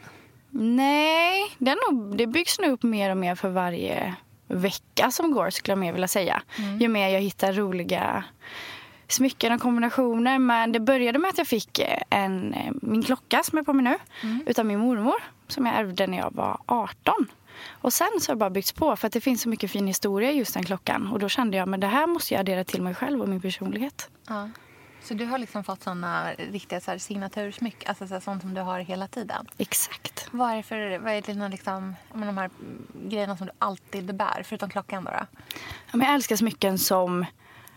Nej, 0.49 1.55
det, 1.57 1.75
nog, 1.89 2.17
det 2.17 2.27
byggs 2.27 2.59
nog 2.59 2.71
upp 2.71 2.83
mer 2.83 3.11
och 3.11 3.17
mer 3.17 3.35
för 3.35 3.49
varje 3.49 4.15
vecka 4.47 5.11
som 5.11 5.31
går 5.31 5.49
skulle 5.49 5.71
jag 5.71 5.79
mer 5.79 5.93
vilja 5.93 6.07
säga. 6.07 6.41
Mm. 6.57 6.79
Ju 6.79 6.87
mer 6.87 7.07
jag 7.07 7.21
hittar 7.21 7.53
roliga 7.53 8.23
smycken 9.07 9.53
och 9.53 9.61
kombinationer. 9.61 10.39
Men 10.39 10.71
det 10.71 10.79
började 10.79 11.19
med 11.19 11.29
att 11.29 11.37
jag 11.37 11.47
fick 11.47 11.81
en, 12.09 12.55
min 12.81 13.03
klocka 13.03 13.43
som 13.43 13.57
är 13.57 13.63
på 13.63 13.73
mig 13.73 13.83
nu 13.83 13.97
mm. 14.23 14.43
utav 14.45 14.65
min 14.65 14.79
mormor 14.79 15.15
som 15.47 15.65
jag 15.65 15.75
ärvde 15.75 16.07
när 16.07 16.17
jag 16.17 16.33
var 16.33 16.57
18. 16.65 17.27
Och 17.69 17.93
sen 17.93 18.07
så 18.19 18.31
har 18.31 18.35
det 18.35 18.39
bara 18.39 18.49
byggts 18.49 18.71
på 18.71 18.95
för 18.95 19.07
att 19.07 19.13
det 19.13 19.21
finns 19.21 19.41
så 19.41 19.49
mycket 19.49 19.71
fin 19.71 19.87
historia 19.87 20.31
i 20.31 20.37
just 20.37 20.53
den 20.53 20.63
klockan. 20.63 21.07
Och 21.07 21.19
då 21.19 21.29
kände 21.29 21.57
jag 21.57 21.67
men 21.67 21.79
det 21.79 21.87
här 21.87 22.07
måste 22.07 22.33
jag 22.33 22.41
addera 22.41 22.63
till 22.63 22.81
mig 22.81 22.95
själv 22.95 23.21
och 23.21 23.29
min 23.29 23.41
personlighet. 23.41 24.09
Ja. 24.27 24.49
Så 25.03 25.13
du 25.13 25.25
har 25.25 25.37
liksom 25.37 25.63
fått 25.63 25.83
såna 25.83 26.31
riktiga 26.31 26.79
så 26.79 26.91
här, 26.91 26.97
signatursmyck, 26.97 27.89
alltså 27.89 28.07
så 28.07 28.21
sånt 28.21 28.41
som 28.41 28.53
du 28.53 28.61
har 28.61 28.79
hela 28.79 29.07
tiden? 29.07 29.47
Exakt. 29.57 30.27
Vad 30.31 30.51
är 30.51 30.61
för, 30.61 30.99
vad 30.99 31.13
är 31.13 31.21
det 31.21 31.49
liksom, 31.49 31.95
de 32.13 32.37
här 32.37 32.49
grejerna 32.93 33.37
som 33.37 33.47
du 33.47 33.53
alltid 33.59 34.15
bär, 34.15 34.43
förutom 34.45 34.69
klockan 34.69 35.03
då? 35.03 35.11
då? 35.11 35.25
Ja, 35.91 35.97
men 35.97 36.07
jag 36.07 36.15
älskar 36.15 36.35
smycken 36.35 36.77
som 36.77 37.25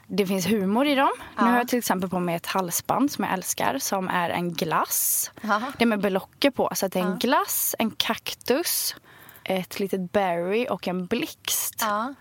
det 0.06 0.26
finns 0.26 0.46
humor 0.46 0.86
i 0.86 0.94
dem. 0.94 1.12
Ja. 1.36 1.44
Nu 1.44 1.50
har 1.50 1.56
jag 1.58 1.68
till 1.68 1.78
exempel 1.78 2.10
på 2.10 2.20
mig 2.20 2.34
ett 2.34 2.46
halsband 2.46 3.10
som 3.10 3.24
jag 3.24 3.32
älskar 3.32 3.78
som 3.78 4.08
är 4.08 4.30
en 4.30 4.52
glass. 4.52 5.30
Aha. 5.44 5.72
Det 5.78 5.84
är 5.84 5.86
med 5.86 6.00
belocker 6.00 6.50
på. 6.50 6.70
Så 6.74 6.88
det 6.88 6.98
är 6.98 7.02
en 7.02 7.10
ja. 7.10 7.16
glass, 7.16 7.74
en 7.78 7.90
kaktus, 7.90 8.96
ett 9.44 9.80
litet 9.80 10.12
berry 10.12 10.66
och 10.70 10.88
en 10.88 11.06
blixt. 11.06 11.76
Ja. 11.80 12.14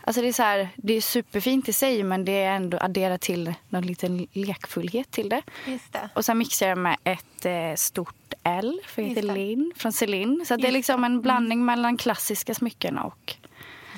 Alltså 0.00 0.22
det, 0.22 0.28
är 0.28 0.32
så 0.32 0.42
här, 0.42 0.68
det 0.76 0.94
är 0.94 1.00
superfint 1.00 1.68
i 1.68 1.72
sig 1.72 2.02
men 2.02 2.24
det 2.24 2.42
är 2.42 2.56
ändå 2.56 2.78
adderat 2.80 3.20
till 3.20 3.54
någon 3.68 3.86
liten 3.86 4.26
lekfullhet 4.32 5.10
till 5.10 5.28
det. 5.28 5.42
Just 5.66 5.92
det. 5.92 6.08
Och 6.14 6.24
sen 6.24 6.38
mixar 6.38 6.68
jag 6.68 6.78
med 6.78 6.96
ett 7.04 7.46
eh, 7.46 7.74
stort 7.76 8.34
L 8.42 8.80
för 8.86 9.02
heter 9.02 9.22
Lin, 9.22 9.72
från 9.76 9.92
Celine. 9.92 10.44
Så 10.46 10.56
det 10.56 10.68
är 10.68 10.72
liksom 10.72 11.04
en 11.04 11.20
blandning 11.20 11.58
mm. 11.58 11.66
mellan 11.66 11.96
klassiska 11.96 12.54
smycken 12.54 12.98
och 12.98 13.36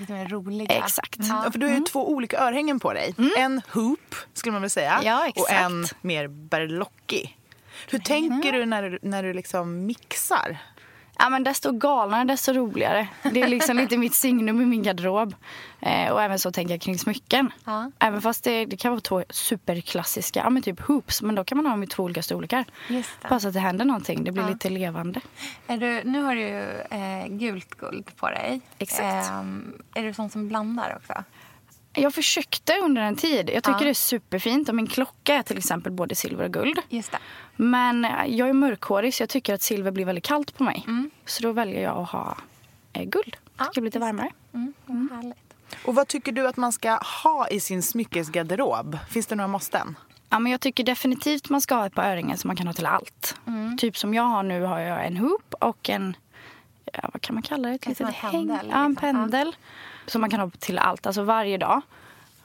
Lite 0.00 0.12
mer 0.12 0.28
roliga. 0.28 0.68
Exakt. 0.68 1.18
Mm. 1.18 1.28
Ja, 1.28 1.50
för 1.50 1.58
du 1.58 1.66
har 1.66 1.70
ju 1.70 1.76
mm. 1.76 1.86
två 1.86 2.10
olika 2.10 2.38
örhängen 2.38 2.80
på 2.80 2.92
dig. 2.92 3.14
Mm. 3.18 3.30
En 3.36 3.62
hoop 3.72 4.14
skulle 4.32 4.52
man 4.52 4.60
väl 4.60 4.70
säga 4.70 5.00
ja, 5.04 5.32
och 5.36 5.50
en 5.50 5.86
mer 6.00 6.28
berlockig. 6.28 7.36
Hur 7.90 7.98
tänker 7.98 8.52
du 8.52 8.66
när 8.66 8.82
du, 8.82 8.98
när 9.02 9.22
du 9.22 9.32
liksom 9.32 9.86
mixar? 9.86 10.58
Ja, 11.20 11.28
men 11.28 11.44
desto 11.44 11.72
galnare, 11.72 12.24
desto 12.24 12.52
roligare. 12.52 13.08
Det 13.22 13.42
är 13.42 13.48
liksom 13.48 13.76
lite 13.76 13.96
mitt 13.98 14.14
signum 14.14 14.60
i 14.60 14.66
min 14.66 14.82
garderob. 14.82 15.34
Eh, 15.80 16.12
och 16.12 16.22
även 16.22 16.38
så 16.38 16.52
tänker 16.52 16.74
jag 16.74 16.80
kring 16.80 16.98
smycken. 16.98 17.52
Ja. 17.64 17.90
Även 17.98 18.22
fast 18.22 18.44
det, 18.44 18.64
det, 18.64 18.76
kan 18.76 18.90
vara 18.90 19.00
två 19.00 19.24
superklassiska, 19.30 20.40
ja, 20.40 20.50
men 20.50 20.62
typ 20.62 20.80
hoops. 20.80 21.22
Men 21.22 21.34
då 21.34 21.44
kan 21.44 21.58
man 21.58 21.66
ha 21.66 21.72
dem 21.72 21.82
i 21.82 21.86
två 21.86 22.02
olika 22.02 22.22
storlekar. 22.22 22.64
Bara 23.28 23.40
så 23.40 23.48
att 23.48 23.54
det 23.54 23.60
händer 23.60 23.84
någonting. 23.84 24.24
Det 24.24 24.32
blir 24.32 24.42
ja. 24.42 24.48
lite 24.48 24.70
levande. 24.70 25.20
Är 25.66 25.76
du, 25.76 26.02
nu 26.04 26.22
har 26.22 26.34
du 26.34 26.40
ju 26.40 26.80
eh, 26.80 27.26
gult 27.28 27.70
guld 27.70 28.16
på 28.16 28.30
dig. 28.30 28.60
Exakt. 28.78 29.30
Eh, 29.30 29.40
är 29.94 30.02
du 30.02 30.14
sån 30.14 30.30
som 30.30 30.48
blandar 30.48 30.96
också? 30.96 31.24
Jag 31.92 32.14
försökte 32.14 32.76
under 32.82 33.02
en 33.02 33.16
tid. 33.16 33.50
Jag 33.54 33.64
tycker 33.64 33.78
ja. 33.78 33.84
det 33.84 33.90
är 33.90 33.94
superfint. 33.94 34.68
Och 34.68 34.74
min 34.74 34.86
klocka 34.86 35.34
är 35.34 35.42
till 35.42 35.58
exempel 35.58 35.92
både 35.92 36.14
silver 36.14 36.44
och 36.44 36.52
guld. 36.52 36.78
Just 36.88 37.12
det. 37.12 37.18
Men 37.56 38.06
jag 38.26 38.48
är 38.48 38.52
mörkhårig 38.52 39.14
så 39.14 39.22
jag 39.22 39.28
tycker 39.28 39.54
att 39.54 39.62
silver 39.62 39.90
blir 39.90 40.04
väldigt 40.04 40.24
kallt 40.24 40.54
på 40.54 40.64
mig. 40.64 40.84
Mm. 40.86 41.10
Så 41.26 41.42
då 41.42 41.52
väljer 41.52 41.82
jag 41.82 41.96
att 41.96 42.10
ha 42.10 42.36
eh, 42.92 43.04
guld. 43.04 43.36
Ja, 43.58 43.70
det 43.74 43.80
blir 43.80 43.88
lite 43.88 43.98
varmare. 43.98 44.30
Mm. 44.54 44.72
Mm. 44.88 45.08
Härligt. 45.12 45.36
Och 45.84 45.94
vad 45.94 46.08
tycker 46.08 46.32
du 46.32 46.48
att 46.48 46.56
man 46.56 46.72
ska 46.72 46.98
ha 47.22 47.48
i 47.48 47.60
sin 47.60 47.82
smyckesgarderob? 47.82 48.98
Finns 49.10 49.26
det 49.26 49.34
några 49.34 49.48
måsten? 49.48 49.96
Ja, 50.28 50.38
men 50.38 50.52
jag 50.52 50.60
tycker 50.60 50.84
definitivt 50.84 51.48
man 51.48 51.60
ska 51.60 51.74
ha 51.74 51.86
ett 51.86 51.94
par 51.94 52.04
öringar 52.04 52.36
som 52.36 52.48
man 52.48 52.56
kan 52.56 52.66
ha 52.66 52.74
till 52.74 52.86
allt. 52.86 53.36
Mm. 53.46 53.78
Typ 53.78 53.98
som 53.98 54.14
jag 54.14 54.22
har 54.22 54.42
nu 54.42 54.62
har 54.62 54.80
jag 54.80 55.06
en 55.06 55.16
hoop 55.16 55.54
och 55.60 55.90
en, 55.90 56.16
ja, 56.92 57.10
vad 57.12 57.22
kan 57.22 57.34
man 57.34 57.42
kalla 57.42 57.68
det? 57.68 57.74
Ett 57.74 57.86
litet 57.86 58.08
häng. 58.08 58.30
Pendel, 58.30 58.66
ja, 58.70 58.84
en 58.84 58.90
liksom. 58.90 58.96
pendel. 58.96 59.56
Som 60.06 60.20
man 60.20 60.30
kan 60.30 60.40
ha 60.40 60.50
till 60.58 60.78
allt, 60.78 61.06
alltså 61.06 61.22
varje 61.22 61.58
dag. 61.58 61.80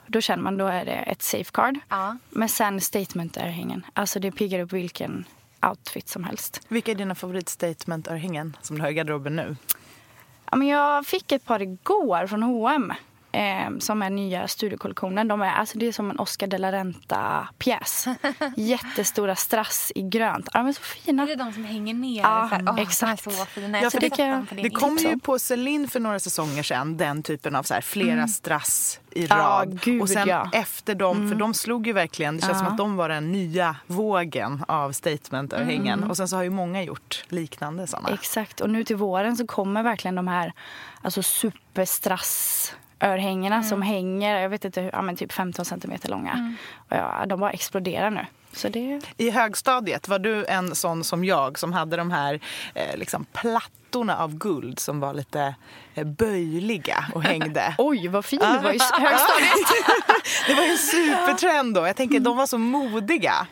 Då 0.06 0.20
känner 0.20 0.42
man 0.42 0.56
då 0.56 0.66
är 0.66 0.84
det 0.84 0.92
ett 0.92 1.22
safeguard. 1.22 1.78
Ja. 1.88 2.16
Men 2.30 2.48
sen 2.48 2.80
statement-örhängen. 2.80 3.86
Alltså 3.92 4.20
det 4.20 4.30
piggar 4.32 4.60
upp 4.60 4.72
vilken 4.72 5.24
outfit 5.70 6.08
som 6.08 6.24
helst. 6.24 6.60
Vilka 6.68 6.90
är 6.90 6.94
dina 6.94 7.14
favoritstatement-örhängen 7.14 8.56
som 8.60 8.76
du 8.76 8.82
har 8.82 8.90
i 8.90 8.94
garderoben 8.94 9.36
nu? 9.36 9.56
Ja, 10.50 10.56
men 10.56 10.68
jag 10.68 11.06
fick 11.06 11.32
ett 11.32 11.44
par 11.44 11.62
igår 11.62 12.26
från 12.26 12.42
H&M. 12.42 12.92
Eh, 13.36 13.78
som 13.78 14.02
är 14.02 14.10
nya 14.10 14.48
studiokollektionen. 14.48 15.28
De 15.28 15.42
är, 15.42 15.52
alltså 15.52 15.78
det 15.78 15.86
är 15.86 15.92
som 15.92 16.10
en 16.10 16.18
Oscar 16.18 16.46
de 16.46 16.58
la 16.58 16.72
Renta-pjäs. 16.72 18.08
Jättestora 18.56 19.36
strass 19.36 19.92
i 19.94 20.02
grönt. 20.02 20.48
Ja, 20.52 20.58
de 20.58 20.68
är 20.68 20.72
så 20.72 20.82
fina. 20.82 21.22
Är 21.22 21.26
det 21.26 21.34
de 21.34 21.52
som 21.52 21.64
hänger 21.64 21.94
ner? 21.94 22.22
Ja, 22.22 22.48
så 22.50 22.54
här? 22.54 22.64
Åh, 22.68 22.80
exakt. 22.80 23.22
så 23.22 23.30
fina. 23.30 23.80
Ja, 23.80 23.90
för 23.90 24.00
det, 24.00 24.62
det 24.62 24.70
kom 24.70 24.96
ju 24.96 25.18
på 25.18 25.38
Celine 25.38 25.88
för 25.88 26.00
några 26.00 26.18
säsonger 26.18 26.62
sedan, 26.62 26.96
den 26.96 27.22
typen 27.22 27.56
av 27.56 27.62
så 27.62 27.74
här, 27.74 27.80
flera 27.80 28.28
strass 28.28 29.00
i 29.10 29.26
rad. 29.26 29.80
gud, 29.82 30.02
och 30.02 30.08
sen 30.08 30.28
ja. 30.28 30.50
efter 30.52 30.94
dem, 30.94 31.28
för 31.28 31.36
de 31.36 31.54
slog 31.54 31.86
ju 31.86 31.92
verkligen, 31.92 32.36
det 32.36 32.42
känns 32.42 32.52
Ja. 32.52 32.58
som 32.58 32.66
att 32.66 32.78
de 32.78 32.96
var 32.96 33.08
den 33.08 33.32
nya 33.32 33.76
vågen 33.86 34.64
av 34.68 34.92
statementörhängen. 34.92 35.98
Mm. 35.98 36.10
Och 36.10 36.16
sen 36.16 36.28
så 36.28 36.36
har 36.36 36.42
ju 36.42 36.50
många 36.50 36.82
gjort 36.82 37.24
liknande 37.28 37.86
sådana. 37.86 38.08
Exakt. 38.08 38.60
Och 38.60 38.70
nu 38.70 38.84
till 38.84 38.96
våren 38.96 39.36
så 39.36 39.46
kommer 39.46 39.82
verkligen 39.82 40.14
de 40.14 40.28
här 40.28 40.52
alltså 41.02 41.22
superstrassörhängena 43.00 43.62
som 43.62 43.82
hänger, 43.82 44.40
jag 44.40 44.48
vet 44.48 44.64
inte, 44.64 44.90
ja, 44.92 45.02
men 45.02 45.16
typ 45.16 45.32
15 45.32 45.64
centimeter 45.64 46.08
långa. 46.08 46.54
Och 46.76 46.96
ja, 46.96 47.24
de 47.26 47.40
bara 47.40 47.50
exploderar 47.50 48.10
nu. 48.10 48.26
Så 48.52 48.68
det... 48.68 49.00
I 49.16 49.30
högstadiet 49.30 50.08
var 50.08 50.18
du 50.18 50.44
en 50.46 50.74
sån 50.74 51.04
som 51.04 51.24
jag 51.24 51.58
som 51.58 51.72
hade 51.72 51.96
de 51.96 52.10
här 52.10 52.40
eh, 52.74 52.96
liksom 52.96 53.26
plattorna 53.32 54.16
av 54.16 54.34
guld 54.34 54.78
som 54.78 55.00
var 55.00 55.14
lite 55.14 55.54
eh, 55.94 56.04
böjliga 56.04 57.04
och 57.14 57.22
hängde. 57.22 57.74
Oj, 57.78 58.08
vad 58.08 58.24
fin 58.24 58.38
du 58.38 58.58
var 58.58 58.72
i 58.72 58.78
högstadiet. 59.00 59.68
Det 60.46 60.54
var 60.54 60.62
en 60.62 60.78
supertrend 60.78 61.74
då. 61.74 61.86
Jag 61.86 61.96
tänker 61.96 62.20
de 62.20 62.36
var 62.36 62.46
så 62.46 62.58
modiga. 62.58 63.46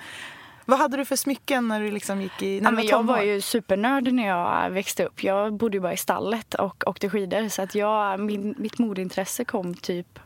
Vad 0.65 0.79
hade 0.79 0.97
du 0.97 1.05
för 1.05 1.17
smycken 1.17 1.69
när 1.69 1.81
du 1.81 1.91
liksom 1.91 2.23
gick 2.23 2.43
i 2.43 2.61
när 2.61 2.71
Ja, 2.71 2.77
men 2.77 2.87
jag 2.87 3.03
var 3.03 3.23
ju 3.23 3.41
supernörd 3.41 4.12
när 4.12 4.27
jag 4.27 4.71
växte 4.71 5.05
upp. 5.05 5.23
Jag 5.23 5.53
bodde 5.55 5.77
ju 5.77 5.81
bara 5.81 5.93
i 5.93 5.97
stallet 5.97 6.55
och 6.55 6.85
åkte 6.87 7.11
skidor. 7.11 7.49
Så 7.49 7.62
att 7.62 7.75
jag, 7.75 8.21
min, 8.21 8.55
mitt 8.59 8.79
modintresse 8.79 9.45
kom 9.45 9.75
typ 9.75 10.19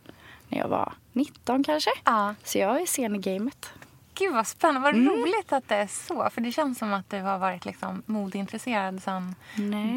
när 0.48 0.58
jag 0.58 0.68
var 0.68 0.92
19 1.12 1.64
kanske. 1.64 1.90
Ja. 2.04 2.34
Så 2.44 2.58
jag 2.58 2.80
är 2.80 2.86
sen 2.86 3.14
i 3.16 3.18
gamet. 3.18 3.72
Gud 4.14 4.34
vad 4.34 4.46
spännande. 4.46 4.80
Vad 4.80 4.94
Mm. 4.94 5.08
roligt 5.14 5.52
att 5.52 5.68
det 5.68 5.74
är 5.76 5.86
så. 5.86 6.30
För 6.30 6.40
det 6.40 6.52
känns 6.52 6.78
som 6.78 6.92
att 6.92 7.10
du 7.10 7.20
har 7.20 7.38
varit 7.38 7.64
liksom 7.64 8.02
modeintresserad 8.06 9.02
sedan 9.02 9.34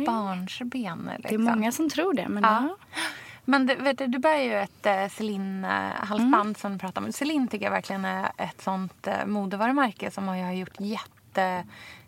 barnsben. 0.05 1.09
Liksom. 1.17 1.45
Det 1.45 1.51
är 1.51 1.55
många 1.55 1.71
som 1.71 1.89
tror 1.89 2.13
det. 2.13 2.27
Men 2.29 2.43
Ja. 2.43 2.67
ja. 2.69 2.75
Men 3.51 3.65
du, 3.65 3.75
vet 3.75 3.97
du, 3.97 4.07
du 4.07 4.19
bär 4.19 4.37
ju 4.37 4.53
ett 4.57 4.85
äh, 4.85 5.07
Celine-halsband 5.09 6.33
Mm. 6.41 6.55
som 6.55 6.71
du 6.73 6.79
pratar 6.79 7.01
om. 7.01 7.11
Celine 7.11 7.47
tycker 7.47 7.65
jag 7.65 7.71
verkligen 7.71 8.05
är 8.05 8.31
ett 8.37 8.61
sånt 8.61 9.07
äh, 9.07 9.25
modevarumärke 9.25 10.11
som 10.11 10.27
har 10.27 10.35
ju 10.35 10.51
gjort 10.53 10.75
jätte... 10.79 11.63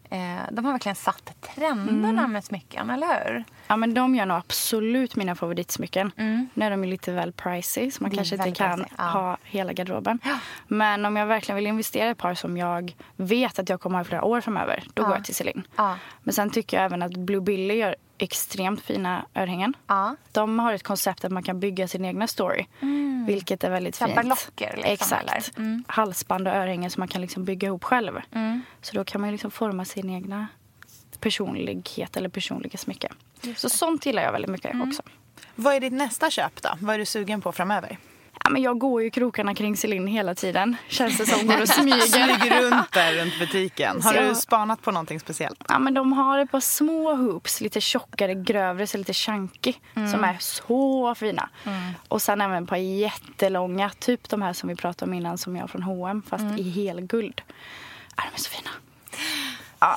Eh, 0.09 0.41
de 0.51 0.65
har 0.65 0.71
verkligen 0.71 0.95
satt 0.95 1.33
trenderna 1.41 2.09
Mm. 2.21 2.31
med 2.31 2.43
smycken, 2.43 2.89
eller 2.89 3.07
hur? 3.07 3.43
Ja, 3.67 3.77
men 3.77 3.93
de 3.93 4.15
gör 4.15 4.25
nog 4.25 4.37
absolut 4.37 5.15
mina 5.15 5.35
favoritsmycken. 5.35 6.11
Nu 6.53 6.65
är 6.65 6.71
de 6.71 6.83
lite 6.83 7.11
väl 7.11 7.31
pricey 7.31 7.91
så 7.91 8.03
man 8.03 8.09
Det 8.09 8.13
är 8.13 8.17
kanske 8.17 8.35
inte 8.35 8.51
kan 8.51 8.79
pricey, 8.79 8.95
ja. 8.97 9.03
ha 9.03 9.37
hela 9.43 9.73
garderoben. 9.73 10.19
Men 10.67 11.05
om 11.05 11.15
jag 11.15 11.25
verkligen 11.25 11.55
vill 11.55 11.67
investera 11.67 12.07
i 12.07 12.11
ett 12.11 12.17
par 12.17 12.33
som 12.33 12.57
jag 12.57 12.95
vet 13.15 13.59
att 13.59 13.69
jag 13.69 13.81
kommer 13.81 13.97
ha 13.97 14.01
i 14.01 14.05
flera 14.05 14.23
år 14.23 14.41
framöver, 14.41 14.83
då 14.93 15.03
Ja. 15.03 15.07
går 15.07 15.15
jag 15.15 15.25
till 15.25 15.35
Celine. 15.35 15.63
Ja. 15.75 15.97
Men 16.23 16.33
sen 16.33 16.49
tycker 16.49 16.77
jag 16.77 16.85
även 16.85 17.01
att 17.01 17.11
Blue 17.17 17.41
Billy 17.41 17.73
gör 17.73 17.95
extremt 18.17 18.81
fina 18.81 19.25
örhängen. 19.35 19.73
Ja. 19.87 20.15
De 20.31 20.59
har 20.59 20.73
ett 20.73 20.83
koncept 20.83 21.25
att 21.25 21.31
man 21.31 21.43
kan 21.43 21.59
bygga 21.59 21.87
sin 21.87 22.05
egna 22.05 22.27
story. 22.27 22.65
Vilket 23.27 23.63
är 23.63 23.69
väldigt 23.69 23.97
fint. 23.97 24.15
ballocker, 24.15 24.73
liksom, 24.75 24.91
Exakt. 24.93 25.57
Mm. 25.57 25.83
Halsband 25.87 26.47
och 26.47 26.53
örhängen 26.53 26.91
som 26.91 27.01
man 27.01 27.07
kan 27.07 27.21
liksom 27.21 27.45
bygga 27.45 27.67
ihop 27.67 27.83
själv. 27.83 28.19
Mm. 28.31 28.61
Så 28.81 28.95
då 28.95 29.03
kan 29.03 29.21
man 29.21 29.31
liksom 29.31 29.51
forma 29.51 29.85
sin 29.85 30.09
egna 30.09 30.47
personlighet 31.19 32.17
eller 32.17 32.29
personliga 32.29 32.77
smycke. 32.77 33.07
Så 33.55 33.69
sånt 33.69 34.05
gillar 34.05 34.23
jag 34.23 34.31
väldigt 34.31 34.51
mycket 34.51 34.73
Mm. 34.73 34.87
också. 34.89 35.01
Vad 35.55 35.75
är 35.75 35.79
ditt 35.79 35.93
nästa 35.93 36.29
köp 36.29 36.61
då? 36.61 36.69
Vad 36.79 36.95
är 36.95 36.99
du 36.99 37.05
sugen 37.05 37.41
på 37.41 37.51
framöver? 37.51 37.97
Ja, 38.43 38.49
men 38.49 38.61
jag 38.61 38.77
går 38.79 39.03
ju 39.03 39.09
krokarna 39.09 39.55
kring 39.55 39.77
Celine 39.77 40.07
hela 40.07 40.35
tiden. 40.35 40.75
Känns 40.87 41.17
det 41.17 41.25
som. 41.25 41.47
Går 41.47 41.61
och 41.61 41.67
smyger. 41.69 41.99
Smyger 42.07 42.61
runt 42.61 42.91
där 42.91 43.13
runt 43.13 43.39
butiken. 43.39 44.01
Har 44.01 44.11
Så 44.13 44.19
du 44.19 44.25
jag- 44.25 44.37
spanat 44.37 44.81
på 44.81 44.91
någonting 44.91 45.19
speciellt? 45.19 45.63
Ja, 45.67 45.79
men 45.79 45.93
de 45.93 46.13
har 46.13 46.39
ett 46.39 46.51
par 46.51 46.59
små 46.59 47.15
hoops, 47.15 47.61
lite 47.61 47.81
tjockare, 47.81 48.33
grövre, 48.33 48.87
så 48.87 48.97
lite 48.97 49.13
chunky. 49.13 49.73
Som 50.11 50.23
är 50.23 50.37
så 50.39 51.15
fina. 51.15 51.49
Och 52.07 52.21
sen 52.21 52.41
även 52.41 52.63
ett 52.63 52.69
par 52.69 52.77
jättelånga, 52.77 53.89
typ 53.99 54.29
de 54.29 54.41
här 54.41 54.53
som 54.53 54.69
vi 54.69 54.75
pratade 54.75 55.09
om 55.11 55.13
innan 55.17 55.37
som 55.37 55.55
jag 55.55 55.63
har 55.63 55.67
från 55.67 55.83
H&M 55.83 56.21
fast 56.29 56.59
i 56.59 56.69
helguld. 56.69 57.41
Ja, 58.17 58.23
de 58.29 58.35
är 58.35 58.39
så 58.39 58.49
fina. 58.49 58.69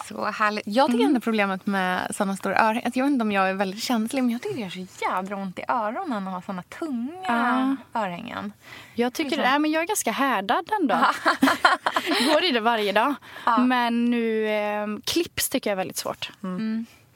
Så 0.09 0.24
härligt. 0.24 0.64
Jag 0.66 0.91
tycker 0.91 1.05
ändå 1.05 1.20
problemet 1.20 1.66
med 1.66 2.16
såna 2.16 2.37
stora 2.37 2.59
örhängen... 2.59 2.93
Jag 2.95 3.05
vet 3.05 3.12
inte 3.12 3.22
om 3.22 3.32
jag 3.32 3.51
är 3.51 3.55
väldigt 3.55 3.82
känslig, 3.82 4.22
men 4.22 4.30
jag 4.30 4.43
tycker 4.43 4.57
det 4.57 4.62
gör 4.62 4.70
så 4.70 5.05
jädra 5.05 5.37
ont 5.37 5.59
i 5.59 5.64
öronen 5.68 6.28
att 6.28 6.34
ha 6.34 6.43
såna 6.43 6.62
tunga 6.62 7.76
örhängen. 7.95 8.53
Jag 8.95 9.12
tycker 9.12 9.37
nej, 9.37 9.59
men 9.59 9.70
jag 9.70 9.82
är 9.82 9.87
ganska 9.87 10.12
härdad 10.12 10.70
ändå. 10.80 10.99
Går 12.32 12.45
i 12.45 12.51
det 12.51 12.61
varje 12.61 12.93
dag. 12.93 13.14
Men 13.59 14.05
nu, 14.05 14.49
eh, 14.49 14.87
clips 15.05 15.49
tycker 15.49 15.70
jag 15.70 15.72
är 15.72 15.76
väldigt 15.76 15.97
svårt. 15.97 16.30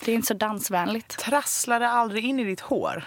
Det 0.05 0.12
är 0.12 0.14
inte 0.14 0.27
så 0.27 0.35
dansvänligt. 0.35 1.18
Trasslar 1.18 1.81
det 1.81 1.89
aldrig 1.89 2.25
in 2.25 2.41
i 2.41 2.45
ditt 2.45 2.61
hår? 2.61 3.05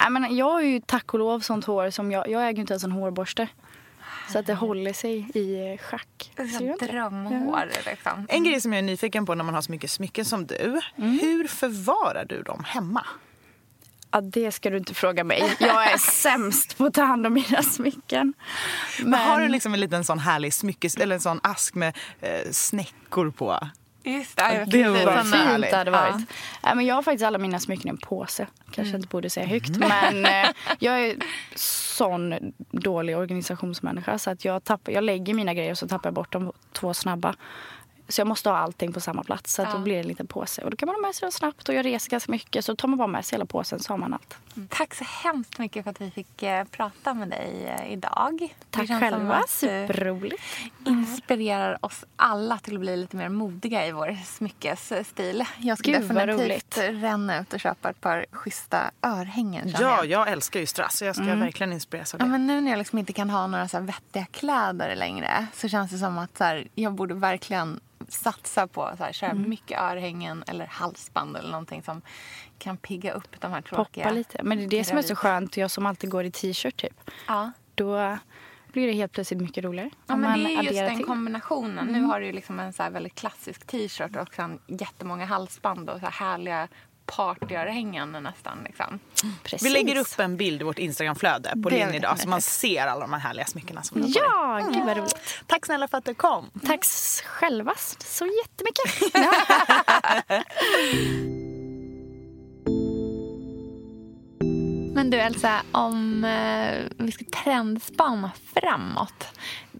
Nej, 0.00 0.10
men 0.10 0.36
jag 0.36 0.50
har 0.50 0.60
ju 0.60 0.80
tack 0.80 1.14
och 1.14 1.18
lov 1.18 1.40
sånt 1.40 1.64
hår 1.64 1.90
som 1.90 2.12
jag, 2.12 2.28
jag 2.28 2.48
äger 2.48 2.60
inte 2.60 2.72
ens 2.72 2.84
en 2.84 2.92
hårborste. 2.92 3.48
Så 4.32 4.38
att 4.38 4.46
det 4.46 4.54
håller 4.54 4.92
sig 4.92 5.30
i 5.34 5.72
eh, 5.72 5.78
schack. 5.78 6.32
Drömhår, 6.80 7.68
liksom. 7.86 8.26
En 8.28 8.44
grej 8.44 8.60
som 8.60 8.72
jag 8.72 8.78
är 8.78 8.82
nyfiken 8.82 9.26
på 9.26 9.34
när 9.34 9.44
man 9.44 9.54
har 9.54 9.62
så 9.62 9.72
mycket 9.72 9.90
smycken 9.90 10.24
som 10.24 10.46
du. 10.46 10.80
Hur 10.96 11.48
förvarar 11.48 12.24
du 12.24 12.42
dem 12.42 12.64
hemma? 12.66 13.06
Ja, 14.10 14.20
det 14.20 14.52
ska 14.52 14.70
du 14.70 14.76
inte 14.76 14.94
fråga 14.94 15.24
mig. 15.24 15.56
Jag 15.60 15.92
är 15.92 15.98
sämst 16.22 16.78
på 16.78 16.84
att 16.84 16.94
ta 16.94 17.02
hand 17.02 17.26
om 17.26 17.32
mina 17.34 17.62
smycken. 17.62 18.34
Men 19.02 19.20
har 19.20 19.40
du 19.40 19.48
liksom 19.48 19.74
en 19.74 19.80
liten 19.80 20.04
sån 20.04 20.18
härlig 20.18 20.54
smyckes 20.54 20.96
eller 20.96 21.14
en 21.14 21.20
sån 21.20 21.40
ask 21.42 21.74
med 21.74 21.96
eh, 22.20 22.50
snäckor 22.50 23.30
på? 23.30 23.68
Just 24.04 24.36
det, 24.36 24.64
Det 24.66 24.88
var 24.88 25.04
Vad 25.04 25.22
fint 25.22 25.34
härligt. 25.34 25.70
det 25.70 25.76
hade 25.76 25.90
varit. 25.90 26.16
Nej, 26.62 26.74
men 26.76 26.86
jag 26.86 26.94
har 26.94 27.02
faktiskt 27.02 27.24
alla 27.24 27.38
mina 27.38 27.58
smycken 27.60 27.86
i 27.86 27.90
en 27.90 27.96
påse. 27.96 28.46
Kanske 28.70 28.96
inte 28.96 29.08
borde 29.08 29.30
säga 29.30 29.46
högt. 29.46 29.76
Men 29.76 30.24
eh, 30.26 30.50
jag 30.78 31.06
är 31.06 31.16
sån 31.96 32.34
dålig 32.70 33.16
organisationsmänniska 33.18 34.18
så 34.18 34.30
att 34.30 34.44
jag, 34.44 34.64
tappar, 34.64 34.92
jag 34.92 35.04
lägger 35.04 35.34
mina 35.34 35.54
grejer 35.54 35.70
och 35.70 35.78
så 35.78 35.88
tappar 35.88 36.06
jag 36.06 36.14
bort 36.14 36.32
dem 36.32 36.52
två 36.72 36.94
snabba. 36.94 37.34
Så 38.08 38.20
jag 38.20 38.28
måste 38.28 38.50
ha 38.50 38.56
allting 38.56 38.92
på 38.92 39.00
samma 39.00 39.22
plats. 39.22 39.54
Så 39.54 39.62
att 39.62 39.72
då 39.72 39.78
blir 39.78 39.94
det 39.94 40.00
en 40.00 40.06
liten 40.08 40.26
påse. 40.26 40.62
Och 40.62 40.70
då 40.70 40.76
kan 40.76 40.86
man 40.86 40.94
ha 40.94 41.00
med 41.02 41.14
sig 41.14 41.26
dem 41.26 41.32
snabbt. 41.32 41.68
Och 41.68 41.74
jag 41.74 41.84
reser 41.86 42.10
ganska 42.10 42.32
mycket. 42.32 42.64
Så 42.64 42.76
tar 42.76 42.88
man 42.88 42.98
bara 42.98 43.08
med 43.08 43.24
sig 43.24 43.36
hela 43.36 43.46
påsen 43.46 43.80
så 43.80 43.92
har 43.92 43.98
man 43.98 44.14
allt. 44.14 44.36
Tack 44.68 44.94
så 44.94 45.04
hemskt 45.04 45.58
mycket 45.58 45.84
för 45.84 45.90
att 45.90 46.00
vi 46.00 46.10
fick 46.10 46.42
eh, 46.42 46.64
prata 46.64 47.14
med 47.14 47.28
dig 47.28 47.76
eh, 47.78 47.92
idag. 47.92 48.54
Tack 48.70 48.88
själva. 48.88 49.42
Superroligt. 49.48 50.42
inspirerar 50.86 51.84
oss 51.84 52.04
alla 52.16 52.58
till 52.58 52.74
att 52.74 52.80
bli 52.80 52.96
lite 52.96 53.16
mer 53.16 53.28
modiga 53.28 53.86
i 53.86 53.92
vår 53.92 54.16
smyckesstil. 54.24 55.44
Jag 55.58 55.78
ska 55.78 55.90
Gud, 55.90 56.00
definitivt 56.00 56.40
roligt. 56.40 56.78
ränna 56.78 57.40
ut 57.40 57.52
och 57.52 57.60
köpa 57.60 57.90
ett 57.90 58.00
par 58.00 58.26
schyssta 58.32 58.90
örhängen. 59.02 59.68
Ja, 59.68 59.80
jag. 59.80 60.06
jag 60.06 60.28
älskar 60.32 60.60
ju 60.60 60.66
strass 60.66 60.96
så 60.96 61.04
jag 61.04 61.16
ska 61.16 61.24
verkligen 61.24 61.72
inspireras 61.72 62.14
av 62.14 62.20
Ja, 62.20 62.24
det. 62.24 62.30
men 62.30 62.46
nu 62.46 62.60
när 62.60 62.70
jag 62.70 62.78
liksom 62.78 62.98
inte 62.98 63.12
kan 63.12 63.30
ha 63.30 63.46
några 63.46 63.68
så 63.68 63.76
här 63.76 63.84
vettiga 63.84 64.26
kläder 64.26 64.96
längre 64.96 65.46
så 65.54 65.68
känns 65.68 65.90
det 65.90 65.98
som 65.98 66.18
att 66.18 66.38
så 66.38 66.44
här, 66.44 66.68
jag 66.74 66.92
borde 66.92 67.14
verkligen 67.14 67.80
satsa 68.08 68.66
på 68.66 68.90
så 68.98 69.04
här, 69.04 69.12
köra 69.12 69.30
Mm. 69.30 69.48
mycket 69.50 69.80
örhängen 69.80 70.44
eller 70.46 70.66
halsband 70.66 71.36
eller 71.36 71.50
någonting 71.50 71.82
som 71.82 72.02
kan 72.58 72.76
pigga 72.76 73.12
upp 73.12 73.40
de 73.40 73.52
här 73.52 73.60
tråkiga... 73.62 74.04
Poppa 74.04 74.14
lite. 74.14 74.42
Men 74.42 74.58
det 74.58 74.64
är 74.64 74.68
det 74.68 74.84
som 74.84 74.98
är 74.98 75.02
så 75.02 75.16
skönt. 75.16 75.56
Jag 75.56 75.70
som 75.70 75.86
alltid 75.86 76.10
går 76.10 76.24
i 76.24 76.30
t-shirt 76.30 76.76
typ. 76.76 77.10
Ja. 77.26 77.52
Då 77.74 78.18
blir 78.72 78.86
det 78.86 78.92
helt 78.92 79.12
plötsligt 79.12 79.40
mycket 79.40 79.64
roligare. 79.64 79.90
Ja, 80.06 80.16
men 80.16 80.44
det 80.44 80.54
är 80.54 80.62
just 80.62 80.74
den 80.74 80.96
till. 80.96 81.06
kombinationen. 81.06 81.86
Nu 81.86 82.02
har 82.02 82.20
du 82.20 82.32
liksom 82.32 82.60
en 82.60 82.72
så 82.72 82.90
väldigt 82.90 83.14
klassisk 83.14 83.66
t-shirt 83.66 84.16
och 84.16 84.34
sen 84.34 84.58
jättemånga 84.66 85.24
halsband 85.26 85.90
och 85.90 86.00
så 86.00 86.06
här 86.06 86.12
härliga 86.12 86.68
partyörhängen 87.06 88.12
nästan. 88.12 88.58
Liksom. 88.64 88.98
Precis. 89.42 89.66
Vi 89.66 89.70
lägger 89.72 89.96
upp 89.96 90.18
en 90.18 90.36
bild 90.36 90.60
i 90.60 90.64
vårt 90.64 90.78
Instagramflöde 90.78 91.52
på 91.62 91.68
vi 91.68 91.96
idag 91.96 92.20
så 92.20 92.28
man 92.28 92.42
ser 92.42 92.86
alla 92.86 93.00
de 93.00 93.12
här 93.12 93.20
härliga 93.20 93.46
smyckena 93.46 93.82
som 93.82 94.00
du. 94.00 94.08
Ja, 94.08 94.68
gud 94.72 94.84
vad 94.84 94.96
roligt. 94.96 95.42
Tack 95.46 95.66
snälla 95.66 95.88
för 95.88 95.98
att 95.98 96.04
du 96.04 96.14
kom. 96.14 96.50
Tack 96.66 96.84
själva 97.24 97.74
så 97.98 98.26
jättemycket. 98.26 99.14
Men 104.94 105.10
du 105.10 105.20
Elsa, 105.20 105.62
om 105.72 106.24
eh, 106.24 106.84
vi 106.98 107.12
ska 107.12 107.24
trendspana 107.44 108.30
framåt. 108.54 109.28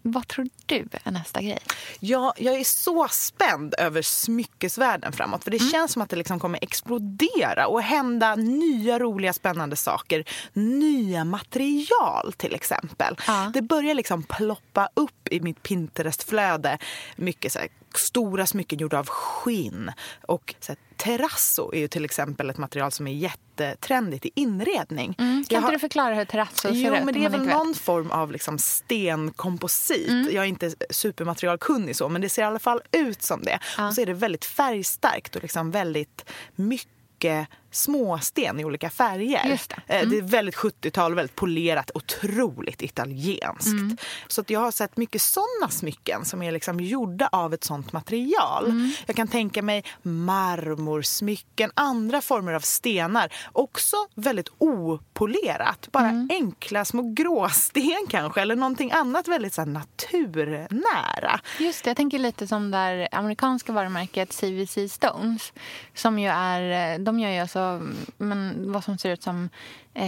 Vad 0.06 0.28
tror 0.28 0.48
du 0.66 0.88
är 1.04 1.10
nästa 1.10 1.42
grej? 1.42 1.58
Ja, 2.00 2.34
jag 2.36 2.54
är 2.54 2.64
så 2.64 3.08
spänd 3.10 3.74
över 3.78 4.02
smyckesvärlden 4.02 5.12
framåt. 5.12 5.44
För 5.44 5.50
Det 5.50 5.58
känns 5.58 5.92
som 5.92 6.02
att 6.02 6.10
det 6.10 6.16
liksom 6.16 6.40
kommer 6.40 6.58
explodera 6.62 7.66
och 7.66 7.82
hända 7.82 8.34
nya 8.34 8.98
roliga 8.98 9.32
spännande 9.32 9.76
saker. 9.76 10.24
Nya 10.52 11.24
material 11.24 12.32
till 12.36 12.54
exempel. 12.54 13.16
Ja. 13.26 13.50
Det 13.54 13.62
börjar 13.62 13.94
liksom 13.94 14.22
ploppa 14.22 14.88
upp 14.94 15.28
i 15.30 15.40
mitt 15.40 15.62
Pinterest-flöde. 15.62 16.78
Mycket 17.16 17.52
så 17.52 17.58
stora 17.98 18.46
smycken 18.46 18.78
gjorda 18.78 18.98
av 18.98 19.06
skinn. 19.08 19.92
Och 20.28 20.54
så 20.60 20.72
här, 20.72 20.78
terrasso 20.96 21.70
är 21.74 21.78
ju 21.78 21.88
till 21.88 22.04
exempel 22.04 22.50
ett 22.50 22.58
material 22.58 22.90
som 22.92 23.06
är 23.06 23.12
jättetrendigt 23.12 24.26
i 24.26 24.30
inredning. 24.34 25.14
Mm. 25.18 25.44
Kan 25.44 25.54
Jag 25.54 25.58
inte 25.58 25.66
har- 25.66 25.72
du 25.72 25.78
förklara 25.78 26.14
hur 26.14 26.24
terrasso 26.24 26.68
ser 26.68 26.70
Jo, 26.74 26.94
ut? 26.94 27.04
men 27.04 27.14
det 27.14 27.24
är 27.24 27.30
väl 27.30 27.40
inte 27.40 27.54
vet? 27.54 27.64
någon 27.64 27.74
form 27.74 28.10
av 28.10 28.32
liksom 28.32 28.58
stenkomposit. 28.58 30.08
Mm. 30.08 30.34
Jag 30.34 30.44
är 30.44 30.48
inte 30.48 30.74
supermaterialkunnig 30.90 31.96
så, 31.96 32.08
men 32.08 32.20
det 32.20 32.28
ser 32.28 32.42
i 32.42 32.44
alla 32.44 32.58
fall 32.58 32.80
ut 32.92 33.22
som 33.22 33.42
det. 33.42 33.58
Och 33.88 33.94
så 33.94 34.00
är 34.00 34.06
det 34.06 34.14
väldigt 34.14 34.44
färgstarkt 34.44 35.36
och 35.36 35.42
liksom 35.42 35.70
väldigt 35.70 36.24
mycket 36.54 37.48
småsten 37.74 38.60
i 38.60 38.64
olika 38.64 38.90
färger. 38.90 39.48
Just 39.48 39.70
det. 39.70 39.94
Eh, 39.94 39.98
Mm. 40.04 40.10
det 40.10 40.18
är 40.18 40.22
väldigt 40.22 40.54
70-tal, 40.56 41.14
väldigt 41.14 41.36
polerat, 41.36 41.90
otroligt 41.94 42.82
italienskt. 42.82 43.66
Mm. 43.66 43.96
Så 44.28 44.40
att 44.40 44.50
jag 44.50 44.60
har 44.60 44.70
sett 44.70 44.96
mycket 44.96 45.22
såna 45.22 45.68
smycken 45.70 46.24
som 46.24 46.42
är 46.42 46.52
liksom 46.52 46.80
gjorda 46.80 47.28
av 47.32 47.54
ett 47.54 47.64
sånt 47.64 47.92
material. 47.92 48.64
Mm. 48.66 48.92
Jag 49.06 49.16
kan 49.16 49.28
tänka 49.28 49.62
mig 49.62 49.84
marmorsmycken, 50.02 51.70
andra 51.74 52.20
former 52.20 52.52
av 52.52 52.60
stenar. 52.60 53.32
Också 53.52 53.96
väldigt 54.14 54.48
opolerat. 54.58 55.88
Bara 55.92 56.08
Mm. 56.08 56.28
enkla 56.32 56.84
små 56.84 57.12
gråsten 57.16 58.06
kanske, 58.10 58.40
eller 58.40 58.56
någonting 58.56 58.92
annat 58.92 59.28
väldigt 59.28 59.54
så 59.54 59.60
här, 59.60 59.66
naturnära. 59.68 61.40
Just 61.60 61.84
det, 61.84 61.90
jag 61.90 61.96
tänker 61.96 62.18
lite 62.18 62.46
som 62.46 62.70
det 62.70 63.08
amerikanska 63.12 63.72
varumärket 63.72 64.32
CVC 64.32 64.88
Stones. 64.92 65.52
Som 65.94 66.18
ju 66.18 66.28
är, 66.28 66.98
de 66.98 67.18
gör 67.20 67.30
ju 67.30 67.38
alltså 67.38 67.63
Alltså, 67.64 67.84
mm, 67.84 68.06
men, 68.18 68.72
vad 68.72 68.84
som 68.84 68.98
ser 68.98 69.12
ut 69.12 69.22
som 69.22 69.48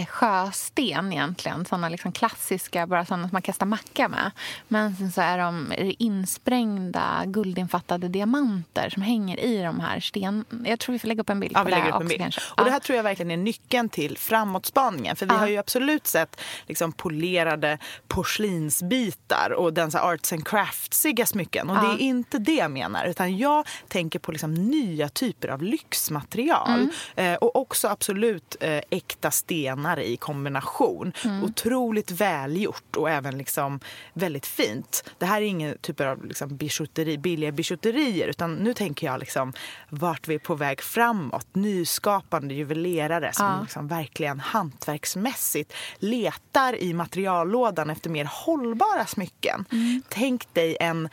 sjösten 0.09 1.13
egentligen. 1.13 1.65
Såna 1.65 1.89
liksom 1.89 2.11
klassiska, 2.11 2.87
bara 2.87 3.05
såna 3.05 3.23
som 3.23 3.29
man 3.33 3.41
kastar 3.41 3.65
macka 3.65 4.07
med. 4.09 4.31
Men 4.67 4.95
sen 4.95 5.11
så 5.11 5.21
är 5.21 5.37
de 5.37 5.73
det 5.77 6.03
insprängda 6.03 7.23
guldinfattade 7.25 8.07
diamanter 8.07 8.89
som 8.89 9.01
hänger 9.01 9.39
i 9.39 9.61
de 9.61 9.79
här 9.79 9.99
sten... 9.99 10.45
Jag 10.65 10.79
tror 10.79 10.93
vi 10.93 10.99
får 10.99 11.07
lägga 11.07 11.21
upp 11.21 11.29
en 11.29 11.39
bild 11.39 11.53
Ja, 11.55 11.59
på 11.59 11.65
vi 11.65 11.71
det 11.71 11.81
upp 11.81 11.87
också 11.87 12.01
en 12.01 12.07
bild. 12.07 12.21
Och 12.57 12.63
det 12.63 12.69
Ja. 12.69 12.71
här 12.71 12.79
tror 12.79 12.95
jag 12.95 13.03
verkligen 13.03 13.31
är 13.31 13.37
nyckeln 13.37 13.89
till 13.89 14.17
framåtspaningen. 14.17 15.15
För 15.15 15.25
vi 15.25 15.33
Ja. 15.33 15.39
har 15.39 15.47
ju 15.47 15.57
absolut 15.57 16.07
sett 16.07 16.41
liksom 16.67 16.91
polerade 16.91 17.77
porslinsbitar 18.07 19.51
och 19.51 19.73
den 19.73 19.91
så 19.91 19.97
arts 19.97 20.33
and 20.33 20.47
craftsiga 20.47 21.25
smycken. 21.25 21.69
Och 21.69 21.75
det 21.75 22.03
är 22.03 22.07
inte 22.07 22.37
det 22.39 22.53
jag 22.55 22.71
menar. 22.71 23.05
Utan 23.05 23.37
jag 23.37 23.67
tänker 23.87 24.19
på 24.19 24.31
liksom 24.31 24.53
nya 24.53 25.09
typer 25.09 25.47
av 25.47 25.61
lyxmaterial. 25.63 26.89
Mm. 27.15 27.33
Eh, 27.33 27.37
och 27.37 27.55
också 27.55 27.87
absolut 27.87 28.55
eh, 28.59 28.81
äkta 28.89 29.31
stenar 29.77 29.99
i 29.99 30.17
kombination. 30.17 31.13
Mm. 31.25 31.43
Otroligt 31.43 32.11
välgjort 32.11 32.95
och 32.95 33.09
även 33.09 33.37
liksom 33.37 33.79
väldigt 34.13 34.45
fint. 34.45 35.03
Det 35.17 35.25
här 35.25 35.41
är 35.41 35.45
ingen 35.45 35.77
typ 35.81 36.01
av 36.01 36.25
liksom 36.25 36.57
bijouteri, 36.57 37.17
billiga 37.17 37.51
bijouterier 37.51 38.27
utan 38.27 38.55
nu 38.55 38.73
tänker 38.73 39.07
jag 39.07 39.19
liksom 39.19 39.53
vart 39.89 40.27
vi 40.27 40.35
är 40.35 40.39
på 40.39 40.55
väg 40.55 40.81
framåt. 40.81 41.47
Nyskapande 41.55 42.53
juvelerare 42.53 43.33
som 43.33 43.45
Ja. 43.45 43.61
liksom 43.61 43.87
verkligen 43.87 44.39
hantverksmässigt 44.39 45.73
letar 45.99 46.75
i 46.75 46.93
materiallådan 46.93 47.89
efter 47.89 48.09
mer 48.09 48.25
hållbara 48.25 49.05
smycken. 49.05 49.65
Tänk 50.09 50.53
dig 50.53 50.77
en 50.79 51.09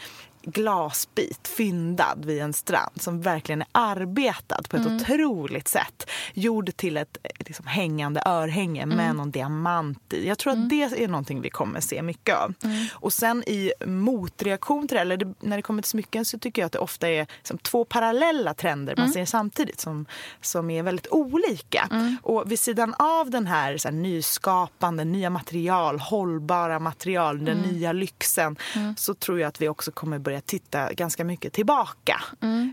glasbit 0.46 1.48
fyndad 1.48 2.24
vid 2.24 2.42
en 2.42 2.52
strand 2.52 3.02
som 3.02 3.20
verkligen 3.20 3.62
är 3.62 3.66
arbetad 3.72 4.62
på 4.68 4.76
ett 4.76 4.86
otroligt 4.86 5.68
sätt. 5.68 6.10
Gjord 6.34 6.76
till 6.76 6.96
ett 6.96 7.18
eh, 7.22 7.30
liksom, 7.38 7.66
hängande 7.66 8.22
örhänge 8.26 8.86
med 8.86 9.16
någon 9.16 9.30
diamant 9.30 10.12
i. 10.12 10.28
Jag 10.28 10.38
tror 10.38 10.52
att 10.52 10.68
det 10.68 10.82
är 10.82 11.08
någonting 11.08 11.40
vi 11.40 11.50
kommer 11.50 11.80
se 11.80 12.02
mycket 12.02 12.36
av. 12.36 12.54
Och 12.92 13.12
sen 13.12 13.44
i 13.46 13.72
motreaktion 13.86 14.88
till 14.88 14.94
det, 14.94 15.00
eller 15.00 15.16
det, 15.16 15.34
när 15.40 15.56
det 15.56 15.62
kommer 15.62 15.82
till 15.82 15.90
smycken 15.90 16.24
så 16.24 16.38
tycker 16.38 16.62
jag 16.62 16.66
att 16.66 16.72
det 16.72 16.78
ofta 16.78 17.08
är 17.08 17.26
som 17.42 17.58
två 17.58 17.84
parallella 17.84 18.54
trender 18.54 18.96
man 18.96 19.12
ser 19.12 19.24
samtidigt 19.24 19.80
som, 19.80 20.06
som 20.40 20.70
är 20.70 20.82
väldigt 20.82 21.06
olika. 21.10 21.88
Och 22.22 22.52
vid 22.52 22.58
sidan 22.58 22.94
av 22.98 23.30
den 23.30 23.46
här, 23.46 23.76
så 23.76 23.88
här 23.88 23.94
nyskapande, 23.94 25.04
nya 25.04 25.30
material, 25.30 25.98
hållbara 25.98 26.78
material, 26.78 27.44
den 27.44 27.58
nya 27.58 27.92
lyxen 27.92 28.56
så 28.96 29.14
tror 29.14 29.40
jag 29.40 29.48
att 29.48 29.60
vi 29.60 29.68
också 29.68 29.92
kommer 29.92 30.18
börja 30.18 30.33
titta 30.40 30.92
ganska 30.92 31.24
mycket 31.24 31.52
tillbaka. 31.52 32.22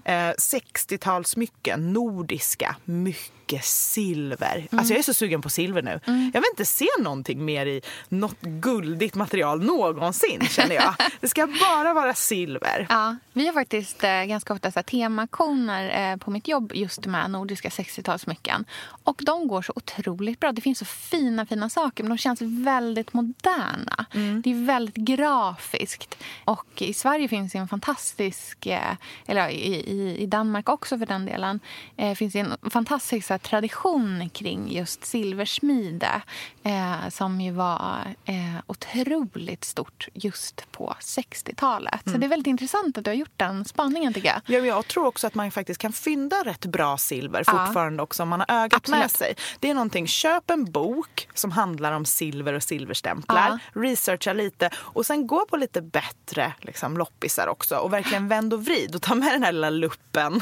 Eh, 0.05 0.13
60-talsmycken, 0.13 1.77
nordiska, 1.77 2.75
mycket 2.85 3.65
silver. 3.65 4.67
Alltså 4.71 4.93
jag 4.93 4.99
är 4.99 5.03
så 5.03 5.13
sugen 5.13 5.41
på 5.41 5.49
silver 5.49 5.81
nu. 5.81 5.99
Jag 6.05 6.41
vill 6.41 6.49
inte 6.51 6.65
se 6.65 6.87
någonting 6.99 7.45
mer 7.45 7.65
i 7.65 7.81
något 8.09 8.41
guldigt 8.41 9.15
material 9.15 9.63
någonsin 9.63 10.41
känner 10.49 10.75
jag. 10.75 10.95
Det 11.21 11.27
ska 11.27 11.47
bara 11.47 11.93
vara 11.93 12.13
silver. 12.13 12.85
Ja, 12.89 13.15
vi 13.33 13.45
har 13.47 13.53
faktiskt 13.53 14.03
eh, 14.03 14.23
ganska 14.23 14.53
ofta 14.53 14.71
så 14.71 14.79
här, 14.79 14.83
temaktioner 14.83 16.11
eh, 16.11 16.17
på 16.17 16.31
mitt 16.31 16.47
jobb 16.47 16.71
just 16.75 17.05
med 17.05 17.31
nordiska 17.31 17.69
60-talsmycken. 17.69 18.65
Och 19.03 19.21
de 19.25 19.47
går 19.47 19.61
så 19.61 19.73
otroligt 19.75 20.39
bra. 20.39 20.51
Det 20.51 20.61
finns 20.61 20.79
så 20.79 20.85
fina, 20.85 21.45
fina 21.45 21.69
saker 21.69 22.03
men 22.03 22.09
de 22.09 22.17
känns 22.17 22.41
väldigt 22.41 23.13
moderna. 23.13 24.05
Det 24.43 24.51
är 24.51 24.65
väldigt 24.65 24.95
grafiskt. 24.95 26.17
Och 26.45 26.81
i 26.81 26.93
Sverige 26.93 27.27
finns 27.27 27.50
det 27.51 27.59
en 27.59 27.67
fantastisk, 27.67 28.65
eh, 28.65 28.95
eller 29.25 29.41
ja, 29.41 29.49
i, 29.49 30.15
i, 30.19 30.25
Danmark 30.25 30.69
också 30.69 30.97
för 30.97 31.05
den 31.05 31.25
delen, 31.25 31.59
eh, 31.97 32.15
finns 32.15 32.33
det 32.33 32.39
en 32.39 32.57
fantastisk 32.71 33.27
så 33.27 33.33
här, 33.33 33.39
tradition 33.39 34.29
kring 34.29 34.71
just 34.71 35.05
silversmide. 35.05 36.21
Eh, 36.63 37.09
som 37.09 37.41
ju 37.41 37.51
var 37.51 38.15
eh, 38.25 38.35
otroligt 38.67 39.63
stort 39.63 40.07
just 40.13 40.71
på 40.71 40.95
60-talet. 40.99 42.01
Så 42.05 42.17
det 42.17 42.25
är 42.25 42.29
väldigt 42.29 42.47
intressant 42.47 42.97
att 42.97 43.03
du 43.03 43.09
har 43.09 43.15
gjort 43.15 43.37
den 43.37 43.65
spaningen 43.65 44.13
tycker 44.13 44.27
jag. 44.27 44.41
Ja, 44.45 44.65
jag 44.65 44.87
tror 44.87 45.05
också 45.05 45.27
att 45.27 45.35
man 45.35 45.51
faktiskt 45.51 45.81
kan 45.81 45.93
fynda 45.93 46.35
rätt 46.45 46.65
bra 46.65 46.97
silver 46.97 47.43
Ja. 47.47 47.65
fortfarande 47.65 48.03
också 48.03 48.23
om 48.23 48.29
man 48.29 48.39
har 48.39 48.63
ögat 48.63 48.87
med 48.87 49.03
Absolut. 49.03 49.37
sig. 49.37 49.45
Det 49.59 49.69
är 49.69 49.73
någonting, 49.73 50.07
köp 50.07 50.49
en 50.49 50.71
bok 50.71 51.27
som 51.33 51.51
handlar 51.51 51.91
om 51.91 52.05
silver 52.05 52.53
och 52.53 52.63
silverstämplar. 52.63 53.59
Researcha 53.73 54.33
lite 54.33 54.69
och 54.75 55.05
sen 55.05 55.27
gå 55.27 55.45
på 55.45 55.57
lite 55.57 55.81
bättre 55.81 56.53
liksom, 56.59 56.97
loppisar 56.97 57.40
också 57.47 57.75
och 57.77 57.93
verkligen 57.93 58.27
vänd 58.27 58.53
och 58.53 58.65
vrid 58.65 58.95
och 58.95 59.01
ta 59.01 59.15
med 59.15 59.31
den 59.33 59.43
här 59.43 59.51
lilla 59.51 59.69
luppen. 59.69 60.33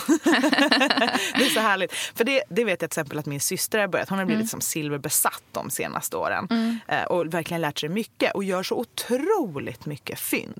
det 1.36 1.46
är 1.46 1.50
så 1.54 1.60
härligt. 1.60 1.94
För 1.94 2.24
det, 2.24 2.44
det 2.50 2.64
vet 2.64 2.72
jag 2.82 2.90
till 2.92 3.00
exempel 3.00 3.20
att 3.20 3.26
min 3.26 3.40
syster 3.40 3.80
har 3.80 3.88
börjat. 3.88 4.10
Hon 4.10 4.20
har 4.20 4.26
blivit 4.26 4.50
som 4.50 4.62
silverbesatt 4.62 5.44
de 5.52 5.70
senaste 5.70 6.18
åren 6.18 6.48
eh, 6.88 7.04
och 7.04 7.34
verkligen 7.34 7.62
lärt 7.62 7.80
sig 7.80 7.90
mycket 7.90 8.36
och 8.36 8.44
gör 8.44 8.64
så 8.64 8.76
otroligt 8.76 9.86
mycket 9.86 10.20
fynd. 10.20 10.54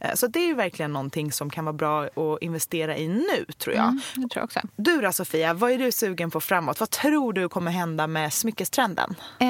Eh, 0.00 0.14
Så 0.14 0.26
det 0.26 0.38
är 0.38 0.46
ju 0.46 0.54
verkligen 0.54 0.92
någonting 0.92 1.32
som 1.32 1.50
kan 1.50 1.64
vara 1.64 1.72
bra 1.72 2.04
att 2.04 2.42
investera 2.42 2.96
i 2.96 3.08
nu 3.08 3.44
tror 3.58 3.74
jag. 3.76 3.84
Mm, 3.84 4.00
tror 4.28 4.30
jag 4.34 4.44
också. 4.44 4.60
Du 4.76 5.00
då 5.00 5.12
Sofia, 5.12 5.54
vad 5.54 5.70
är 5.72 5.78
du 5.78 5.92
sugen 5.92 6.30
på 6.30 6.40
framåt? 6.40 6.80
Vad 6.80 6.90
tror 6.90 7.32
du 7.32 7.48
kommer 7.48 7.70
hända 7.70 8.06
med 8.06 8.32
smyckestrenden? 8.32 9.14
Eh, 9.40 9.46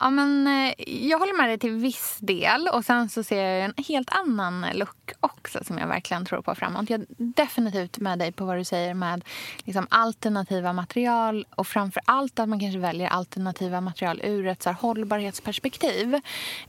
ja, 0.00 0.10
men, 0.10 0.46
eh, 0.46 0.74
jag 1.08 1.18
håller 1.18 1.36
med 1.36 1.48
dig 1.48 1.58
till 1.58 1.70
viss 1.70 2.16
del. 2.20 2.68
Och 2.68 2.84
Sen 2.84 3.08
så 3.08 3.22
ser 3.24 3.42
jag 3.44 3.64
en 3.64 3.74
helt 3.88 4.10
annan 4.10 4.66
look 4.74 5.12
också 5.20 5.55
som 5.62 5.78
jag 5.78 5.86
verkligen 5.86 6.24
tror 6.24 6.42
på 6.42 6.54
framåt. 6.54 6.90
Jag 6.90 7.00
är 7.00 7.06
definitivt 7.18 7.98
med 7.98 8.18
dig 8.18 8.32
på 8.32 8.44
vad 8.44 8.56
du 8.56 8.64
säger 8.64 8.94
med 8.94 9.24
liksom, 9.64 9.86
alternativa 9.90 10.72
material 10.72 11.46
och 11.54 11.66
framför 11.66 12.02
allt 12.04 12.38
att 12.38 12.48
man 12.48 12.60
kanske 12.60 12.78
väljer 12.78 13.08
alternativa 13.08 13.80
material 13.80 14.20
ur 14.24 14.46
ett 14.46 14.62
så 14.62 14.70
här, 14.70 14.76
hållbarhetsperspektiv. 14.76 16.20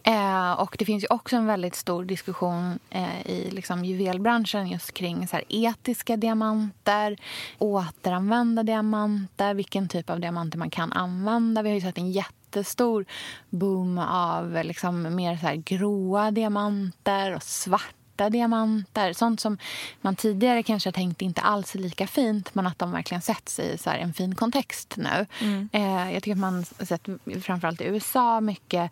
Eh, 0.04 0.52
och 0.52 0.76
Det 0.80 0.86
finns 0.86 1.04
ju 1.04 1.08
också 1.10 1.36
en 1.36 1.46
väldigt 1.46 1.76
stor 1.76 2.06
diskussion 2.06 2.80
eh, 2.90 3.28
i 3.28 3.50
liksom, 3.52 3.86
juvelbranschen 3.86 4.68
just 4.68 4.94
kring 4.94 5.28
så 5.28 5.36
här, 5.36 5.46
etiska 5.50 6.18
diamanter, 6.18 7.18
återanvända 7.58 8.64
diamanter, 8.64 9.54
vilken 9.54 9.88
typ 9.88 10.10
av 10.10 10.20
diamanter 10.20 10.58
man 10.58 10.70
kan 10.70 10.94
använda. 10.94 11.62
Vi 11.62 11.70
har 11.70 11.76
ju 11.76 11.82
sett 11.82 11.98
en 11.98 12.12
jättestor 12.12 13.06
boom 13.50 13.98
av 13.98 14.62
liksom 14.64 15.16
mer 15.16 15.38
så 15.38 15.46
här 15.46 15.56
gråa 15.56 16.32
diamanter 16.32 17.36
och 17.36 17.44
svarta 18.18 18.30
diamanter. 18.30 19.14
Sånt 19.14 19.40
som 19.40 19.58
man 20.02 20.16
tidigare 20.16 20.64
kanske 20.64 20.92
tänkt 20.92 21.22
inte 21.22 21.42
alls 21.42 21.76
är 21.76 21.80
lika 21.80 22.08
fint 22.08 22.56
men 22.56 22.68
att 22.68 22.80
de 22.80 22.92
verkligen 22.92 23.22
sätts 23.22 23.60
i 23.60 23.78
så 23.78 23.90
en 23.90 24.14
fin 24.14 24.36
kontext 24.36 24.98
nu. 24.98 25.26
Eh, 25.72 26.14
jag 26.14 26.24
tycker 26.24 26.32
att 26.32 26.38
man 26.38 26.66
sett 26.66 27.08
framförallt 27.42 27.82
i 27.82 27.86
USA 27.86 28.42
mycket 28.42 28.92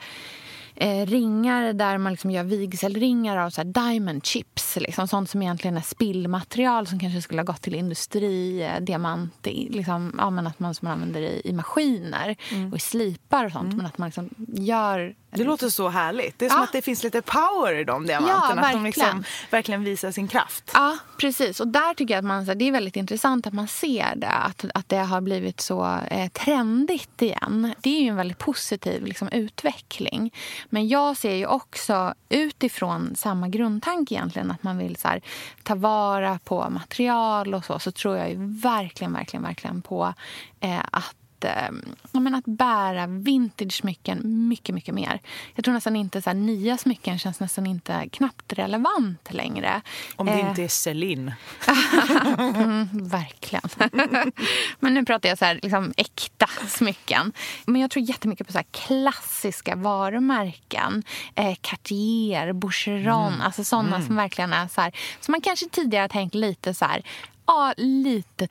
eh, 0.76 1.06
ringar 1.06 1.74
där 1.74 1.98
man 1.98 2.12
liksom 2.14 2.32
gör 2.32 2.44
vigselringar 2.44 3.38
av 3.38 3.50
så 3.50 3.64
diamond 3.64 4.26
chips. 4.26 4.78
Liksom, 4.82 5.08
sånt 5.08 5.30
som 5.30 5.42
egentligen 5.42 5.78
är 5.78 5.82
spillmaterial 5.82 6.88
som 6.88 7.00
kanske 7.00 7.22
skulle 7.22 7.42
ha 7.42 7.46
gått 7.46 7.62
till 7.62 7.76
industri, 7.76 8.64
eh, 8.64 8.80
diamant, 8.82 9.48
liksom, 9.70 10.16
ja, 10.18 10.30
men 10.30 10.48
att 10.48 10.60
man, 10.60 10.76
som 10.76 10.86
man 10.88 10.94
använder 10.94 11.22
i, 11.22 11.42
i 11.46 11.54
maskiner 11.54 12.36
och 12.72 12.78
i 12.78 12.80
slipar 12.80 13.46
och 13.46 13.52
sånt. 13.52 13.76
Men 13.76 13.86
att 13.86 13.98
man 13.98 14.08
liksom 14.08 14.30
gör... 14.48 15.16
Det 15.30 15.44
låter 15.44 15.70
så 15.70 15.90
härligt. 15.90 16.40
Det 16.40 16.46
är 16.46 16.50
som 16.50 16.58
Ja. 16.58 16.64
att 16.64 16.72
det 16.72 16.82
finns 16.82 17.04
lite 17.04 17.22
power 17.22 17.80
i 17.80 17.84
de 17.84 18.06
diamanterna. 18.08 18.62
Ja, 18.62 18.68
att 18.68 18.74
de 18.74 18.84
liksom 18.84 19.24
verkligen. 19.50 19.84
visar 19.84 20.12
sin 20.12 20.28
kraft. 20.28 20.72
Ja, 20.74 20.98
precis. 21.18 21.60
Och 21.60 21.68
där 21.68 21.94
tycker 21.94 22.14
jag 22.14 22.20
att 22.20 22.26
man, 22.26 22.46
det 22.46 22.68
är 22.68 22.72
väldigt 22.72 22.96
intressant 22.96 23.48
att 23.48 23.54
man 23.54 23.68
ser 23.68 24.16
det. 24.16 24.28
Att, 24.28 24.66
att 24.74 24.90
det 24.90 24.98
har 24.98 25.22
blivit 25.22 25.62
så 25.62 26.00
eh, 26.12 26.28
trendigt 26.28 27.22
igen. 27.22 27.74
Det 27.82 27.98
är 27.98 28.02
ju 28.02 28.08
en 28.08 28.16
väldigt 28.16 28.38
positiv 28.38 29.06
liksom, 29.06 29.30
utveckling. 29.30 30.34
Men 30.70 30.88
jag 30.88 31.18
ser 31.18 31.36
ju 31.36 31.46
också 31.46 32.14
utifrån 32.30 33.16
samma 33.16 33.48
grundtanke 33.48 34.16
egentligen 34.16 34.52
att 34.52 34.64
man 34.64 34.78
vill 34.78 34.96
så 34.96 35.08
här, 35.08 35.22
ta 35.64 35.76
vara 35.76 36.40
på 36.44 36.70
material 36.70 37.54
och 37.54 37.66
så, 37.66 37.80
så 37.80 37.92
tror 37.92 38.18
jag 38.18 38.30
ju 38.30 38.36
verkligen, 38.62 39.14
verkligen, 39.14 39.44
verkligen 39.44 39.82
på 39.82 40.14
eh, 40.60 40.82
att 40.92 41.16
eh, 41.44 41.70
jag 42.12 42.22
menar, 42.22 42.38
att 42.40 42.46
bära 42.46 43.08
vintage-smycken 43.08 44.22
mycket, 44.48 44.76
mycket 44.76 44.94
mer. 44.96 45.20
Jag 45.56 45.66
tror 45.66 45.74
nästan 45.74 45.96
inte 45.96 46.22
så 46.22 46.30
här, 46.30 46.36
nya 46.36 46.78
smycken 46.78 47.20
känns 47.20 47.40
nästan 47.40 47.66
inte 47.68 48.10
knappt 48.12 48.54
relevant 48.54 49.34
längre. 49.34 49.82
Om 50.16 50.26
det 50.26 50.32
Eh, 50.32 50.50
inte 50.50 50.64
är 50.64 50.68
Celine. 50.68 51.34
mm, 52.38 52.88
verkligen. 52.92 53.70
Men 54.80 54.94
nu 54.94 55.06
pratar 55.06 55.30
jag 55.30 55.38
så 55.38 55.46
här, 55.46 55.60
liksom, 55.64 55.94
äkta 55.98 56.48
smycken. 56.68 57.32
Men 57.66 57.82
jag 57.82 57.92
tror 57.92 58.04
jättemycket 58.04 58.48
på 58.48 58.54
så 58.54 58.60
klassiska 58.72 59.76
varumärken. 59.76 61.04
Eh, 61.36 61.56
Cartier, 61.62 62.54
Boucheron. 62.54 63.28
Mm. 63.34 63.42
Alltså 63.42 63.64
sådana 63.64 63.96
Mm. 63.96 64.08
som 64.08 64.16
verkligen 64.16 64.54
är 64.54 64.68
så 64.68 64.82
här... 64.82 64.96
Som 65.20 65.32
man 65.32 65.42
kanske 65.42 65.66
tidigare 65.70 66.10
tänkt 66.10 66.36
lite 66.36 66.74
så 66.74 66.86
här... 66.86 67.04
Ja, 67.46 67.74
lite 67.78 68.48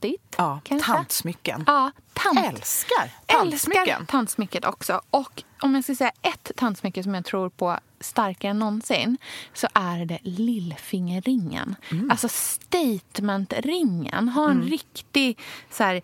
tantigt. 0.00 0.34
Ja, 0.38 0.60
kanske. 0.64 0.92
tantsmycken. 0.92 1.64
Ja, 1.66 1.90
tant. 2.12 2.38
Älskar 2.38 3.02
Älskar 3.26 3.38
tantsmycken. 3.38 4.06
tantsmycket 4.06 4.64
också. 4.64 5.00
Och 5.10 5.42
om 5.62 5.74
jag 5.74 5.84
ska 5.84 5.94
säga 5.94 6.12
ett 6.22 6.50
tantsmycke 6.56 7.02
som 7.02 7.14
jag 7.14 7.24
tror 7.24 7.48
på 7.50 7.78
starkare 8.00 8.50
än 8.50 8.58
någonsin 8.58 9.18
så 9.54 9.66
är 9.74 10.04
det 10.04 10.18
lillfingerringen. 10.22 11.76
Alltså 12.10 12.28
statementringen. 12.28 14.28
Ha 14.28 14.44
en 14.50 14.56
Mm. 14.56 14.68
riktig 14.68 15.38
så 15.70 15.84
här, 15.84 16.02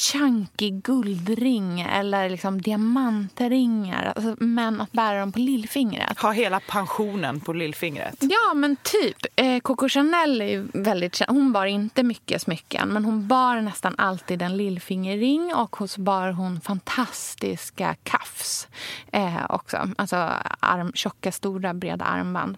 chunky 0.00 0.70
guldring 0.70 1.80
eller 1.80 2.30
liksom 2.30 2.62
diamantringar. 2.62 4.12
Alltså, 4.16 4.44
men 4.44 4.80
att 4.80 4.92
bära 4.92 5.20
dem 5.20 5.32
på 5.32 5.38
lillfingret. 5.38 6.18
Ha 6.18 6.32
hela 6.32 6.60
pensionen 6.60 7.40
på 7.40 7.52
lillfingret. 7.52 8.16
Ja, 8.20 8.54
men 8.54 8.76
typ. 8.76 9.16
Eh, 9.36 9.60
Coco 9.60 9.88
Chanel 9.88 10.42
är 10.42 10.66
väldigt 10.72 11.14
känd. 11.14 11.30
Hon 11.30 11.52
bar 11.52 11.66
inte 11.66 12.02
mycket 12.02 12.42
smycken, 12.42 12.88
men 12.88 13.04
hon 13.04 13.28
bar 13.28 13.60
nästan 13.60 13.94
alltid 13.98 14.42
en 14.42 14.56
lillfingerring 14.56 15.54
och 15.54 15.90
så 15.90 16.00
bar 16.00 16.30
hon 16.32 16.60
fantastiska 16.60 17.94
kaffs 18.02 18.68
eh, 19.12 19.44
också. 19.48 19.88
Alltså 19.98 20.16
arm, 20.60 20.92
tjocka, 20.94 21.32
stora, 21.32 21.74
breda 21.74 22.04
armband 22.04 22.56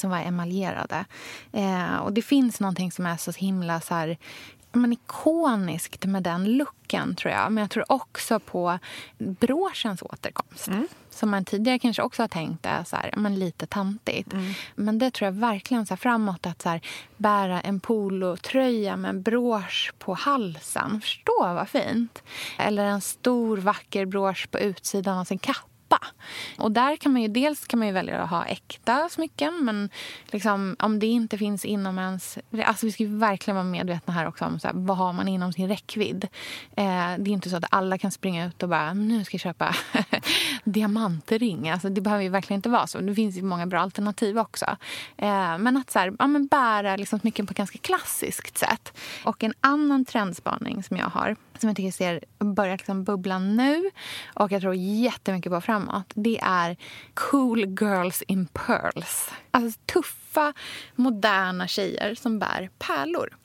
som 0.00 0.10
var 0.10 0.18
emaljerade. 0.18 1.04
Eh, 1.52 1.96
och 1.96 2.12
det 2.12 2.22
finns 2.22 2.60
någonting 2.60 2.92
som 2.92 3.06
är 3.06 3.16
så 3.16 3.32
himla 3.32 3.80
så 3.80 3.94
här, 3.94 4.18
men 4.72 4.92
ikoniskt 4.92 6.04
med 6.04 6.22
den 6.22 6.56
looken, 6.56 7.14
tror 7.14 7.34
jag. 7.34 7.52
Men 7.52 7.62
jag 7.62 7.70
tror 7.70 7.92
också 7.92 8.40
på 8.40 8.78
broschens 9.18 10.02
återkomst. 10.02 10.68
Som 11.10 11.30
man 11.30 11.44
tidigare 11.44 11.78
kanske 11.78 12.02
också 12.02 12.22
har 12.22 12.28
tänkt 12.28 12.66
är 12.66 12.84
så 12.84 12.96
här, 12.96 13.14
men 13.16 13.38
lite 13.38 13.66
tantigt. 13.66 14.32
Men 14.74 14.98
det 14.98 15.10
tror 15.10 15.26
jag 15.26 15.32
verkligen 15.32 15.86
så 15.86 15.94
här 15.94 15.96
framåt 15.96 16.46
att 16.46 16.62
så 16.62 16.68
här, 16.68 16.80
bära 17.16 17.60
en 17.60 17.80
polotröja 17.80 18.96
med 18.96 19.08
en 19.08 19.22
brosch 19.22 19.92
på 19.98 20.14
halsen. 20.14 21.00
Förstå 21.00 21.38
vad 21.38 21.68
fint! 21.68 22.22
Eller 22.58 22.84
en 22.84 23.00
stor 23.00 23.56
vacker 23.56 24.06
brosch 24.06 24.50
på 24.50 24.58
utsidan 24.58 25.18
av 25.18 25.24
sin 25.24 25.38
kappa. 25.90 26.06
Och 26.58 26.72
där 26.72 26.96
kan 26.96 27.12
man 27.12 27.22
ju 27.22 27.28
dels 27.28 27.66
kan 27.66 27.78
man 27.78 27.88
ju 27.88 27.94
välja 27.94 28.22
att 28.22 28.30
ha 28.30 28.44
äkta 28.44 29.08
smycken 29.08 29.64
men 29.64 29.90
liksom, 30.26 30.76
om 30.78 30.98
det 30.98 31.06
inte 31.06 31.38
finns 31.38 31.64
inom 31.64 31.98
ens... 31.98 32.38
Alltså 32.64 32.86
vi 32.86 32.92
ska 32.92 33.02
ju 33.02 33.18
verkligen 33.18 33.56
vara 33.56 33.64
medvetna 33.64 34.12
här 34.12 34.26
också 34.26 34.44
om 34.44 34.60
så 34.60 34.68
här, 34.68 34.74
vad 34.74 34.96
har 34.96 35.12
man 35.12 35.28
inom 35.28 35.52
sin 35.52 35.68
räckvidd. 35.68 36.28
Eh, 36.76 37.14
det 37.18 37.30
är 37.30 37.32
inte 37.32 37.50
så 37.50 37.56
att 37.56 37.64
alla 37.70 37.98
kan 37.98 38.10
springa 38.10 38.46
ut 38.46 38.62
och 38.62 38.68
bara 38.68 38.94
nu 38.94 39.24
ska 39.24 39.34
jag 39.34 39.40
köpa 39.40 39.74
diamantring. 40.64 41.70
Alltså, 41.70 41.88
det 41.88 42.00
behöver 42.00 42.22
ju 42.22 42.28
verkligen 42.28 42.58
inte 42.58 42.68
vara 42.68 42.86
så. 42.86 43.00
Det 43.00 43.14
finns 43.14 43.36
ju 43.36 43.42
många 43.42 43.66
bra 43.66 43.80
alternativ 43.80 44.38
också. 44.38 44.66
Eh, 45.16 45.58
men 45.58 45.76
att 45.76 45.90
så 45.90 45.98
här, 45.98 46.12
ja, 46.18 46.26
men 46.26 46.46
bära 46.46 46.96
liksom 46.96 47.18
smycken 47.18 47.46
på 47.46 47.50
ett 47.50 47.56
ganska 47.56 47.78
klassiskt 47.78 48.58
sätt. 48.58 48.98
Och 49.24 49.44
en 49.44 49.54
annan 49.60 50.04
trendspaning 50.04 50.82
som 50.82 50.96
jag 50.96 51.06
har 51.06 51.36
som 51.60 51.68
jag 51.68 51.76
tycker 51.76 51.90
ser, 51.90 52.24
börjar 52.38 52.76
liksom 52.76 53.04
bubbla 53.04 53.38
nu 53.38 53.90
och 54.34 54.52
jag 54.52 54.60
tror 54.60 54.74
jättemycket 54.74 55.52
på 55.52 55.60
framåt 55.60 56.12
det 56.14 56.38
är 56.42 56.76
cool 57.14 57.58
girls 57.80 58.22
in 58.22 58.46
pearls. 58.46 59.30
Alltså 59.50 59.80
tuffa, 59.86 60.52
moderna 60.94 61.68
tjejer 61.68 62.14
som 62.14 62.38
bär 62.38 62.70
pärlor. 62.78 63.36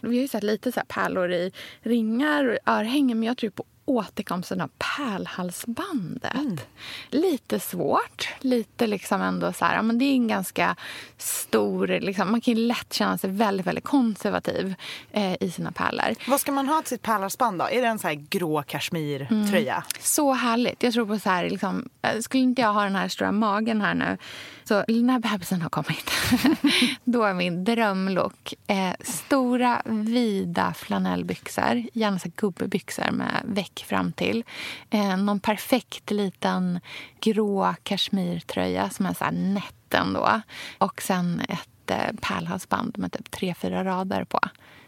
Vi 0.00 0.16
har 0.16 0.22
ju 0.22 0.28
sett 0.28 0.42
lite 0.42 0.72
så 0.72 0.80
här 0.80 0.86
pärlor 0.86 1.32
i 1.32 1.52
ringar 1.80 2.44
och 2.44 2.72
örhängen 2.72 3.18
men 3.18 3.26
jag 3.26 3.36
tror 3.36 3.50
på 3.50 3.64
återkomsten 3.88 4.60
av 4.60 4.70
pärlhalsbandet. 4.78 6.66
Lite 7.10 7.60
svårt, 7.60 8.28
lite 8.40 8.86
liksom 8.86 9.22
ändå 9.22 9.52
så 9.52 9.64
här, 9.64 9.76
ja, 9.76 9.82
men 9.82 9.98
det 9.98 10.04
är 10.04 10.12
en 10.12 10.28
ganska 10.28 10.76
stor, 11.16 11.86
liksom, 11.86 12.30
man 12.30 12.40
kan 12.40 12.54
ju 12.54 12.60
lätt 12.60 12.92
känna 12.92 13.18
sig 13.18 13.30
väldigt, 13.30 13.66
väldigt 13.66 13.84
konservativ 13.84 14.74
eh, 15.12 15.36
i 15.40 15.50
sina 15.50 15.72
pärlor. 15.72 16.14
Vad 16.30 16.40
ska 16.40 16.52
man 16.52 16.68
ha 16.68 16.80
till 16.80 16.88
sitt 16.88 17.02
pärlhalsband 17.02 17.58
då? 17.58 17.64
Är 17.64 17.82
det 17.82 17.88
en 17.88 17.98
så 17.98 18.08
här 18.08 18.14
grå 18.14 18.62
kashmirtröja? 18.62 19.84
Så 20.00 20.32
härligt. 20.32 20.82
Jag 20.82 20.92
tror 20.92 21.06
på 21.06 21.18
så 21.18 21.30
här, 21.30 21.50
liksom, 21.50 21.88
eh, 22.02 22.20
skulle 22.20 22.42
inte 22.42 22.62
jag 22.62 22.72
ha 22.72 22.84
den 22.84 22.96
här 22.96 23.08
stora 23.08 23.32
magen 23.32 23.80
här 23.80 23.94
nu, 23.94 24.16
så 24.64 24.84
när 24.88 25.18
bebisen 25.18 25.62
har 25.62 25.70
kommit, 25.70 26.10
då 27.04 27.22
är 27.22 27.34
min 27.34 27.64
drömlook 27.64 28.54
eh, 28.66 28.92
stora, 29.00 29.82
vida 29.84 30.74
flanellbyxor, 30.74 31.82
gärna 31.92 32.18
så 32.18 32.28
gubbebyxor 32.36 33.10
med 33.10 33.42
väck 33.44 33.77
fram 33.86 34.12
till. 34.12 34.44
Eh, 34.90 35.16
någon 35.16 35.40
perfekt 35.40 36.10
liten 36.10 36.80
grå 37.20 37.74
kashmirtröja 37.82 38.90
som 38.90 39.06
är 39.06 39.14
så 39.14 39.24
här 39.24 39.32
nätt 39.32 39.94
ändå. 39.94 40.40
Och 40.78 41.02
sen 41.02 41.42
ett 41.48 41.90
eh, 41.90 42.12
pärlhalsband 42.20 42.98
med 42.98 43.12
typ 43.12 43.30
tre, 43.30 43.54
fyra 43.54 43.84
rader 43.84 44.24
på. 44.24 44.40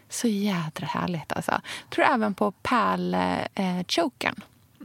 Så 0.09 0.27
jädra 0.27 0.87
härligt 0.87 1.33
alltså. 1.33 1.51
Jag 1.51 1.89
tror 1.89 2.05
även 2.05 2.33
på 2.33 2.51
pärlchokern. 2.51 4.35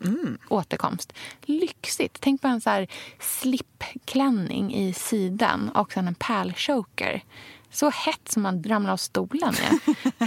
Mm. 0.04 0.38
Återkomst. 0.48 1.12
Lyxigt. 1.42 2.18
Tänk 2.20 2.42
på 2.42 2.48
en 2.48 2.60
så 2.60 2.70
här 2.70 2.86
slipklänning 3.20 4.74
i 4.74 4.92
siden 4.92 5.68
och 5.68 5.92
sen 5.92 6.08
en 6.08 6.14
pärlchoker. 6.14 7.22
Så 7.70 7.90
hett 7.90 8.28
som 8.28 8.42
man 8.42 8.62
ramlar 8.62 8.92
av 8.92 8.96
stolen. 8.96 9.54
Ja. 9.62 9.96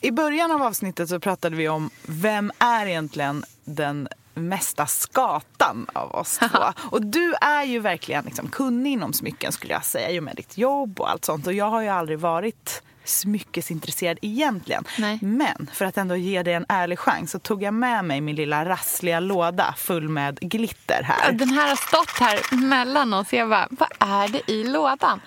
I 0.00 0.10
början 0.10 0.50
av 0.50 0.62
avsnittet 0.62 1.08
så 1.08 1.20
pratade 1.20 1.56
vi 1.56 1.68
om 1.68 1.90
vem 2.06 2.52
är 2.58 2.86
egentligen 2.86 3.44
den 3.64 4.08
mesta 4.34 4.86
skatan 4.86 5.86
av 5.92 6.14
oss 6.14 6.38
två. 6.52 6.64
Och 6.90 7.06
du 7.06 7.34
är 7.34 7.64
ju 7.64 7.78
verkligen 7.78 8.24
liksom 8.24 8.48
kunnig 8.48 8.92
inom 8.92 9.12
smycken 9.12 9.52
skulle 9.52 9.72
jag 9.72 9.84
säga, 9.84 10.18
och 10.18 10.24
med 10.24 10.36
ditt 10.36 10.58
jobb 10.58 11.00
och 11.00 11.10
allt 11.10 11.24
sånt. 11.24 11.46
Och 11.46 11.52
jag 11.52 11.70
har 11.70 11.82
ju 11.82 11.88
aldrig 11.88 12.18
varit 12.18 12.82
smyckesintresserad 13.04 14.18
egentligen. 14.22 14.84
Nej. 14.98 15.18
Men 15.22 15.70
för 15.72 15.84
att 15.84 15.98
ändå 15.98 16.16
ge 16.16 16.42
dig 16.42 16.54
en 16.54 16.66
ärlig 16.68 16.98
chans 16.98 17.30
så 17.30 17.38
tog 17.38 17.62
jag 17.62 17.74
med 17.74 18.04
mig 18.04 18.20
min 18.20 18.36
lilla 18.36 18.64
rassliga 18.64 19.20
låda 19.20 19.74
full 19.76 20.08
med 20.08 20.38
glitter 20.40 21.02
här. 21.02 21.32
Den 21.32 21.48
här 21.48 21.68
har 21.68 21.76
stått 21.76 22.18
här 22.20 22.56
mellan 22.56 23.14
oss. 23.14 23.32
Jag 23.32 23.48
bara, 23.48 23.68
vad 23.70 23.88
är 23.98 24.28
det 24.28 24.50
i 24.52 24.64
lådan? 24.64 25.20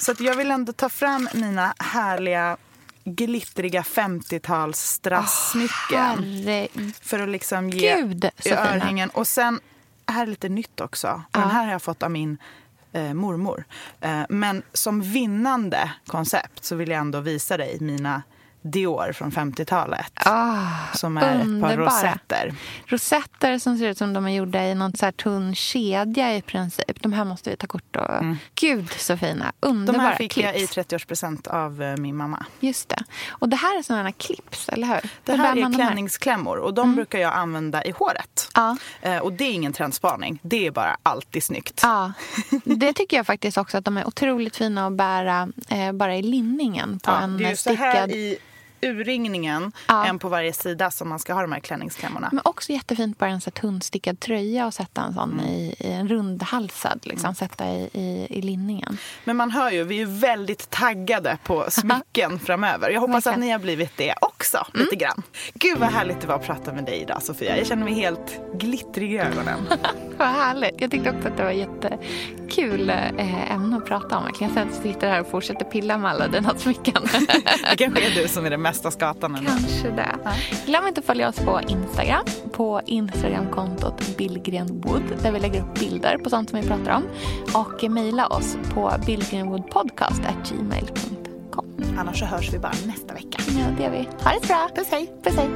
Så 0.00 0.14
jag 0.18 0.36
vill 0.36 0.50
ändå 0.50 0.72
ta 0.72 0.88
fram 0.88 1.28
mina 1.34 1.74
härliga 1.78 2.56
glittriga 3.04 3.82
50-tals 3.82 4.80
strassmycken. 4.80 6.24
Herregud, 6.24 6.94
för 7.02 7.18
att 7.18 7.28
liksom 7.28 7.70
ge 7.70 8.02
så 8.02 8.42
fina. 8.42 8.74
örhängen. 8.74 9.10
Och 9.10 9.26
sen, 9.26 9.60
här 10.06 10.22
är 10.22 10.26
lite 10.26 10.48
nytt 10.48 10.80
också. 10.80 11.06
Ja. 11.06 11.40
Den 11.40 11.50
här 11.50 11.64
har 11.64 11.72
jag 11.72 11.82
fått 11.82 12.02
av 12.02 12.10
min 12.10 12.38
eh, 12.92 13.14
mormor. 13.14 13.64
Eh, 14.00 14.22
men 14.28 14.62
som 14.72 15.02
vinnande 15.02 15.90
koncept 16.06 16.64
så 16.64 16.76
vill 16.76 16.88
jag 16.90 17.00
ändå 17.00 17.20
visa 17.20 17.56
dig 17.56 17.78
mina 17.80 18.22
Dior 18.70 19.12
från 19.12 19.30
50-talet. 19.32 20.12
som 20.94 21.16
är 21.16 21.20
ett 21.22 21.26
par 21.26 21.38
Ah, 21.38 21.42
underbara. 21.42 21.76
rosetter. 21.76 22.54
Rosetter 22.86 23.58
som 23.58 23.78
ser 23.78 23.88
ut 23.88 23.98
som 23.98 24.12
de 24.12 24.26
är 24.26 24.30
gjorda 24.30 24.64
i 24.64 24.74
någon 24.74 24.96
så 24.96 25.04
här 25.04 25.12
tunn 25.12 25.54
kedja 25.54 26.36
i 26.36 26.42
princip. 26.42 27.02
De 27.02 27.12
här 27.12 27.24
måste 27.24 27.50
vi 27.50 27.56
ta 27.56 27.66
kort 27.66 27.96
och... 27.96 28.24
Gud 28.54 28.90
så 28.92 29.16
fina. 29.16 29.52
Underbara 29.60 29.94
Mm. 29.96 30.04
De 30.04 30.10
här 30.10 30.16
fick 30.16 30.32
clips. 30.32 30.46
jag 30.46 30.56
i 30.62 30.66
30-årspresent 30.66 31.48
av 31.48 31.82
eh, 31.82 31.96
min 31.96 32.16
mamma. 32.16 32.44
Just 32.60 32.88
det. 32.88 33.04
Och 33.28 33.48
det 33.48 33.56
här 33.56 33.78
är 33.78 33.82
sådana 33.82 34.12
clips, 34.12 34.68
eller 34.68 34.86
hur? 34.86 35.10
Det 35.24 35.32
här 35.32 35.54
bär 35.54 35.62
är 35.62 35.74
klänningsklämmor 35.74 36.56
och 36.56 36.74
de 36.74 36.94
brukar 36.94 37.18
jag 37.18 37.32
använda 37.34 37.84
i 37.84 37.90
håret. 37.90 38.50
Ja. 38.54 38.76
Eh, 39.02 39.18
och 39.18 39.32
det 39.32 39.44
är 39.44 39.52
ingen 39.52 39.72
trendspaning. 39.72 40.38
Det 40.42 40.66
är 40.66 40.70
bara 40.70 40.96
alltid 41.02 41.42
snyggt. 41.44 41.80
Ja, 41.82 42.12
det 42.64 42.92
tycker 42.92 43.16
jag 43.16 43.26
faktiskt 43.26 43.58
också 43.58 43.78
att 43.78 43.84
de 43.84 43.96
är 43.96 44.06
otroligt 44.06 44.56
fina 44.56 44.86
att 44.86 44.92
bära 44.92 45.48
eh, 45.68 45.92
bara 45.92 46.16
i 46.16 46.22
linningen 46.22 46.98
på 46.98 47.10
Ja, 47.10 47.20
en 47.20 47.36
det 47.38 47.44
är 47.44 47.50
ju 47.50 47.56
så 47.56 47.74
här 47.74 48.06
stickad... 48.08 48.38
urringningen, 48.82 49.72
Ja. 49.88 50.06
en 50.06 50.18
på 50.18 50.28
varje 50.28 50.52
sida 50.52 50.90
som 50.90 51.08
man 51.08 51.18
ska 51.18 51.34
ha 51.34 51.42
de 51.42 51.52
här 51.52 51.60
klänningsklämmorna. 51.60 52.28
Men 52.32 52.40
också 52.44 52.72
jättefint 52.72 53.18
bara 53.18 53.30
en 53.30 53.40
så 53.40 53.50
här 53.50 53.60
tunnstickad 53.60 54.20
tröja 54.20 54.66
och 54.66 54.74
sätta 54.74 55.02
en 55.02 55.14
sån 55.14 55.32
Mm. 55.32 55.44
i, 55.46 55.74
i 55.78 55.92
en 55.92 56.08
rundhalsad. 56.08 57.00
Liksom, 57.02 57.34
Sätta 57.34 57.66
i, 57.66 57.90
i, 57.92 58.26
i 58.30 58.42
linningen. 58.42 58.98
Men 59.24 59.36
man 59.36 59.50
hör 59.50 59.70
ju, 59.70 59.84
vi 59.84 60.00
är 60.00 60.06
väldigt 60.06 60.70
taggade 60.70 61.38
på 61.44 61.64
smycken 61.70 62.38
framöver. 62.38 62.90
Jag 62.90 63.00
hoppas 63.00 63.26
att 63.26 63.38
ni 63.38 63.50
har 63.50 63.58
blivit 63.58 63.92
det 63.96 64.14
också, 64.20 64.66
lite 64.74 64.96
grann. 64.96 65.22
Gud 65.54 65.78
vad 65.78 65.88
härligt 65.88 66.20
det 66.20 66.26
var 66.26 66.34
att 66.34 66.46
prata 66.46 66.72
med 66.72 66.84
dig 66.84 67.00
idag 67.00 67.22
Sofia. 67.22 67.56
Jag 67.58 67.66
känner 67.66 67.84
mig 67.84 67.94
helt 67.94 68.40
glittrig 68.54 69.12
i 69.12 69.18
ögonen. 69.18 69.58
Vad 70.18 70.28
härligt. 70.28 70.80
Jag 70.80 70.90
tyckte 70.90 71.10
också 71.10 71.28
att 71.28 71.36
det 71.36 71.42
var 71.44 71.50
jättekul 71.50 72.90
eh, 72.90 73.52
ämne 73.54 73.76
att 73.76 73.86
prata 73.86 74.18
om. 74.18 74.24
Jag 74.26 74.34
kan 74.34 74.50
säga 74.54 74.62
att 74.66 74.74
jag 74.74 74.82
sitter 74.94 75.08
här 75.10 75.20
och 75.20 75.30
fortsätter 75.30 75.64
pilla 75.64 75.98
med 75.98 76.10
alla 76.10 76.28
dina 76.28 76.58
smycken. 76.58 77.02
Det 77.70 77.76
kanske 77.78 78.06
är 78.10 78.22
du 78.22 78.28
som 78.28 78.46
är 78.46 78.50
det 78.50 78.56
ändå. 79.34 79.50
Kanske 79.50 79.90
det. 79.90 80.18
Glöm 80.66 80.86
inte 80.86 81.00
att 81.00 81.06
följa 81.06 81.28
oss 81.28 81.36
på 81.36 81.60
Instagram. 81.68 82.24
På 82.52 82.80
Instagramkontot 82.86 84.16
Billgrenwood. 84.16 85.02
Där 85.22 85.32
vi 85.32 85.40
lägger 85.40 85.62
upp 85.62 85.78
bilder 85.78 86.18
på 86.18 86.30
sånt 86.30 86.50
som 86.50 86.60
vi 86.60 86.66
pratar 86.66 86.90
om. 86.90 87.02
Och 87.54 87.90
mejla 87.90 88.26
oss 88.26 88.56
på 88.74 88.92
billgrenwoodpodcast.gmail.com. 89.06 91.66
Annars 91.98 92.18
så 92.18 92.24
hörs 92.24 92.54
vi 92.54 92.58
bara 92.58 92.72
nästa 92.86 93.14
vecka. 93.14 93.38
Ja, 93.48 93.64
det 93.76 93.82
gör 93.82 93.90
vi. 93.90 94.08
Ha 94.24 94.30
det 94.30 94.40
så 94.40 94.46
bra. 94.46 94.68
Puss 94.74 94.88
hej! 94.90 95.12
Puss 95.24 95.36
hej. 95.36 95.48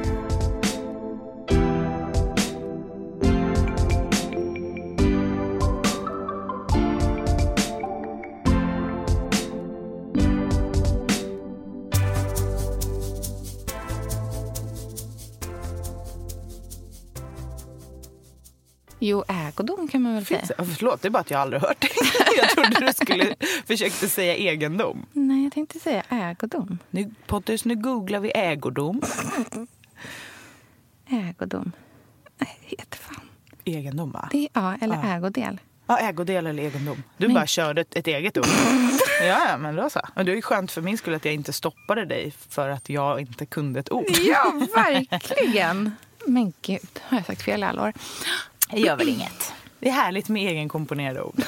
Jo, 19.11 19.23
ägodom 19.27 19.87
kan 19.87 20.01
man 20.01 20.13
väl 20.15 20.25
säga. 20.25 20.39
Finns 20.39 20.51
det? 20.57 20.65
Förlåt, 20.77 21.01
det 21.01 21.07
är 21.07 21.09
bara 21.09 21.19
att 21.19 21.31
jag 21.31 21.41
aldrig 21.41 21.61
hört 21.61 21.81
det. 21.81 21.87
Jag 22.37 22.49
trodde 22.49 22.85
du 22.85 22.93
skulle 22.93 23.35
försökte 23.65 24.09
säga 24.09 24.35
egendom. 24.35 25.05
Nej, 25.13 25.43
jag 25.43 25.53
tänkte 25.53 25.79
säga 25.79 26.03
ägodom. 26.09 26.79
Nu, 26.89 27.11
Pontus, 27.27 27.65
nu 27.65 27.75
googlar 27.75 28.19
vi 28.19 28.31
ägodom. 28.35 29.01
Ägodom. 31.09 31.71
Nej, 32.37 32.57
det 32.69 32.75
heter 32.79 32.97
fan. 32.97 33.21
Egendom, 33.65 34.11
va? 34.11 34.29
Det 34.31 34.47
ja, 34.53 34.75
eller 34.81 34.95
Ja. 34.95 35.03
ägodel. 35.15 35.59
Ja, 35.87 35.97
ägodel 35.97 36.47
eller 36.47 36.63
egendom. 36.63 37.03
Du 37.17 37.27
Men- 37.27 37.33
bara 37.35 37.47
körde 37.47 37.81
ett, 37.81 37.95
ett 37.95 38.07
eget 38.07 38.37
ord. 38.37 38.45
Ja, 39.23 39.57
men 39.57 39.75
då 39.75 39.89
så. 39.89 39.99
Och 40.15 40.25
det 40.25 40.31
är 40.31 40.35
ju 40.35 40.41
skönt 40.41 40.71
för 40.71 40.81
min 40.81 40.97
skull 40.97 41.13
att 41.13 41.25
jag 41.25 41.33
inte 41.33 41.53
stoppade 41.53 42.05
dig 42.05 42.33
för 42.49 42.69
att 42.69 42.89
jag 42.89 43.21
inte 43.21 43.45
kunde 43.45 43.79
ett 43.79 43.91
ord. 43.91 44.05
Ja, 44.27 44.53
verkligen. 44.75 45.91
Men 46.27 46.53
gud, 46.61 46.99
har 47.03 47.17
jag 47.17 47.25
sagt 47.25 47.41
fel 47.41 47.59
i 47.63 47.65
alla 47.65 47.83
år? 47.83 47.93
Det 48.71 48.79
gör 48.79 48.97
väl 48.97 49.09
inget. 49.09 49.53
Det 49.79 49.89
är 49.89 49.93
härligt 49.93 50.29
med 50.29 50.51
egenkomponerade 50.51 51.21
ord. 51.21 51.43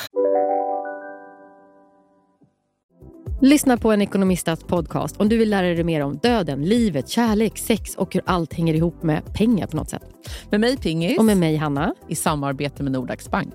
Lyssna 3.41 3.77
på 3.77 3.91
en 3.91 4.01
ekonomistats 4.01 4.63
podcast 4.63 5.17
om 5.17 5.29
du 5.29 5.37
vill 5.37 5.49
lära 5.49 5.67
dig 5.67 5.83
mer 5.83 6.01
om 6.01 6.17
döden, 6.17 6.65
livet, 6.65 7.09
kärlek, 7.09 7.57
sex 7.57 7.95
och 7.95 8.13
hur 8.13 8.23
allt 8.25 8.53
hänger 8.53 8.73
ihop 8.73 9.03
med 9.03 9.33
pengar 9.33 9.67
på 9.67 9.77
något 9.77 9.89
sätt. 9.89 10.03
Med 10.49 10.59
mig 10.59 10.77
Pingis. 10.77 11.17
Och 11.17 11.25
med 11.25 11.37
mig 11.37 11.55
Hanna. 11.55 11.95
I 12.07 12.15
samarbete 12.15 12.83
med 12.83 12.91
Nordax 12.91 13.29
Bank. 13.29 13.53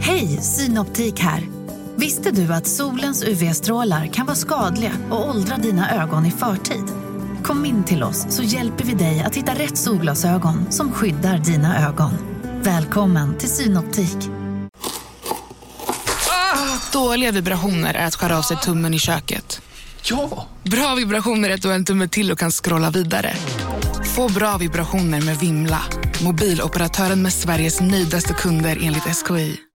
Hej, 0.00 0.26
Synoptik 0.26 1.20
här. 1.20 1.42
Visste 1.96 2.30
du 2.30 2.52
att 2.52 2.66
solens 2.66 3.24
UV-strålar 3.24 4.06
kan 4.06 4.26
vara 4.26 4.36
skadliga 4.36 4.92
och 5.10 5.28
åldra 5.28 5.56
dina 5.56 6.02
ögon 6.02 6.26
i 6.26 6.30
förtid? 6.30 6.84
Kom 7.44 7.64
in 7.64 7.84
till 7.84 8.02
oss 8.02 8.26
så 8.28 8.42
hjälper 8.42 8.84
vi 8.84 8.94
dig 8.94 9.20
att 9.20 9.36
hitta 9.36 9.54
rätt 9.54 9.78
solglasögon 9.78 10.72
som 10.72 10.92
skyddar 10.92 11.38
dina 11.38 11.88
ögon. 11.88 12.12
Välkommen 12.62 13.38
till 13.38 13.48
Synoptik. 13.48 14.16
Dåliga 16.92 17.32
vibrationer 17.32 17.94
är 17.94 18.06
att 18.06 18.14
skära 18.14 18.38
av 18.38 18.42
sig 18.42 18.56
tummen 18.56 18.94
i 18.94 18.98
köket. 18.98 19.62
Ja! 20.02 20.46
Bra 20.62 20.94
vibrationer 20.94 21.50
är 21.50 21.54
att 21.54 21.62
du 21.62 21.68
har 21.68 21.74
en 21.74 21.84
tumme 21.84 22.08
till 22.08 22.32
och 22.32 22.38
kan 22.38 22.50
scrolla 22.50 22.90
vidare. 22.90 23.34
Få 24.16 24.28
bra 24.28 24.56
vibrationer 24.56 25.20
med 25.20 25.36
Vimla. 25.36 25.82
Mobiloperatören 26.24 27.22
med 27.22 27.32
Sveriges 27.32 27.80
nöjdaste 27.80 28.34
kunder 28.34 28.78
enligt 28.82 29.02
SKI. 29.02 29.62